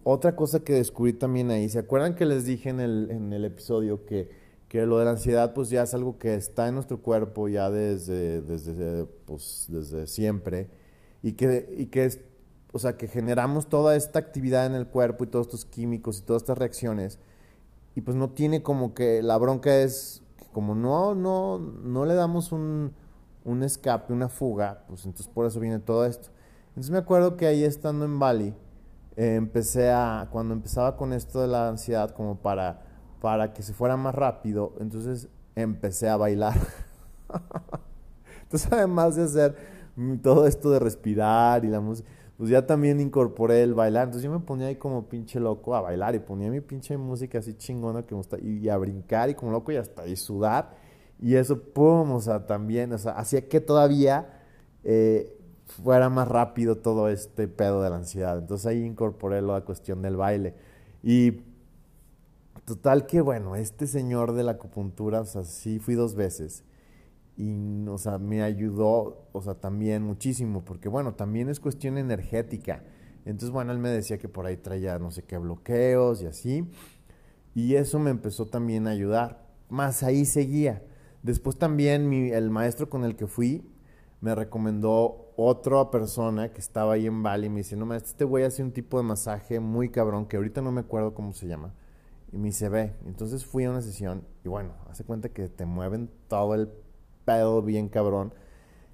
otra 0.02 0.34
cosa 0.34 0.60
que 0.60 0.72
descubrí 0.72 1.12
también 1.12 1.50
ahí, 1.50 1.68
¿se 1.68 1.78
acuerdan 1.78 2.14
que 2.14 2.24
les 2.24 2.46
dije 2.46 2.70
en 2.70 2.80
el, 2.80 3.10
en 3.10 3.34
el 3.34 3.44
episodio 3.44 4.06
que, 4.06 4.30
que 4.68 4.86
lo 4.86 4.98
de 4.98 5.04
la 5.04 5.10
ansiedad 5.10 5.52
pues 5.52 5.68
ya 5.68 5.82
es 5.82 5.92
algo 5.92 6.18
que 6.18 6.34
está 6.36 6.68
en 6.68 6.74
nuestro 6.74 7.02
cuerpo 7.02 7.48
ya 7.48 7.70
desde, 7.70 8.40
desde, 8.40 9.04
pues, 9.26 9.66
desde 9.68 10.06
siempre? 10.06 10.70
Y 11.26 11.32
que, 11.32 11.74
y 11.76 11.86
que 11.86 12.04
es, 12.04 12.20
o 12.72 12.78
sea, 12.78 12.96
que 12.96 13.08
generamos 13.08 13.68
toda 13.68 13.96
esta 13.96 14.20
actividad 14.20 14.64
en 14.64 14.74
el 14.74 14.86
cuerpo 14.86 15.24
y 15.24 15.26
todos 15.26 15.46
estos 15.48 15.64
químicos 15.64 16.20
y 16.20 16.22
todas 16.22 16.42
estas 16.42 16.56
reacciones, 16.56 17.18
y 17.96 18.02
pues 18.02 18.16
no 18.16 18.30
tiene 18.30 18.62
como 18.62 18.94
que 18.94 19.24
la 19.24 19.36
bronca 19.36 19.76
es 19.76 20.22
que 20.36 20.46
como 20.52 20.76
no, 20.76 21.16
no, 21.16 21.58
no 21.58 22.06
le 22.06 22.14
damos 22.14 22.52
un, 22.52 22.92
un 23.44 23.64
escape, 23.64 24.12
una 24.12 24.28
fuga, 24.28 24.84
pues 24.86 25.04
entonces 25.04 25.26
por 25.26 25.46
eso 25.46 25.58
viene 25.58 25.80
todo 25.80 26.06
esto. 26.06 26.28
Entonces 26.68 26.92
me 26.92 26.98
acuerdo 26.98 27.36
que 27.36 27.48
ahí 27.48 27.64
estando 27.64 28.04
en 28.04 28.20
Bali, 28.20 28.54
eh, 29.16 29.34
empecé 29.34 29.90
a, 29.90 30.28
cuando 30.30 30.54
empezaba 30.54 30.96
con 30.96 31.12
esto 31.12 31.40
de 31.40 31.48
la 31.48 31.68
ansiedad, 31.68 32.10
como 32.12 32.36
para, 32.36 32.84
para 33.20 33.52
que 33.52 33.64
se 33.64 33.74
fuera 33.74 33.96
más 33.96 34.14
rápido, 34.14 34.74
entonces 34.78 35.26
empecé 35.56 36.08
a 36.08 36.16
bailar. 36.16 36.54
entonces 38.42 38.70
además 38.70 39.16
de 39.16 39.24
hacer 39.24 39.75
todo 40.22 40.46
esto 40.46 40.70
de 40.70 40.78
respirar 40.78 41.64
y 41.64 41.68
la 41.68 41.80
música, 41.80 42.08
pues 42.36 42.50
ya 42.50 42.66
también 42.66 43.00
incorporé 43.00 43.62
el 43.62 43.74
bailar. 43.74 44.04
Entonces 44.04 44.24
yo 44.24 44.30
me 44.30 44.44
ponía 44.44 44.68
ahí 44.68 44.76
como 44.76 45.08
pinche 45.08 45.40
loco 45.40 45.74
a 45.74 45.80
bailar 45.80 46.14
y 46.14 46.18
ponía 46.18 46.50
mi 46.50 46.60
pinche 46.60 46.96
música 46.96 47.38
así 47.38 47.54
chingona 47.54 48.02
que 48.02 48.14
me 48.14 48.18
gusta 48.18 48.38
y, 48.38 48.68
a 48.68 48.76
brincar 48.76 49.30
y 49.30 49.34
como 49.34 49.52
loco 49.52 49.72
y 49.72 49.76
hasta 49.76 50.06
y 50.06 50.16
sudar. 50.16 50.76
Y 51.18 51.36
eso, 51.36 51.60
pum, 51.62 52.12
o 52.12 52.20
sea, 52.20 52.46
también, 52.46 52.92
o 52.92 52.98
sea, 52.98 53.12
hacía 53.12 53.48
que 53.48 53.60
todavía 53.60 54.42
eh, 54.84 55.34
fuera 55.64 56.10
más 56.10 56.28
rápido 56.28 56.76
todo 56.76 57.08
este 57.08 57.48
pedo 57.48 57.82
de 57.82 57.90
la 57.90 57.96
ansiedad. 57.96 58.38
Entonces 58.38 58.66
ahí 58.66 58.84
incorporé 58.84 59.40
la 59.40 59.62
cuestión 59.62 60.02
del 60.02 60.16
baile. 60.16 60.54
Y 61.02 61.42
total 62.66 63.06
que, 63.06 63.22
bueno, 63.22 63.56
este 63.56 63.86
señor 63.86 64.32
de 64.32 64.42
la 64.42 64.52
acupuntura, 64.52 65.20
o 65.22 65.24
sea, 65.24 65.44
sí 65.44 65.78
fui 65.78 65.94
dos 65.94 66.14
veces 66.14 66.64
y, 67.36 67.86
o 67.86 67.98
sea, 67.98 68.18
me 68.18 68.42
ayudó, 68.42 69.28
o 69.32 69.42
sea, 69.42 69.54
también 69.54 70.02
muchísimo, 70.02 70.64
porque 70.64 70.88
bueno, 70.88 71.14
también 71.14 71.48
es 71.48 71.60
cuestión 71.60 71.98
energética. 71.98 72.82
Entonces, 73.24 73.50
bueno, 73.50 73.72
él 73.72 73.78
me 73.78 73.90
decía 73.90 74.18
que 74.18 74.28
por 74.28 74.46
ahí 74.46 74.56
traía 74.56 74.98
no 74.98 75.10
sé 75.10 75.22
qué 75.24 75.36
bloqueos 75.36 76.22
y 76.22 76.26
así, 76.26 76.68
y 77.54 77.74
eso 77.74 77.98
me 77.98 78.10
empezó 78.10 78.46
también 78.46 78.86
a 78.86 78.90
ayudar. 78.90 79.46
Más 79.68 80.02
ahí 80.02 80.24
seguía. 80.24 80.82
Después 81.22 81.56
también 81.56 82.08
mi, 82.08 82.30
el 82.30 82.50
maestro 82.50 82.88
con 82.88 83.04
el 83.04 83.16
que 83.16 83.26
fui 83.26 83.66
me 84.20 84.34
recomendó 84.34 85.32
otra 85.36 85.90
persona 85.90 86.52
que 86.52 86.60
estaba 86.60 86.94
ahí 86.94 87.06
en 87.06 87.22
Bali 87.22 87.48
me 87.48 87.58
dice, 87.58 87.76
no 87.76 87.84
maestro, 87.84 88.10
este 88.10 88.24
güey 88.24 88.44
hace 88.44 88.62
un 88.62 88.72
tipo 88.72 88.96
de 88.96 89.04
masaje 89.04 89.60
muy 89.60 89.90
cabrón 89.90 90.26
que 90.26 90.36
ahorita 90.36 90.62
no 90.62 90.72
me 90.72 90.80
acuerdo 90.80 91.14
cómo 91.14 91.32
se 91.32 91.46
llama. 91.46 91.74
Y 92.32 92.38
me 92.38 92.46
dice, 92.46 92.68
ve. 92.68 92.94
Entonces 93.06 93.44
fui 93.44 93.64
a 93.64 93.70
una 93.70 93.82
sesión 93.82 94.24
y 94.44 94.48
bueno, 94.48 94.74
hace 94.88 95.04
cuenta 95.04 95.28
que 95.28 95.48
te 95.48 95.66
mueven 95.66 96.10
todo 96.28 96.54
el 96.54 96.70
pedo 97.26 97.60
bien 97.60 97.90
cabrón. 97.90 98.32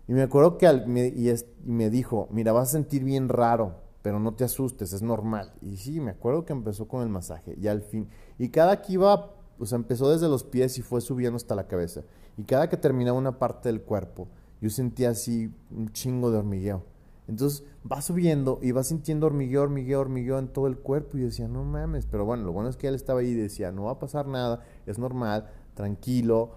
Y 0.09 0.14
me 0.14 0.22
acuerdo 0.22 0.59
que 0.59 0.66
y, 0.66 1.33
me 1.64 1.91
dijo, 1.91 2.26
mira, 2.33 2.53
vas 2.53 2.70
a 2.70 2.72
sentir 2.72 3.05
bien 3.05 3.28
raro, 3.28 3.76
pero 4.03 4.18
no 4.18 4.35
te 4.35 4.43
asustes, 4.43 4.93
es 4.93 5.03
normal. 5.03 5.53
Y 5.62 5.76
sí, 5.76 6.01
me 6.01 6.11
acuerdo 6.11 6.45
que 6.45 6.53
empezó 6.53 6.89
con 6.89 7.03
el 7.03 7.09
masaje 7.09 7.55
y 7.61 7.68
al 7.68 7.83
fin, 7.83 8.09
y 8.37 8.49
cada 8.49 8.83
que 8.83 8.95
iba, 8.95 9.30
o 9.61 9.66
sea, 9.66 9.76
empezó 9.76 10.11
desde 10.11 10.28
los 10.28 10.43
pies 10.43 10.76
y 10.78 10.83
fue 10.83 11.01
subiendo 11.01 11.37
hasta 11.37 11.55
la 11.55 11.68
cabeza. 11.68 12.03
Y 12.37 12.43
cada 12.43 12.68
que 12.68 12.76
terminaba 12.76 13.16
una 13.16 13.39
parte 13.39 13.68
del 13.68 13.83
cuerpo, 13.83 14.26
yo 14.61 14.70
sentía 14.70 15.11
así 15.11 15.55
un 15.70 15.93
chingo 15.93 16.30
de 16.30 16.39
hormigueo. 16.39 16.83
Entonces 17.28 17.64
va 17.91 18.03
subiendo 18.03 18.59
y 18.62 18.72
va 18.72 18.83
sintiendo 18.83 19.26
hormigueo, 19.26 19.62
hormigueo, 19.62 20.01
hormigueo 20.01 20.39
en 20.39 20.49
todo 20.49 20.66
el 20.66 20.78
cuerpo. 20.78 21.16
Y 21.16 21.20
yo 21.20 21.26
decía, 21.26 21.49
no 21.49 21.64
mames. 21.64 22.07
Pero 22.07 22.24
bueno, 22.24 22.45
lo 22.45 22.53
bueno 22.53 22.68
es 22.68 22.76
que 22.76 22.89
él 22.89 22.95
estaba 22.95 23.20
ahí 23.20 23.28
y 23.28 23.35
decía, 23.35 23.72
no 23.72 23.85
va 23.85 23.93
a 23.93 23.99
pasar 23.99 24.26
nada, 24.26 24.64
es 24.87 24.99
normal, 24.99 25.49
tranquilo, 25.74 26.53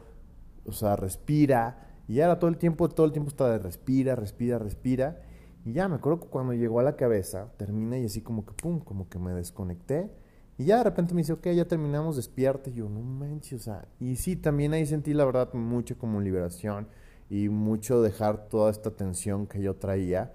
o 0.66 0.72
sea, 0.72 0.96
respira 0.96 1.90
Y 2.08 2.16
ya 2.16 2.26
era 2.26 2.40
todo 2.40 2.50
el 2.50 2.58
tiempo, 2.58 2.88
todo 2.90 3.06
el 3.06 3.12
tiempo 3.12 3.30
estaba 3.30 3.52
de 3.52 3.60
respira, 3.60 4.16
respira, 4.16 4.60
respira. 4.60 5.22
Y 5.66 5.74
ya 5.74 5.88
me 5.88 5.96
acuerdo 5.96 6.20
que 6.20 6.28
cuando 6.28 6.54
llegó 6.54 6.80
a 6.80 6.84
la 6.84 6.96
cabeza, 6.96 7.52
termina 7.58 7.98
y 7.98 8.06
así 8.06 8.22
como 8.22 8.46
que 8.46 8.54
pum, 8.54 8.80
como 8.80 9.10
que 9.10 9.18
me 9.18 9.34
desconecté. 9.34 10.12
Y 10.58 10.66
ya 10.66 10.78
de 10.78 10.84
repente 10.84 11.14
me 11.14 11.22
dice, 11.22 11.34
ok, 11.34 11.48
ya 11.50 11.66
terminamos, 11.66 12.16
despierte. 12.16 12.70
Y 12.70 12.76
yo, 12.76 12.90
no 12.90 13.02
manches, 13.02 13.62
o 13.62 13.64
sea. 13.64 13.88
Y 14.00 14.16
sí, 14.18 14.36
también 14.36 14.74
ahí 14.74 14.86
sentí 14.86 15.14
la 15.14 15.26
verdad 15.26 15.54
mucho 15.54 15.98
como 15.98 16.22
liberación 16.22 16.88
y 17.30 17.50
mucho 17.50 18.02
dejar 18.02 18.48
toda 18.48 18.72
esta 18.72 18.92
tensión 18.92 19.48
que 19.48 19.62
yo 19.62 19.76
traía. 19.76 20.34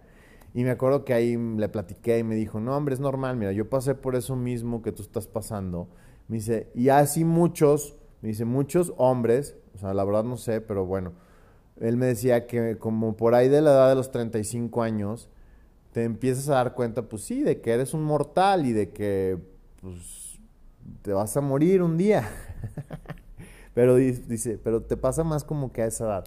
Y 0.52 0.64
me 0.64 0.70
acuerdo 0.70 1.04
que 1.04 1.14
ahí 1.14 1.36
le 1.36 1.68
platiqué 1.68 2.18
y 2.18 2.24
me 2.24 2.34
dijo, 2.34 2.58
no, 2.60 2.76
hombre, 2.76 2.94
es 2.94 3.00
normal, 3.00 3.36
mira, 3.36 3.52
yo 3.52 3.68
pasé 3.70 3.94
por 3.94 4.16
eso 4.16 4.34
mismo 4.34 4.82
que 4.82 4.90
tú 4.92 5.02
estás 5.02 5.28
pasando. 5.28 5.88
Me 6.26 6.38
dice, 6.38 6.70
y 6.74 6.88
así 6.88 7.24
muchos, 7.24 7.96
me 8.20 8.30
dice, 8.30 8.44
muchos 8.44 8.92
hombres, 8.96 9.56
sea, 9.80 9.94
la 9.94 10.04
verdad 10.04 10.24
no 10.24 10.36
sé, 10.36 10.60
pero 10.60 10.86
bueno, 10.86 11.12
él 11.80 11.96
me 11.96 12.06
decía 12.06 12.46
que 12.46 12.78
como 12.78 13.16
por 13.16 13.34
ahí 13.34 13.48
de 13.48 13.62
la 13.62 13.70
edad 13.72 13.88
de 13.88 13.94
los 13.94 14.10
35 14.10 14.82
años, 14.82 15.28
te 15.92 16.04
empiezas 16.04 16.48
a 16.48 16.54
dar 16.54 16.74
cuenta, 16.74 17.02
pues 17.08 17.22
sí, 17.22 17.42
de 17.42 17.60
que 17.60 17.72
eres 17.72 17.94
un 17.94 18.04
mortal 18.04 18.66
y 18.66 18.72
de 18.72 18.90
que, 18.90 19.38
pues, 19.80 20.38
te 21.02 21.12
vas 21.12 21.36
a 21.36 21.40
morir 21.40 21.82
un 21.82 21.96
día. 21.96 22.28
pero 23.74 23.96
dice, 23.96 24.58
pero 24.62 24.82
te 24.82 24.96
pasa 24.96 25.24
más 25.24 25.44
como 25.44 25.72
que 25.72 25.82
a 25.82 25.86
esa 25.86 26.04
edad. 26.04 26.24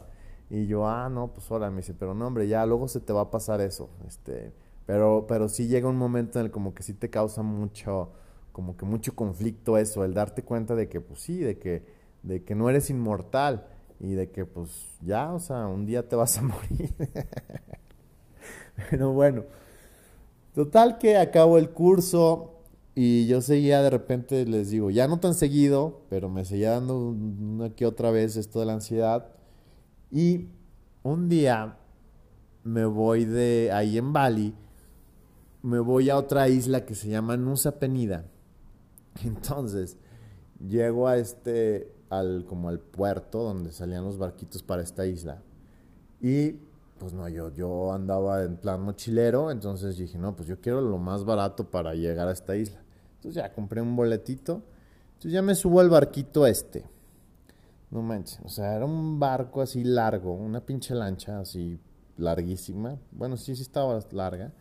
Y 0.50 0.68
yo, 0.68 0.88
ah, 0.88 1.10
no, 1.10 1.34
pues 1.34 1.50
hola, 1.50 1.70
me 1.70 1.78
dice, 1.78 1.94
pero 1.94 2.14
no, 2.14 2.28
hombre, 2.28 2.48
ya 2.48 2.66
luego 2.66 2.88
se 2.88 3.00
te 3.00 3.14
va 3.14 3.22
a 3.22 3.32
pasar 3.32 3.62
eso. 3.62 3.90
Este, 4.08 4.54
pero, 4.86 5.26
pero 5.28 5.50
sí 5.50 5.68
llega 5.68 5.88
un 5.88 5.98
momento 5.98 6.40
en 6.40 6.46
el 6.46 6.52
como 6.52 6.74
que 6.74 6.84
sí 6.84 6.94
te 6.94 7.10
causa 7.10 7.42
mucho, 7.42 8.12
como 8.52 8.76
que 8.78 8.86
mucho 8.86 9.16
conflicto 9.16 9.78
eso, 9.78 10.04
el 10.04 10.14
darte 10.14 10.44
cuenta 10.44 10.76
de 10.76 10.90
que, 10.90 11.02
pues 11.02 11.22
sí, 11.22 11.40
de 11.40 11.58
que, 11.58 12.03
de 12.24 12.44
que 12.44 12.56
no 12.56 12.70
eres 12.70 12.90
inmortal 12.90 13.68
y 14.00 14.14
de 14.14 14.32
que, 14.32 14.46
pues 14.46 14.98
ya, 15.02 15.32
o 15.34 15.40
sea, 15.40 15.68
un 15.68 15.86
día 15.86 16.08
te 16.08 16.16
vas 16.16 16.38
a 16.38 16.42
morir. 16.42 16.94
pero 18.90 19.14
bueno, 19.14 19.44
total 20.54 20.98
que 20.98 21.18
acabo 21.18 21.58
el 21.58 21.70
curso 21.70 22.54
y 22.96 23.26
yo 23.28 23.42
seguía 23.42 23.82
de 23.82 23.90
repente, 23.90 24.46
les 24.46 24.70
digo, 24.70 24.92
ya 24.92 25.08
no 25.08 25.20
tan 25.20 25.34
seguido, 25.34 26.02
pero 26.10 26.30
me 26.30 26.46
seguía 26.46 26.72
dando 26.72 26.98
una 26.98 27.72
que 27.72 27.86
otra 27.86 28.12
vez 28.12 28.36
esto 28.36 28.60
de 28.60 28.66
la 28.68 28.74
ansiedad. 28.74 29.30
Y 30.12 30.50
un 31.02 31.28
día 31.28 31.78
me 32.64 32.86
voy 32.86 33.26
de 33.26 33.72
ahí 33.72 33.98
en 33.98 34.14
Bali, 34.14 34.54
me 35.64 35.80
voy 35.80 36.10
a 36.10 36.18
otra 36.18 36.50
isla 36.50 36.86
que 36.86 36.94
se 36.94 37.10
llama 37.10 37.36
Nusa 37.36 37.80
Penida. 37.80 38.26
Entonces, 39.26 39.98
llego 40.60 41.08
a 41.08 41.18
este, 41.18 41.93
al, 42.20 42.46
como 42.46 42.70
al 42.70 42.80
puerto 42.80 43.44
donde 43.44 43.72
salían 43.72 44.04
los 44.04 44.18
barquitos 44.18 44.64
para 44.64 44.82
esta 44.82 45.06
isla. 45.06 45.42
Y 46.22 46.54
pues 47.00 47.14
no, 47.14 47.28
yo, 47.28 47.54
yo 47.54 47.92
andaba 47.92 48.44
en 48.44 48.58
plan 48.58 48.82
mochilero, 48.82 49.52
entonces 49.52 49.98
dije, 49.98 50.18
no, 50.18 50.36
pues 50.36 50.48
yo 50.48 50.62
quiero 50.62 50.82
lo 50.82 50.98
más 50.98 51.26
barato 51.26 51.70
para 51.70 51.94
llegar 51.96 52.28
a 52.28 52.32
esta 52.32 52.56
isla. 52.56 52.80
Entonces 53.16 53.36
ya 53.36 53.52
compré 53.54 53.82
un 53.82 53.96
boletito, 53.96 54.62
entonces 55.14 55.34
ya 55.34 55.42
me 55.42 55.56
subo 55.56 55.80
al 55.80 55.90
barquito 55.90 56.48
este. 56.48 56.86
No 57.92 58.02
manches, 58.02 58.40
o 58.44 58.50
sea, 58.50 58.74
era 58.76 58.86
un 58.86 59.20
barco 59.20 59.62
así 59.62 59.84
largo, 59.84 60.34
una 60.34 60.66
pinche 60.66 60.96
lancha 60.96 61.40
así 61.40 61.80
larguísima. 62.18 62.98
Bueno, 63.12 63.38
sí, 63.38 63.56
sí 63.56 63.62
estaba 63.62 64.00
larga, 64.12 64.54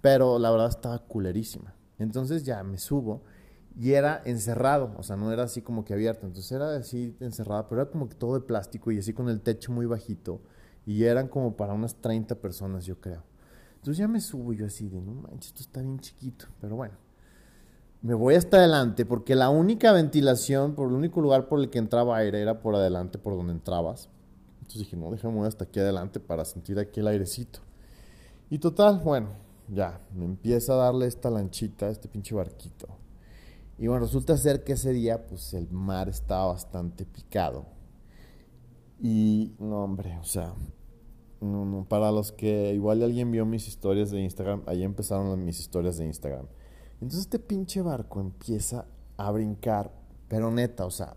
pero 0.00 0.38
la 0.38 0.50
verdad 0.50 0.68
estaba 0.68 0.98
culerísima. 0.98 1.74
Entonces 1.98 2.44
ya 2.44 2.62
me 2.62 2.78
subo 2.78 3.22
y 3.78 3.92
era 3.92 4.20
encerrado, 4.24 4.94
o 4.98 5.02
sea, 5.02 5.16
no 5.16 5.32
era 5.32 5.44
así 5.44 5.62
como 5.62 5.84
que 5.84 5.94
abierto. 5.94 6.26
Entonces 6.26 6.52
era 6.52 6.76
así 6.76 7.16
encerrado, 7.20 7.66
pero 7.68 7.82
era 7.82 7.90
como 7.90 8.08
que 8.08 8.14
todo 8.14 8.34
de 8.34 8.40
plástico 8.40 8.90
y 8.90 8.98
así 8.98 9.12
con 9.12 9.28
el 9.28 9.40
techo 9.40 9.72
muy 9.72 9.86
bajito. 9.86 10.40
Y 10.86 11.04
eran 11.04 11.28
como 11.28 11.56
para 11.56 11.72
unas 11.72 11.94
30 11.96 12.34
personas, 12.36 12.84
yo 12.86 13.00
creo. 13.00 13.22
Entonces 13.76 13.98
ya 13.98 14.08
me 14.08 14.20
subo 14.20 14.52
yo 14.52 14.66
así 14.66 14.88
de, 14.88 15.00
no 15.00 15.12
manches, 15.12 15.48
esto 15.48 15.62
está 15.62 15.80
bien 15.80 15.98
chiquito, 16.00 16.46
pero 16.60 16.76
bueno 16.76 17.10
me 18.02 18.14
voy 18.14 18.34
hasta 18.34 18.56
adelante 18.56 19.04
porque 19.04 19.34
la 19.34 19.50
única 19.50 19.92
ventilación, 19.92 20.74
por 20.74 20.88
el 20.88 20.94
único 20.94 21.20
lugar 21.20 21.48
por 21.48 21.60
el 21.60 21.68
que 21.68 21.78
entraba 21.78 22.16
aire 22.16 22.40
era 22.40 22.60
por 22.60 22.74
adelante, 22.74 23.18
por 23.18 23.36
donde 23.36 23.52
entrabas. 23.52 24.08
Entonces 24.60 24.80
dije, 24.80 24.96
no, 24.96 25.10
déjame 25.10 25.46
hasta 25.46 25.64
aquí 25.64 25.80
adelante 25.80 26.18
para 26.20 26.44
sentir 26.44 26.78
aquí 26.78 27.00
el 27.00 27.08
airecito. 27.08 27.60
Y 28.48 28.58
total, 28.58 29.00
bueno, 29.04 29.28
ya, 29.68 30.00
me 30.14 30.24
empieza 30.24 30.72
a 30.72 30.76
darle 30.76 31.06
esta 31.06 31.30
lanchita, 31.30 31.88
este 31.88 32.08
pinche 32.08 32.34
barquito. 32.34 32.88
Y 33.80 33.86
bueno, 33.86 34.04
resulta 34.04 34.36
ser 34.36 34.62
que 34.62 34.74
ese 34.74 34.92
día, 34.92 35.26
pues 35.26 35.54
el 35.54 35.70
mar 35.70 36.10
estaba 36.10 36.48
bastante 36.48 37.06
picado. 37.06 37.64
Y 38.98 39.54
no, 39.58 39.84
hombre, 39.84 40.18
o 40.18 40.24
sea, 40.24 40.52
no, 41.40 41.64
no, 41.64 41.88
para 41.88 42.12
los 42.12 42.30
que 42.30 42.74
igual 42.74 43.02
alguien 43.02 43.30
vio 43.32 43.46
mis 43.46 43.66
historias 43.66 44.10
de 44.10 44.20
Instagram, 44.20 44.64
ahí 44.66 44.82
empezaron 44.82 45.42
mis 45.46 45.60
historias 45.60 45.96
de 45.96 46.04
Instagram. 46.04 46.46
Entonces 47.00 47.20
este 47.20 47.38
pinche 47.38 47.80
barco 47.80 48.20
empieza 48.20 48.84
a 49.16 49.30
brincar, 49.30 49.90
pero 50.28 50.50
neta, 50.50 50.84
o 50.84 50.90
sea, 50.90 51.16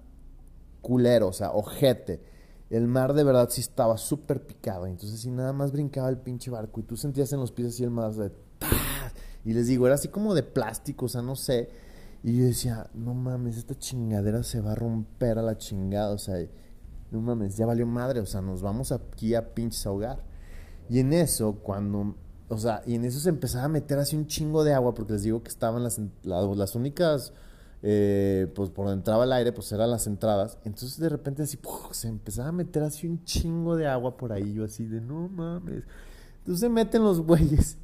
culero, 0.82 1.28
o 1.28 1.34
sea, 1.34 1.52
ojete. 1.52 2.24
El 2.70 2.88
mar 2.88 3.14
de 3.14 3.26
verdad 3.26 3.50
sí 3.50 3.60
estaba 3.60 3.98
súper 3.98 4.48
picado. 4.48 4.88
Entonces, 4.88 5.20
si 5.20 5.32
nada 5.32 5.52
más 5.52 5.74
brincaba 5.74 6.08
el 6.08 6.18
pinche 6.18 6.50
barco 6.50 6.80
y 6.80 6.84
tú 6.84 6.96
sentías 6.96 7.34
en 7.34 7.42
los 7.42 7.52
pies 7.52 7.68
así 7.68 7.84
el 7.84 7.90
mar 7.90 8.14
de. 8.14 8.32
Y 9.44 9.52
les 9.52 9.68
digo, 9.68 9.86
era 9.86 9.96
así 9.96 10.08
como 10.08 10.34
de 10.34 10.44
plástico, 10.44 11.08
o 11.08 11.10
sea, 11.10 11.22
no 11.22 11.36
sé. 11.36 11.83
Y 12.24 12.38
yo 12.38 12.46
decía, 12.46 12.90
no 12.94 13.14
mames, 13.14 13.58
esta 13.58 13.76
chingadera 13.78 14.44
se 14.44 14.62
va 14.62 14.72
a 14.72 14.76
romper 14.76 15.38
a 15.38 15.42
la 15.42 15.58
chingada, 15.58 16.14
o 16.14 16.18
sea, 16.18 16.38
no 17.12 17.22
mames, 17.22 17.58
ya 17.58 17.66
valió 17.66 17.86
madre, 17.86 18.22
o 18.22 18.26
sea, 18.26 18.42
nos 18.42 18.62
vamos 18.62 18.92
aquí 18.92 19.36
a 19.36 19.54
pinches 19.54 19.86
ahogar. 19.86 20.24
Y 20.90 21.00
en 21.00 21.14
eso, 21.14 21.60
cuando 21.62 22.16
o 22.54 22.58
sea, 22.58 22.84
y 22.86 22.96
en 22.96 23.06
eso 23.06 23.20
se 23.20 23.30
empezaba 23.30 23.66
a 23.66 23.70
meter 23.70 23.98
así 23.98 24.16
un 24.16 24.28
chingo 24.28 24.64
de 24.64 24.74
agua, 24.74 24.94
porque 24.94 25.14
les 25.14 25.24
digo 25.24 25.42
que 25.42 25.50
estaban 25.50 25.84
las, 25.84 26.00
las, 26.24 26.76
únicas, 26.76 27.34
eh, 27.82 28.52
pues 28.54 28.70
por 28.70 28.86
donde 28.86 29.00
entraba 29.00 29.24
el 29.24 29.34
aire, 29.34 29.52
pues 29.52 29.72
eran 29.72 29.90
las 29.90 30.08
entradas. 30.08 30.58
Entonces 30.64 31.00
de 31.00 31.10
repente 31.10 31.44
así, 31.44 31.58
se 31.92 32.08
empezaba 32.08 32.50
a 32.50 32.52
meter 32.52 32.84
así 32.84 33.08
un 33.08 33.24
chingo 33.24 33.76
de 33.76 33.88
agua 33.88 34.18
por 34.18 34.32
ahí, 34.34 34.54
yo 34.54 34.66
así 34.66 34.86
de, 34.86 35.02
no 35.02 35.28
mames. 35.30 35.84
Entonces 36.40 36.60
se 36.60 36.70
meten 36.70 37.04
los 37.04 37.22
güeyes 37.22 37.78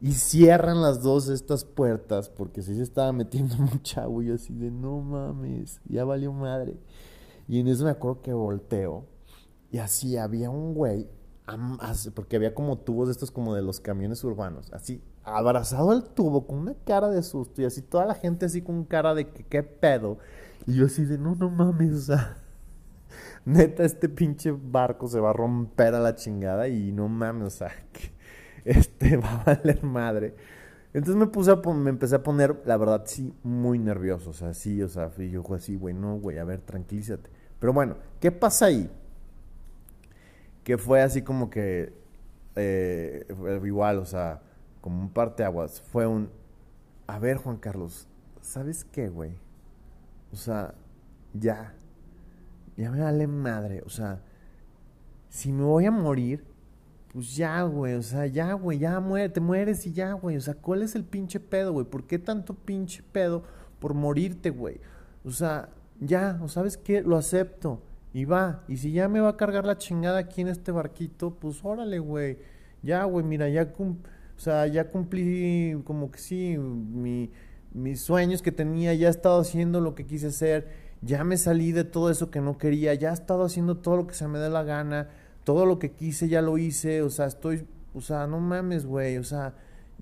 y 0.00 0.12
cierran 0.12 0.82
las 0.82 1.02
dos 1.02 1.28
estas 1.28 1.64
puertas, 1.64 2.28
porque 2.28 2.62
sí 2.62 2.74
se 2.74 2.82
estaba 2.82 3.12
metiendo 3.12 3.56
mucha 3.58 4.02
agua, 4.02 4.24
y 4.24 4.30
así 4.30 4.54
de, 4.54 4.70
no 4.70 5.00
mames, 5.00 5.80
ya 5.88 6.04
valió 6.04 6.32
madre. 6.32 6.78
Y 7.48 7.60
en 7.60 7.68
eso 7.68 7.84
me 7.84 7.90
acuerdo 7.90 8.22
que 8.22 8.32
volteo, 8.32 9.06
y 9.70 9.78
así 9.78 10.16
había 10.16 10.50
un 10.50 10.74
güey 10.74 11.08
porque 12.14 12.36
había 12.36 12.54
como 12.54 12.78
tubos 12.78 13.08
de 13.08 13.12
estos 13.12 13.30
como 13.30 13.54
de 13.54 13.62
los 13.62 13.78
camiones 13.78 14.24
urbanos, 14.24 14.72
así, 14.72 15.02
abrazado 15.22 15.92
al 15.92 16.04
tubo 16.04 16.46
con 16.46 16.58
una 16.58 16.74
cara 16.84 17.08
de 17.08 17.22
susto 17.22 17.62
y 17.62 17.64
así 17.64 17.82
toda 17.82 18.04
la 18.04 18.14
gente 18.14 18.46
así 18.46 18.62
con 18.62 18.84
cara 18.84 19.14
de 19.14 19.30
que 19.30 19.44
qué 19.44 19.62
pedo. 19.62 20.18
Y 20.66 20.74
yo 20.74 20.86
así 20.86 21.04
de, 21.04 21.18
no, 21.18 21.36
no 21.36 21.50
mames, 21.50 21.92
o 21.92 22.00
sea, 22.00 22.38
neta, 23.44 23.84
este 23.84 24.08
pinche 24.08 24.50
barco 24.50 25.06
se 25.06 25.20
va 25.20 25.30
a 25.30 25.34
romper 25.34 25.94
a 25.94 26.00
la 26.00 26.16
chingada 26.16 26.66
y 26.68 26.90
no 26.90 27.08
mames, 27.08 27.46
o 27.46 27.50
sea, 27.50 27.70
que 27.92 28.15
este 28.66 29.16
va 29.16 29.42
a 29.42 29.44
valer 29.44 29.82
madre. 29.82 30.34
Entonces 30.92 31.16
me 31.16 31.26
puse 31.26 31.50
a 31.50 31.56
me 31.56 31.90
empecé 31.90 32.16
a 32.16 32.22
poner, 32.22 32.62
la 32.64 32.76
verdad, 32.76 33.02
sí, 33.06 33.34
muy 33.42 33.78
nervioso, 33.78 34.30
o 34.30 34.32
sea, 34.32 34.54
sí, 34.54 34.82
o 34.82 34.88
sea, 34.88 35.10
yo 35.16 35.42
así, 35.54 35.76
güey, 35.76 35.94
no, 35.94 36.18
güey, 36.18 36.38
a 36.38 36.44
ver, 36.44 36.60
tranquilízate. 36.60 37.28
Pero 37.58 37.72
bueno, 37.72 37.96
¿qué 38.20 38.30
pasa 38.30 38.66
ahí? 38.66 38.90
que 40.66 40.78
fue 40.78 41.00
así 41.00 41.22
como 41.22 41.48
que 41.48 41.92
eh, 42.56 43.24
igual, 43.64 43.98
o 43.98 44.04
sea, 44.04 44.42
como 44.80 45.00
un 45.00 45.10
parteaguas. 45.10 45.80
Fue 45.80 46.08
un, 46.08 46.28
a 47.06 47.20
ver 47.20 47.36
Juan 47.36 47.58
Carlos, 47.58 48.08
¿sabes 48.40 48.84
qué, 48.84 49.08
güey? 49.08 49.30
O 50.32 50.36
sea, 50.36 50.74
ya, 51.34 51.72
ya 52.76 52.90
me 52.90 53.00
vale 53.00 53.28
madre, 53.28 53.84
o 53.86 53.88
sea, 53.88 54.22
si 55.28 55.52
me 55.52 55.62
voy 55.62 55.86
a 55.86 55.92
morir, 55.92 56.44
pues 57.16 57.34
ya, 57.34 57.62
güey, 57.62 57.94
o 57.94 58.02
sea, 58.02 58.26
ya, 58.26 58.52
güey, 58.52 58.78
ya 58.78 59.00
muere, 59.00 59.30
te 59.30 59.40
mueres 59.40 59.86
y 59.86 59.92
ya, 59.94 60.12
güey, 60.12 60.36
o 60.36 60.40
sea, 60.42 60.52
¿cuál 60.52 60.82
es 60.82 60.94
el 60.94 61.02
pinche 61.02 61.40
pedo, 61.40 61.72
güey? 61.72 61.86
¿Por 61.86 62.06
qué 62.06 62.18
tanto 62.18 62.52
pinche 62.52 63.02
pedo 63.02 63.42
por 63.78 63.94
morirte, 63.94 64.50
güey? 64.50 64.82
O 65.24 65.30
sea, 65.30 65.70
ya, 65.98 66.38
¿o 66.42 66.48
sabes 66.48 66.76
qué? 66.76 67.00
Lo 67.00 67.16
acepto. 67.16 67.80
Y 68.12 68.26
va, 68.26 68.64
y 68.68 68.76
si 68.76 68.92
ya 68.92 69.08
me 69.08 69.20
va 69.20 69.30
a 69.30 69.36
cargar 69.38 69.64
la 69.64 69.78
chingada 69.78 70.18
aquí 70.18 70.42
en 70.42 70.48
este 70.48 70.72
barquito, 70.72 71.36
pues 71.36 71.64
órale, 71.64 72.00
güey. 72.00 72.36
Ya, 72.82 73.04
güey, 73.04 73.24
mira, 73.24 73.48
ya, 73.48 73.72
o 73.78 73.96
sea, 74.38 74.66
ya 74.66 74.90
cumplí 74.90 75.80
como 75.84 76.10
que 76.10 76.18
sí, 76.18 76.58
mi, 76.58 77.30
mis 77.72 78.02
sueños 78.02 78.42
que 78.42 78.52
tenía, 78.52 78.92
ya 78.92 79.06
he 79.06 79.10
estado 79.10 79.40
haciendo 79.40 79.80
lo 79.80 79.94
que 79.94 80.04
quise 80.04 80.26
hacer, 80.26 80.68
ya 81.00 81.24
me 81.24 81.38
salí 81.38 81.72
de 81.72 81.84
todo 81.84 82.10
eso 82.10 82.30
que 82.30 82.42
no 82.42 82.58
quería, 82.58 82.92
ya 82.92 83.08
he 83.08 83.14
estado 83.14 83.42
haciendo 83.42 83.78
todo 83.78 83.96
lo 83.96 84.06
que 84.06 84.14
se 84.14 84.28
me 84.28 84.38
dé 84.38 84.50
la 84.50 84.64
gana, 84.64 85.08
todo 85.46 85.64
lo 85.64 85.78
que 85.78 85.92
quise 85.92 86.26
ya 86.28 86.42
lo 86.42 86.58
hice, 86.58 87.02
o 87.02 87.08
sea, 87.08 87.26
estoy, 87.26 87.68
o 87.94 88.00
sea, 88.00 88.26
no 88.26 88.40
mames, 88.40 88.84
güey, 88.84 89.16
o 89.16 89.22
sea, 89.22 89.54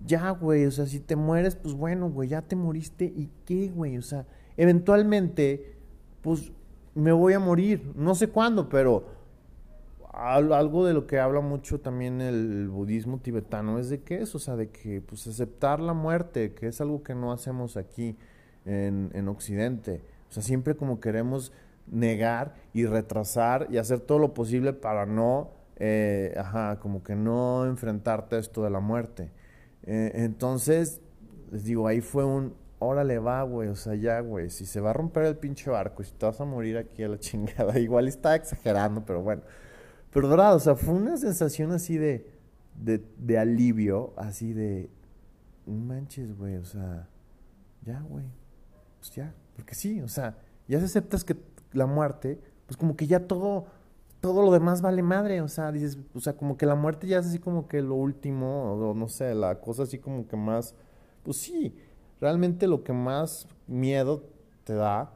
ya, 0.02 0.30
güey, 0.30 0.64
o 0.64 0.70
sea, 0.70 0.86
si 0.86 1.00
te 1.00 1.16
mueres, 1.16 1.54
pues 1.54 1.74
bueno, 1.74 2.08
güey, 2.08 2.30
ya 2.30 2.40
te 2.40 2.56
moriste, 2.56 3.04
¿y 3.04 3.28
qué, 3.44 3.68
güey? 3.68 3.98
O 3.98 4.02
sea, 4.02 4.24
eventualmente, 4.56 5.76
pues 6.22 6.50
me 6.94 7.12
voy 7.12 7.34
a 7.34 7.40
morir, 7.40 7.92
no 7.94 8.14
sé 8.14 8.28
cuándo, 8.28 8.70
pero 8.70 9.04
algo 10.14 10.86
de 10.86 10.94
lo 10.94 11.06
que 11.06 11.18
habla 11.18 11.42
mucho 11.42 11.78
también 11.78 12.22
el 12.22 12.70
budismo 12.70 13.18
tibetano 13.18 13.78
es 13.78 13.90
de 13.90 14.00
que 14.00 14.22
es, 14.22 14.34
o 14.34 14.38
sea, 14.38 14.56
de 14.56 14.70
que 14.70 15.02
pues 15.02 15.26
aceptar 15.26 15.78
la 15.78 15.92
muerte, 15.92 16.54
que 16.54 16.68
es 16.68 16.80
algo 16.80 17.02
que 17.02 17.14
no 17.14 17.32
hacemos 17.32 17.76
aquí 17.76 18.16
en, 18.64 19.10
en 19.12 19.28
Occidente. 19.28 20.00
O 20.30 20.32
sea, 20.32 20.42
siempre 20.42 20.74
como 20.74 21.00
queremos 21.00 21.52
negar 21.86 22.54
y 22.72 22.86
retrasar 22.86 23.68
y 23.70 23.78
hacer 23.78 24.00
todo 24.00 24.18
lo 24.18 24.34
posible 24.34 24.72
para 24.72 25.06
no, 25.06 25.50
eh, 25.76 26.34
ajá, 26.36 26.78
como 26.80 27.02
que 27.02 27.14
no 27.14 27.66
enfrentarte 27.66 28.36
a 28.36 28.38
esto 28.38 28.62
de 28.64 28.70
la 28.70 28.80
muerte. 28.80 29.30
Eh, 29.82 30.12
entonces, 30.14 31.00
les 31.50 31.64
digo, 31.64 31.86
ahí 31.86 32.00
fue 32.00 32.24
un, 32.24 32.54
órale 32.78 33.18
va, 33.18 33.42
güey, 33.42 33.68
o 33.68 33.76
sea, 33.76 33.94
ya, 33.94 34.20
güey, 34.20 34.50
si 34.50 34.66
se 34.66 34.80
va 34.80 34.90
a 34.90 34.92
romper 34.92 35.24
el 35.24 35.36
pinche 35.36 35.70
barco 35.70 36.02
y 36.02 36.06
si 36.06 36.12
te 36.12 36.26
vas 36.26 36.40
a 36.40 36.44
morir 36.44 36.76
aquí 36.78 37.02
a 37.02 37.08
la 37.08 37.18
chingada, 37.20 37.78
igual 37.78 38.08
está 38.08 38.34
exagerando, 38.34 39.04
pero 39.04 39.22
bueno. 39.22 39.42
Pero 40.10 40.28
verdad, 40.28 40.54
o 40.54 40.60
sea, 40.60 40.76
fue 40.76 40.94
una 40.94 41.16
sensación 41.16 41.72
así 41.72 41.96
de, 41.96 42.30
de, 42.76 43.04
de 43.18 43.38
alivio, 43.38 44.14
así 44.16 44.52
de, 44.52 44.90
manches, 45.66 46.36
güey, 46.36 46.56
o 46.56 46.64
sea, 46.64 47.08
ya, 47.82 48.00
güey, 48.00 48.26
pues 49.00 49.12
ya, 49.12 49.34
porque 49.56 49.74
sí, 49.74 50.00
o 50.00 50.08
sea, 50.08 50.36
ya 50.68 50.78
se 50.78 50.86
aceptas 50.86 51.24
que 51.24 51.34
la 51.74 51.86
muerte, 51.86 52.40
pues 52.66 52.76
como 52.76 52.96
que 52.96 53.06
ya 53.06 53.26
todo, 53.26 53.66
todo 54.20 54.42
lo 54.42 54.52
demás 54.52 54.80
vale 54.82 55.02
madre, 55.02 55.40
o 55.40 55.48
sea, 55.48 55.70
dices, 55.72 55.98
o 56.14 56.20
sea, 56.20 56.36
como 56.36 56.56
que 56.56 56.66
la 56.66 56.74
muerte 56.74 57.06
ya 57.06 57.18
es 57.18 57.26
así 57.26 57.38
como 57.38 57.68
que 57.68 57.82
lo 57.82 57.94
último, 57.94 58.72
o 58.72 58.94
no 58.94 59.08
sé, 59.08 59.34
la 59.34 59.60
cosa 59.60 59.82
así 59.84 59.98
como 59.98 60.26
que 60.26 60.36
más, 60.36 60.74
pues 61.22 61.36
sí, 61.38 61.76
realmente 62.20 62.66
lo 62.66 62.82
que 62.84 62.92
más 62.92 63.48
miedo 63.66 64.24
te 64.64 64.74
da. 64.74 65.12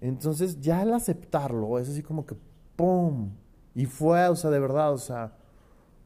Entonces 0.00 0.60
ya 0.60 0.80
al 0.80 0.92
aceptarlo 0.94 1.78
es 1.78 1.88
así 1.88 2.02
como 2.02 2.26
que 2.26 2.36
¡pum! 2.76 3.32
Y 3.74 3.86
fue, 3.86 4.28
o 4.28 4.36
sea, 4.36 4.50
de 4.50 4.60
verdad, 4.60 4.92
o 4.92 4.98
sea, 4.98 5.36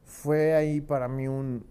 fue 0.03 0.55
ahí 0.55 0.81
para 0.81 1.07
mí 1.07 1.27
un, 1.27 1.65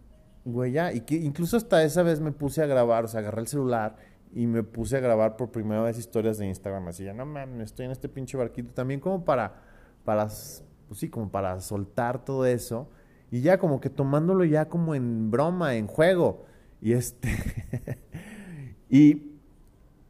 güey, 0.44 0.72
ya, 0.72 0.92
y 0.92 1.00
que 1.02 1.16
incluso 1.16 1.56
hasta 1.56 1.82
esa 1.82 2.02
vez 2.02 2.20
me 2.20 2.32
puse 2.32 2.62
a 2.62 2.66
grabar, 2.66 3.04
o 3.04 3.08
sea, 3.08 3.20
agarré 3.20 3.42
el 3.42 3.48
celular 3.48 3.96
y 4.32 4.46
me 4.46 4.62
puse 4.62 4.96
a 4.96 5.00
grabar 5.00 5.36
por 5.36 5.50
primera 5.50 5.82
vez 5.82 5.98
historias 5.98 6.38
de 6.38 6.46
Instagram, 6.46 6.88
así, 6.88 7.04
ya 7.04 7.12
no 7.12 7.26
mames, 7.26 7.66
estoy 7.66 7.86
en 7.86 7.92
este 7.92 8.08
pinche 8.08 8.36
barquito, 8.36 8.72
también 8.72 9.00
como 9.00 9.24
para, 9.24 9.62
para, 10.04 10.26
pues 10.26 11.00
sí, 11.00 11.08
como 11.08 11.30
para 11.30 11.60
soltar 11.60 12.24
todo 12.24 12.46
eso, 12.46 12.88
y 13.30 13.40
ya 13.40 13.58
como 13.58 13.80
que 13.80 13.90
tomándolo 13.90 14.44
ya 14.44 14.68
como 14.68 14.94
en 14.94 15.30
broma, 15.30 15.74
en 15.74 15.86
juego, 15.86 16.44
y 16.80 16.92
este, 16.92 17.28
y, 18.88 19.36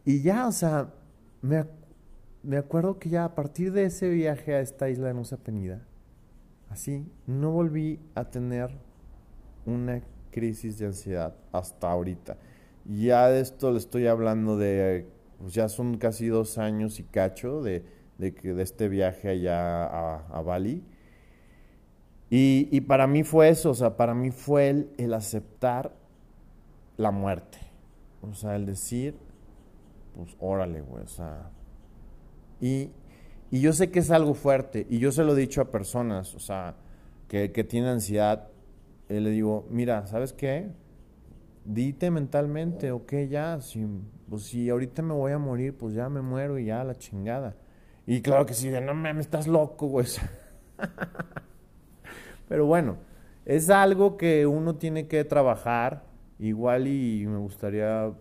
y 0.05 0.23
ya, 0.23 0.47
o 0.47 0.53
sea, 0.53 0.93
me, 1.43 1.65
me 2.43 2.57
acuerdo 2.57 2.99
que 2.99 3.09
ya 3.09 3.25
a 3.25 3.35
partir 3.35 3.73
de 3.73 3.85
ese 3.85 4.09
viaje 4.09 4.55
a 4.55 4.61
esta 4.61 4.89
isla 4.89 5.09
de 5.09 5.15
Nusa 5.15 5.37
Penida, 5.39 5.83
así, 6.69 7.07
no 7.27 7.51
volví 7.51 8.01
a 8.15 8.31
tener 8.31 8.71
una 9.67 10.03
crisis 10.31 10.79
de 10.79 10.87
ansiedad 10.87 11.35
hasta 11.53 11.91
ahorita. 11.91 12.37
Ya 12.99 13.29
de 13.29 13.41
esto 13.41 13.71
le 13.71 13.79
estoy 13.79 14.09
hablando 14.09 14.57
de, 14.57 15.07
pues 15.39 15.55
ya 15.55 15.69
son 15.69 15.97
casi 15.99 16.27
dos 16.27 16.59
años 16.59 16.99
y 16.99 17.05
cacho 17.05 17.63
de, 17.63 17.85
de, 18.19 18.33
de 18.33 18.63
este 18.63 18.89
viaje 18.89 19.29
allá 19.29 19.85
a, 19.85 20.43
Bali. 20.43 20.83
Y, 22.31 22.69
y, 22.73 22.81
para 22.81 23.07
mí 23.07 23.23
fue 23.23 23.49
eso, 23.49 23.71
o 23.71 23.75
sea, 23.75 23.97
para 23.97 24.15
mí 24.15 24.31
fue 24.31 24.71
el, 24.71 24.91
el 24.99 25.15
aceptar 25.15 25.93
la 26.97 27.13
muerte. 27.13 27.59
O 28.23 28.35
sea, 28.35 28.57
el 28.57 28.67
decir, 28.67 29.15
pues 30.17 30.37
órale, 30.41 30.81
güey, 30.81 31.05
o 31.05 31.09
sea. 31.09 31.51
Y, 32.61 32.91
y, 33.51 33.61
yo 33.61 33.73
sé 33.73 33.91
que 33.91 34.01
es 34.01 34.11
algo 34.11 34.35
fuerte, 34.35 34.87
y 34.89 34.99
yo 34.99 35.13
se 35.13 35.25
lo 35.25 35.37
he 35.37 35.41
dicho 35.41 35.61
a 35.61 35.71
personas, 35.71 36.35
o 36.35 36.41
sea, 36.41 36.75
que, 37.29 37.53
que 37.53 37.63
tienen 37.63 37.91
ansiedad. 37.91 38.49
Eh, 39.09 39.21
le 39.21 39.31
digo, 39.31 39.67
mira, 39.71 40.07
¿sabes 40.07 40.33
qué? 40.33 40.71
Dite 41.65 42.11
mentalmente, 42.11 42.93
ok, 42.93 43.13
ya, 43.29 43.61
si, 43.61 43.87
pues 44.29 44.45
si 44.45 44.71
ahorita 44.71 45.03
me 45.03 45.15
voy 45.15 45.33
a 45.33 45.39
morir, 45.39 45.77
pues 45.77 45.95
ya 45.95 46.09
me 46.09 46.23
muero 46.23 46.59
y 46.59 46.67
ya 46.67 46.85
la 46.85 46.97
chingada. 46.97 47.57
Y 48.07 48.23
claro 48.23 48.47
que 48.47 48.55
sí, 48.55 48.69
de 48.69 48.81
no 48.81 48.95
me 48.95 49.19
estás 49.21 49.47
loco, 49.47 49.87
güey. 49.87 50.07
Pero 52.49 52.67
bueno, 52.67 52.97
es 53.45 53.71
algo 53.71 54.17
que 54.17 54.47
uno 54.47 54.77
tiene 54.77 55.07
que 55.07 55.25
trabajar. 55.25 56.05
Igual 56.39 56.89
y 56.89 57.27
me 57.27 57.39
gustaría, 57.39 58.13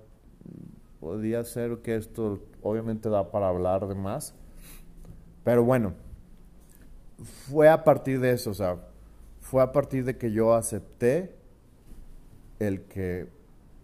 podría 1.00 1.44
ser 1.44 1.80
que 1.80 1.96
esto 1.96 2.44
obviamente 2.62 3.10
da 3.10 3.32
para 3.32 3.48
hablar 3.48 3.88
de 3.88 3.96
más. 3.96 4.36
Pero 5.44 5.64
bueno, 5.64 5.94
fue 7.50 7.70
a 7.70 7.84
partir 7.84 8.20
de 8.20 8.34
eso, 8.34 8.52
o 8.52 8.54
sea, 8.54 8.78
fue 9.40 9.64
a 9.64 9.72
partir 9.72 10.06
de 10.06 10.18
que 10.18 10.32
yo 10.32 10.54
acepté 10.54 11.39
el 12.60 12.84
que 12.84 13.28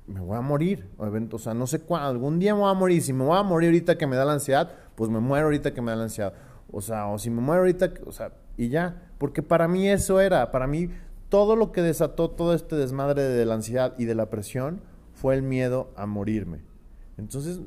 me 0.07 0.19
voy 0.19 0.37
a 0.37 0.41
morir. 0.41 0.89
O 0.97 1.39
sea, 1.39 1.53
no 1.53 1.67
sé 1.67 1.81
cuándo, 1.81 2.09
algún 2.09 2.39
día 2.39 2.53
me 2.53 2.61
voy 2.61 2.71
a 2.71 2.73
morir. 2.73 3.01
Si 3.01 3.13
me 3.13 3.23
voy 3.23 3.37
a 3.37 3.43
morir 3.43 3.69
ahorita 3.69 3.97
que 3.97 4.07
me 4.07 4.15
da 4.15 4.25
la 4.25 4.33
ansiedad, 4.33 4.71
pues 4.95 5.09
me 5.09 5.19
muero 5.19 5.45
ahorita 5.45 5.73
que 5.73 5.81
me 5.81 5.91
da 5.91 5.97
la 5.97 6.03
ansiedad. 6.03 6.33
O 6.71 6.81
sea, 6.81 7.07
o 7.07 7.17
si 7.17 7.29
me 7.29 7.41
muero 7.41 7.61
ahorita, 7.61 7.93
o 8.05 8.11
sea, 8.11 8.33
y 8.57 8.69
ya. 8.69 9.09
Porque 9.17 9.41
para 9.41 9.67
mí 9.67 9.87
eso 9.87 10.19
era, 10.19 10.51
para 10.51 10.67
mí 10.67 10.89
todo 11.29 11.55
lo 11.55 11.71
que 11.71 11.81
desató 11.81 12.29
todo 12.31 12.53
este 12.53 12.75
desmadre 12.75 13.23
de 13.23 13.45
la 13.45 13.55
ansiedad 13.55 13.93
y 13.97 14.05
de 14.05 14.15
la 14.15 14.29
presión 14.29 14.81
fue 15.13 15.35
el 15.35 15.41
miedo 15.41 15.91
a 15.95 16.05
morirme. 16.05 16.61
Entonces, 17.17 17.59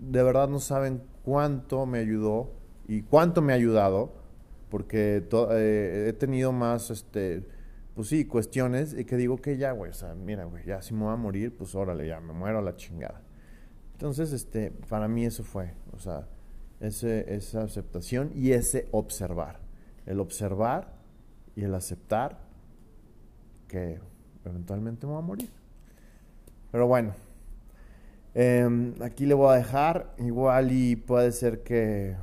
de 0.00 0.22
verdad 0.22 0.48
no 0.48 0.60
saben 0.60 1.02
cuánto 1.24 1.86
me 1.86 1.98
ayudó 1.98 2.52
y 2.86 3.02
cuánto 3.02 3.42
me 3.42 3.52
ha 3.52 3.56
ayudado, 3.56 4.12
porque 4.70 5.26
eh, 5.50 6.06
he 6.08 6.12
tenido 6.14 6.52
más, 6.52 6.90
este, 6.90 7.46
pues 7.98 8.10
sí, 8.10 8.26
cuestiones 8.26 8.94
y 8.96 9.04
que 9.04 9.16
digo 9.16 9.38
que 9.38 9.56
ya, 9.56 9.72
güey, 9.72 9.90
o 9.90 9.92
sea, 9.92 10.14
mira, 10.14 10.44
güey, 10.44 10.64
ya 10.64 10.80
si 10.80 10.94
me 10.94 11.02
voy 11.02 11.12
a 11.12 11.16
morir, 11.16 11.56
pues 11.56 11.74
órale, 11.74 12.06
ya 12.06 12.20
me 12.20 12.32
muero 12.32 12.60
a 12.60 12.62
la 12.62 12.76
chingada. 12.76 13.22
Entonces, 13.94 14.32
este, 14.32 14.70
para 14.70 15.08
mí 15.08 15.24
eso 15.24 15.42
fue, 15.42 15.74
o 15.90 15.98
sea, 15.98 16.28
ese, 16.78 17.34
esa 17.34 17.64
aceptación 17.64 18.30
y 18.36 18.52
ese 18.52 18.86
observar. 18.92 19.58
El 20.06 20.20
observar 20.20 20.94
y 21.56 21.64
el 21.64 21.74
aceptar 21.74 22.38
que 23.66 23.98
eventualmente 24.44 25.04
me 25.04 25.14
voy 25.14 25.22
a 25.24 25.26
morir. 25.26 25.50
Pero 26.70 26.86
bueno, 26.86 27.14
em, 28.32 28.94
aquí 29.02 29.26
le 29.26 29.34
voy 29.34 29.54
a 29.54 29.56
dejar, 29.56 30.14
igual 30.18 30.70
y 30.70 30.94
puede 30.94 31.32
ser 31.32 31.64
que, 31.64 32.14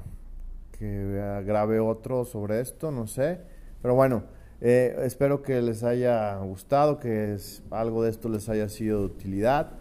que 0.80 1.41
grabe 1.45 1.82
otro 1.82 2.23
sobre 2.23 2.61
esto, 2.61 2.91
no 2.91 3.07
sé. 3.07 3.41
Pero 3.82 3.93
bueno. 3.93 4.34
Eh, 4.62 4.95
espero 5.03 5.41
que 5.41 5.62
les 5.62 5.84
haya 5.84 6.38
gustado, 6.38 6.99
que 6.99 7.38
algo 7.72 8.03
de 8.03 8.10
esto 8.10 8.30
les 8.30 8.49
haya 8.49 8.70
sido 8.70 8.99
de 8.99 9.06
utilidad. 9.06 9.72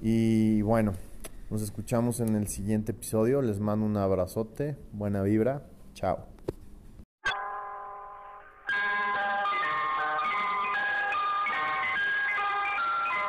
Y 0.00 0.62
bueno, 0.62 0.92
nos 1.50 1.62
escuchamos 1.62 2.20
en 2.20 2.34
el 2.34 2.48
siguiente 2.48 2.92
episodio. 2.92 3.42
Les 3.42 3.60
mando 3.60 3.86
un 3.86 3.96
abrazote, 3.96 4.76
buena 4.92 5.22
vibra. 5.22 5.62
Chao. 5.94 6.32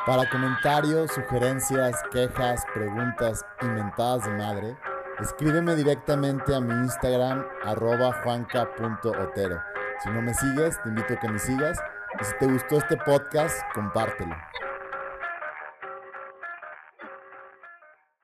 Para 0.06 0.30
comentarios, 0.30 1.12
sugerencias, 1.12 1.96
quejas, 2.12 2.66
preguntas 2.74 3.46
inventadas 3.62 4.26
de 4.26 4.32
madre, 4.32 4.78
escríbeme 5.22 5.76
directamente 5.78 6.54
a 6.54 6.60
mi 6.60 6.74
Instagram 6.74 7.46
juanca.otero. 8.24 9.73
Si 10.04 10.10
no 10.10 10.22
me 10.22 10.34
sigues, 10.34 10.82
te 10.84 10.90
invito 10.90 11.14
a 11.14 11.18
que 11.18 11.30
me 11.30 11.40
sigas. 11.40 11.80
Y 12.20 12.26
si 12.26 12.34
te 12.38 12.46
gustó 12.46 12.78
este 12.78 12.98
podcast, 12.98 13.58
compártelo. 13.74 14.36